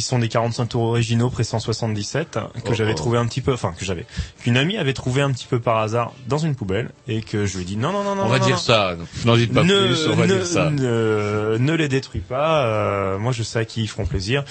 [0.00, 2.40] qui sont des 45 tours originaux pré 177 que
[2.70, 2.94] Oh, j'avais oh.
[2.94, 4.06] trouvé un petit peu, enfin que j'avais,
[4.42, 7.56] qu'une amie avait trouvé un petit peu par hasard dans une poubelle et que je
[7.56, 8.22] lui ai dit non non non non.
[8.24, 8.60] On va non, dire non.
[8.60, 8.96] ça.
[9.24, 10.70] N'en dites pas ne, plus, on va ne, dire ça.
[10.70, 12.64] Ne, ne les détruis pas.
[12.66, 14.44] euh, moi, je sais à qui ils feront plaisir.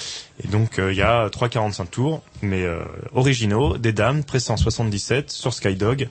[0.43, 2.79] Et donc, euh, il y a 3,45 tours, mais euh,
[3.13, 6.07] originaux, des dames, pré 177 sur Skydog.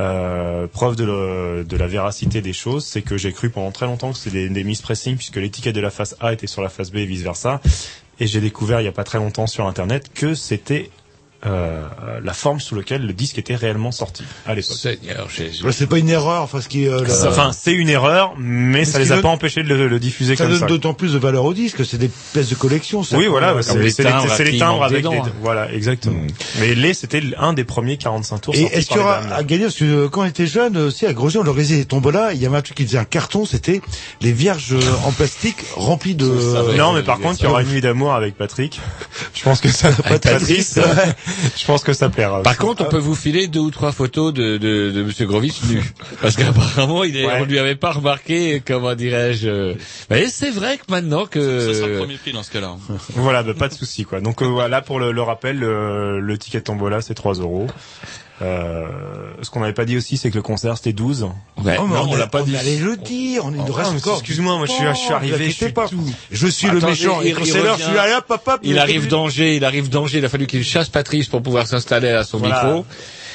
[0.00, 3.84] Euh, preuve de, le- de la véracité des choses, c'est que j'ai cru pendant très
[3.84, 6.70] longtemps que c'était des, des mispressings puisque l'étiquette de la face A était sur la
[6.70, 7.60] face B et vice versa.
[8.22, 10.90] Et j'ai découvert il y a pas très longtemps sur internet que c'était
[11.44, 11.82] euh,
[12.22, 14.76] la forme sous laquelle le disque était réellement sorti à l'époque.
[14.76, 15.64] Seigneur Jésus.
[15.64, 18.84] Ouais, C'est pas une erreur, enfin, ce qui, euh, la- Enfin, c'est une erreur, mais,
[18.84, 20.66] ça ce les a donne- pas empêchés de le, le diffuser ça comme donne ça.
[20.66, 23.16] d'autant plus de valeur au disque, c'est des pièces de collection, ça.
[23.16, 25.32] Oui, voilà, c'est les c'est les, timbres c'est les timbres avec dedans, les, hein.
[25.42, 26.20] voilà, exactement.
[26.60, 28.54] Mais les, c'était un des premiers 45 tours.
[28.54, 29.64] Et est-ce qu'il y aura à gagner?
[29.64, 32.40] Parce que euh, quand on était jeune, aussi à Grosjean, on organisait des tombolas, il
[32.40, 33.80] y avait un truc qui faisait un carton, c'était
[34.20, 34.74] les vierges
[35.04, 36.26] en plastique remplis de...
[36.54, 38.80] Ça va Non, être- mais par contre, il y aura une nuit d'amour avec Patrick.
[39.34, 40.78] Je pense que ça, Patrice,
[41.56, 42.42] je pense que ça plaira.
[42.42, 45.60] Par contre, on peut vous filer deux ou trois photos de, de, de Monsieur Grovis
[45.70, 45.82] nu.
[46.20, 47.38] Parce qu'apparemment, il est, Ouais.
[47.40, 49.48] on lui avait pas remarqué, comment dirais-je.
[49.48, 49.74] euh,
[50.10, 51.72] Mais c'est vrai que maintenant que...
[51.72, 52.76] Ça sera le premier prix dans ce cas-là.
[53.10, 54.20] voilà, bah, pas de souci, quoi.
[54.20, 57.66] Donc, euh, voilà, pour le, le rappel, le, le ticket tombola, c'est 3 euros.
[58.42, 58.86] Euh,
[59.42, 61.28] ce qu'on n'avait pas dit aussi, c'est que le concert, c'était 12.
[61.64, 62.56] Ouais, Oh, mais on l'a pas dit.
[62.56, 64.18] allait le dire, on est Oh, de reste encore.
[64.18, 65.88] excuse-moi, moi, je suis- je suis arrivé, je suis pas.
[65.88, 66.04] tout.
[66.30, 67.20] Je suis le méchant.
[67.22, 70.28] Et c'est l'heure, je suis là, hop, Il arrive danger, il arrive danger, il a
[70.28, 72.64] fallu qu'il chasse Patrice pour pouvoir s'installer à son Voilà.
[72.64, 72.86] micro.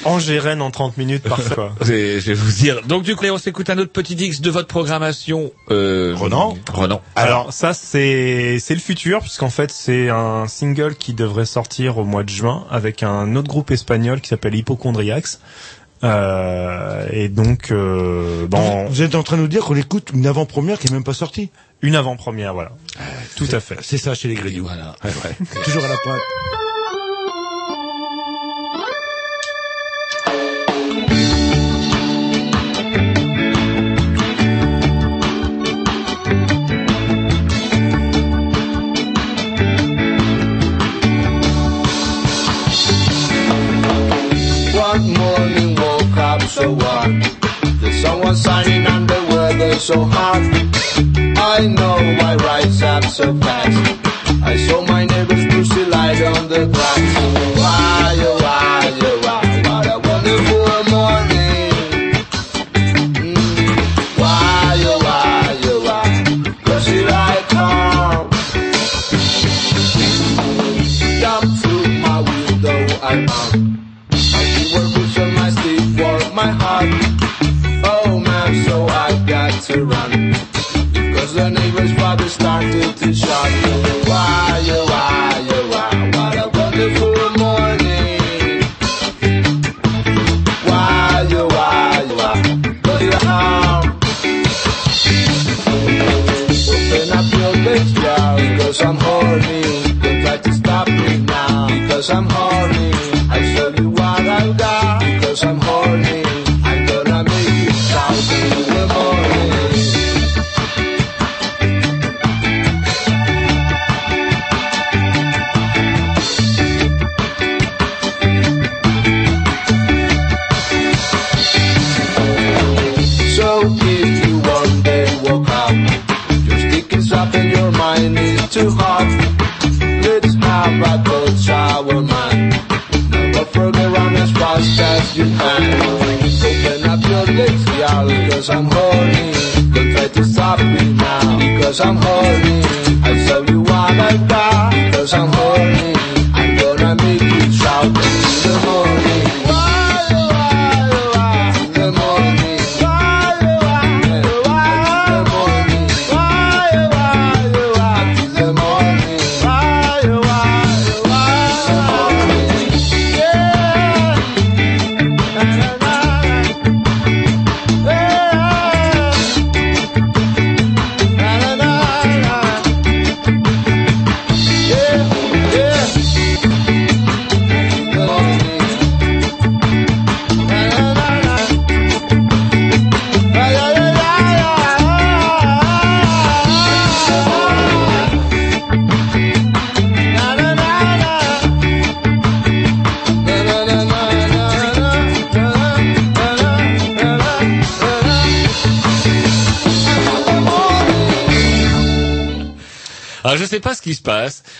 [0.04, 1.54] Angers Rennes en 30 minutes, parfait.
[1.90, 2.82] Et je vais vous dire.
[2.86, 5.52] Donc du coup, on s'écoute un autre petit X de votre programmation.
[5.70, 7.00] Euh, Renan Renan.
[7.16, 12.04] Alors ça c'est c'est le futur puisqu'en fait c'est un single qui devrait sortir au
[12.04, 15.38] mois de juin avec un autre groupe espagnol qui s'appelle Hypochondriacs.
[16.04, 20.28] Euh, et donc euh, bon, Vous êtes en train de nous dire qu'on écoute une
[20.28, 21.50] avant-première qui est même pas sortie
[21.82, 22.72] une avant-première voilà.
[23.36, 23.78] Tout à fait.
[23.82, 24.64] C'est ça chez les Grignoux.
[24.64, 24.96] Voilà.
[25.64, 26.20] Toujours à la pointe.
[49.88, 50.42] So hard.
[51.38, 54.44] I know my rights up so fast.
[54.44, 54.82] I saw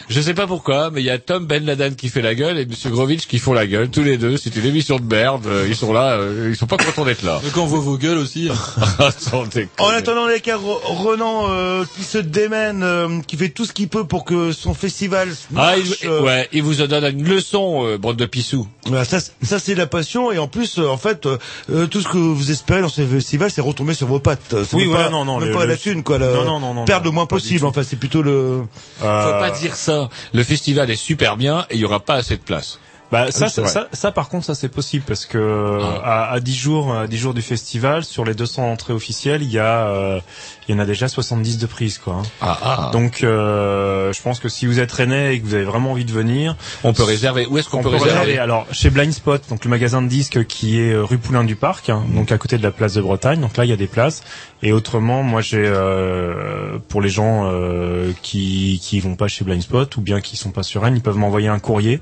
[0.09, 2.59] je sais pas pourquoi, mais il y a Tom Ben Laden qui fait la gueule
[2.59, 4.37] et Monsieur Grovitch qui font la gueule, tous les deux.
[4.37, 5.47] C'est une émission de merde.
[5.47, 7.41] euh, Ils sont là, euh, ils sont pas contents d'être là.
[7.55, 8.49] Quand on voit vos gueules aussi.
[9.21, 9.69] Déconner.
[9.79, 13.73] En attendant les cas, Re- Renan euh, qui se démène, euh, qui fait tout ce
[13.73, 15.81] qu'il peut pour que son festival Ah, marche.
[16.03, 18.67] il, euh, ouais, il vous en donne une leçon, euh, bande de pissous.
[18.89, 21.39] Voilà, ça, c'est- ça c'est la passion et en plus, euh, en fait, euh,
[21.71, 24.55] euh, tout ce que vous espérez dans ce festival, c'est retomber sur vos pattes.
[24.73, 26.19] Oui, voilà, pas, non, non, même le- pas le- la thune, quoi.
[26.19, 27.65] La, Non, non, non, non, perdre non, le moins possible.
[27.67, 28.63] Enfin, c'est plutôt le.
[28.99, 30.09] Faut pas dire ça.
[30.33, 32.79] Le festival est super bien et il y aura pas assez de place.
[33.11, 36.31] Bah ça, oui, c'est ça, ça, ça, par contre ça c'est possible parce que à,
[36.31, 39.59] à 10 jours, à 10 jours du festival, sur les 200 entrées officielles, il y
[39.59, 40.21] a, euh,
[40.69, 42.17] il y en a déjà 70 de prises quoi.
[42.17, 42.23] hein.
[42.43, 42.91] Ah, ah.
[42.93, 46.05] Donc euh, je pense que si vous êtes rennais et que vous avez vraiment envie
[46.05, 46.55] de venir,
[46.85, 47.47] On peut réserver.
[47.47, 50.45] Où est-ce qu'on on peut réserver Alors chez Blind Spot, donc le magasin de disques
[50.47, 53.01] qui est euh, rue Poulain du Parc, hein, donc à côté de la place de
[53.01, 53.41] Bretagne.
[53.41, 54.23] Donc là il y a des places.
[54.63, 59.63] Et autrement, moi j'ai euh, pour les gens euh, qui qui vont pas chez Blind
[59.63, 62.01] Spot ou bien qui sont pas sur Rennes, ils peuvent m'envoyer un courrier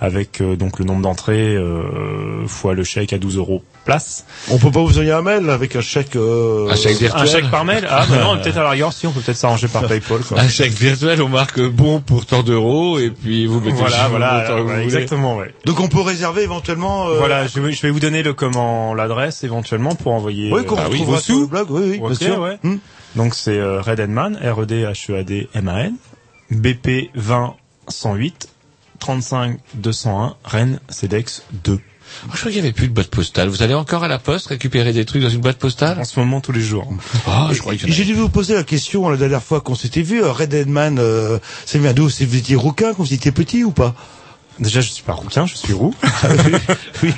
[0.00, 4.24] avec euh, donc le nombre d'entrées euh, fois le chèque à 12 euros place.
[4.50, 6.16] On peut pas vous envoyer un mail avec un chèque.
[6.16, 6.68] Euh...
[6.70, 7.22] Un chèque virtuel.
[7.22, 9.36] Un chèque par mail Ah bah non, peut-être à la rigueur si on peut peut-être
[9.36, 10.40] s'arranger par PayPal quoi.
[10.40, 14.10] Un chèque virtuel, on marque bon pour tant d'euros et puis vous mettez Voilà, le
[14.10, 14.84] voilà, montant que vous voilà, voulez.
[14.84, 15.54] exactement, ouais.
[15.64, 17.08] Donc on peut réserver éventuellement.
[17.08, 20.52] euh, Voilà, je vais, je vais vous donner le comment l'adresse éventuellement pour envoyer.
[20.52, 21.48] Oui, qu'on euh, retrouvera vos sur le sous.
[21.48, 21.66] blog.
[21.70, 22.40] Oui, oui, Ok, bien sûr.
[22.40, 22.58] ouais.
[22.62, 22.76] Hmm.
[23.16, 25.94] Donc c'est euh, Red Edman, R E D H E A D M A N,
[26.50, 27.54] BP 20
[27.88, 28.48] 108
[29.04, 31.78] 35 201 Rennes CEDEX 2.
[31.78, 33.48] Ah, je crois qu'il y avait plus de boîte postale.
[33.48, 35.98] Vous allez encore à la poste récupérer des trucs dans une boîte postale?
[36.00, 36.90] En ce moment tous les jours.
[37.26, 38.12] Ah, je croyais qu'il y en J'ai avait.
[38.14, 40.22] dû vous poser la question la dernière fois qu'on s'était vu.
[40.22, 42.08] euh, Red Deadman, euh, ça vient d'où?
[42.08, 43.94] C'est vous étiez rouquin quand vous étiez petit ou pas?
[44.60, 45.94] Déjà je suis pas rouquin, je suis roux.
[47.02, 47.10] oui,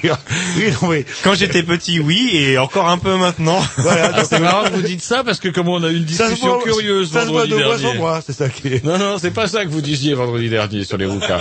[0.56, 3.62] oui, non, mais Quand j'étais petit oui et encore un peu maintenant.
[3.78, 4.06] voilà.
[4.16, 6.54] Ah, c'est marrant que vous dites ça parce que comme on a eu une discussion
[6.54, 7.94] voit, curieuse ça se voit de dernier.
[7.94, 8.84] mois, c'est ça qui est.
[8.84, 11.40] Non, non, c'est pas ça que vous disiez vendredi dernier sur les rouquins.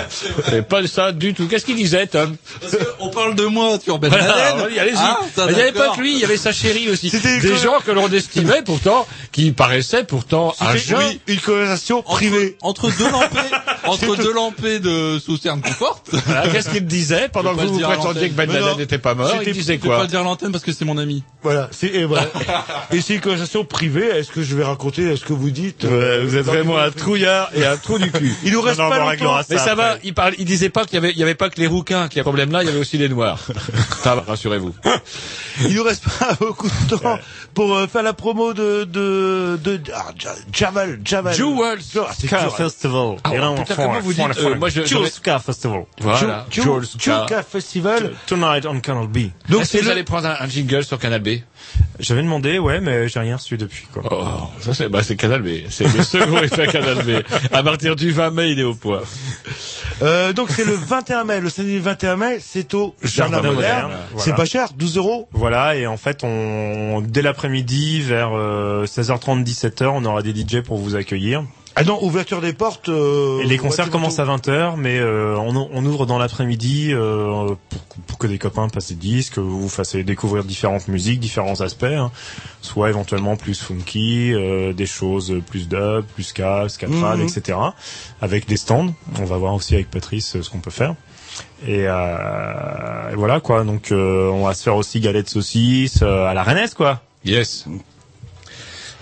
[0.50, 1.48] c'est pas ça du tout.
[1.48, 4.96] Qu'est-ce qu'il disait, Tom Parce que on parle de moi, tu Ben Voilà, allez-y.
[4.98, 7.10] Ah, il n'y avait pas que lui, il y avait sa chérie aussi.
[7.10, 10.98] C'était Des que- gens que l'on estimait pourtant, qui paraissaient pourtant à jeun.
[11.00, 12.58] oui, une conversation privée.
[12.62, 13.38] Entre deux lampés,
[13.86, 15.62] entre deux lampées de Soucerne
[16.26, 18.52] Voilà, Qu'est-ce qu'il disait pendant que vous pas vous prétendiez que Ben.
[18.52, 20.64] Laden n'était pas mort Il disait Je peux quoi pas le dire à l'antenne parce
[20.64, 21.24] que c'est mon ami.
[21.44, 22.28] Voilà, c'est et voilà.
[22.92, 24.06] et c'est une conversation privée.
[24.08, 26.92] Est-ce que je vais raconter Est-ce que vous dites Ouais, euh, Vous êtes vraiment un
[26.92, 28.34] trouillard et un trou du cul.
[28.44, 29.10] Il nous reste Non, non, pas on longtemps.
[29.12, 30.02] réglera Mais ça va, après.
[30.04, 32.08] il parle, il disait pas qu'il y avait, il y avait pas que les rouquins
[32.08, 33.40] qui avaient problème là, il y avait aussi les noirs.
[34.04, 34.74] Ça va, rassurez-vous.
[35.68, 37.20] Il nous reste pas beaucoup de temps
[37.54, 41.34] pour euh, faire la promo de de de ah, Ja- Jamal Jamal.
[41.36, 42.56] Jewels Ah, c'est dur.
[42.56, 43.16] Festival.
[43.24, 45.40] Ah, putain, comment vous dites, euh, moi, je- je- Ska
[45.98, 46.18] Festival.
[46.20, 46.46] Voilà.
[46.50, 47.22] Ju- Jules Ju- Ska.
[47.28, 48.12] Juka Festival.
[48.28, 49.18] Tonight on Canal B.
[49.50, 51.30] Donc Est-ce c'est que vous le- allez prendre un, jingle sur Canal B?
[52.00, 54.04] J'avais demandé, ouais, mais j'ai rien reçu depuis, quoi.
[54.12, 55.48] Oh, ça c'est, bah c'est Canal B.
[55.70, 57.22] C'est le second effet Canal B.
[57.52, 59.02] À partir du 20 mai, il est au point.
[60.02, 63.82] Euh, donc c'est le 21 mai, le samedi 21 mai, c'est au Jardin, Jardin Moderne.
[63.84, 64.36] Moderne, C'est voilà.
[64.36, 65.28] pas cher, 12 euros.
[65.32, 70.62] Voilà, et en fait, on, dès l'après-midi, vers euh, 16h30, 17h, on aura des DJ
[70.62, 71.44] pour vous accueillir.
[71.78, 72.88] Ah non, ouverture des portes.
[72.88, 77.82] euh, les concerts commencent à 20h, mais euh, on, on ouvre dans l'après-midi euh, pour,
[78.08, 81.84] pour que des copains passent des disques, vous vous fassiez découvrir différentes musiques, différents aspects,
[81.84, 82.12] hein.
[82.62, 87.26] soit éventuellement plus funky, euh, des choses plus dub, plus ska, ska trad, Mhm.
[87.28, 87.58] etc.
[88.22, 90.96] Avec des stands, on va voir aussi avec Patrice euh, ce qu'on peut faire.
[91.68, 96.34] Et, euh, et voilà quoi, donc euh, on va se faire aussi galette euh, à
[96.34, 97.02] la Rennes quoi.
[97.26, 97.66] Yes.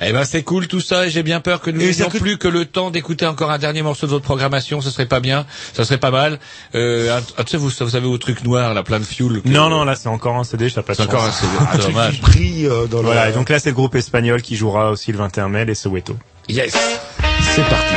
[0.01, 2.47] Eh ben c'est cool tout ça et j'ai bien peur que nous n'ayons plus que
[2.47, 5.85] le temps d'écouter encore un dernier morceau de votre programmation, ce serait pas bien, ça
[5.85, 6.39] serait pas mal.
[6.75, 9.41] Euh, un- ah, tu sais vous, vous avez vos trucs noirs là plein de fuel.
[9.41, 11.31] que- Non non là c'est encore un CD, je pas C'est encore un.
[11.31, 12.15] CD, Un truc dommage.
[12.15, 13.29] qui brille euh, dans Voilà, la...
[13.29, 16.15] et donc là c'est le groupe espagnol qui jouera aussi le 21 mai, les Soweto.
[16.49, 16.73] Yes.
[17.55, 17.93] c'est parti.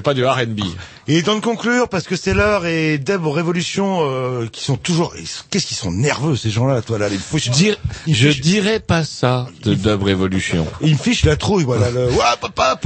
[0.00, 0.60] C'est pas du R&B.
[1.08, 4.64] Il est temps de conclure parce que c'est l'heure et Deb aux révolutions euh, qui
[4.64, 5.12] sont toujours.
[5.50, 7.10] Qu'est-ce qu'ils sont nerveux ces gens-là, toi là.
[7.10, 10.66] Les fous, Je, dir- je dirais pas ça de Dub Revolution.
[10.80, 11.90] Ils me fichent la trouille, voilà.
[11.90, 12.08] Le...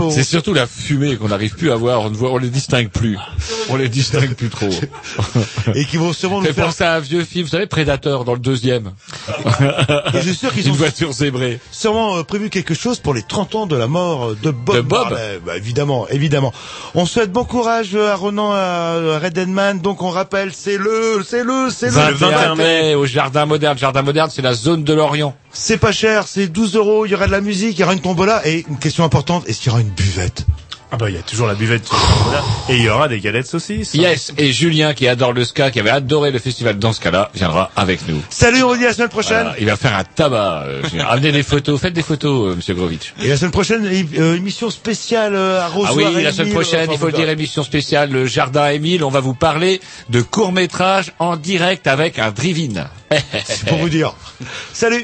[0.10, 2.00] C'est surtout la fumée qu'on n'arrive plus à voir.
[2.00, 3.16] On ne voit, on les distingue plus.
[3.68, 4.70] On les distingue plus trop.
[5.76, 6.66] Et qui vont sûrement nous faire.
[6.66, 8.90] penser à un vieux film, vous savez, Predator dans le deuxième.
[10.14, 11.60] Et je suis sûr qu'ils Une ont voiture zébrée.
[11.70, 14.76] sûrement euh, prévu quelque chose pour les 30 ans de la mort de Bob.
[14.76, 15.16] De Bob.
[15.46, 16.52] Bah, évidemment, évidemment.
[16.96, 19.80] On souhaite bon courage euh, à Ronan, à Red Deadman.
[19.80, 21.92] Donc on rappelle, c'est le, c'est le, c'est le.
[21.92, 23.76] 21 mai au Jardin Moderne.
[23.76, 25.34] Jardin Moderne, c'est la zone de l'Orient.
[25.52, 27.04] C'est pas cher, c'est 12 euros.
[27.04, 29.42] Il y aura de la musique, il y aura une tombola et une question importante.
[29.48, 30.46] Est-ce qu'il y aura une buvette?
[30.92, 31.88] Ah bah il y a toujours la buvette
[32.68, 33.94] et il y aura des galettes saucisses.
[33.94, 37.30] Yes, et Julien qui adore le ska, qui avait adoré le festival dans ce cas-là,
[37.34, 38.20] viendra avec nous.
[38.30, 39.42] Salut, on dit à la semaine prochaine.
[39.42, 40.64] Voilà, il va faire un tabac.
[40.66, 40.82] euh.
[41.08, 43.12] Amenez des photos, faites des photos, euh, Monsieur Grovitch.
[43.22, 46.88] Et la semaine prochaine, euh, émission spéciale euh, à Rosoir Ah oui, la semaine prochaine,
[46.92, 47.32] il faut le dire, verrez.
[47.32, 49.02] émission spéciale le Jardin Émile.
[49.02, 49.80] On va vous parler
[50.10, 52.86] de court métrage en direct avec un drive-in.
[53.44, 54.14] C'est pour vous dire.
[54.72, 55.02] Salut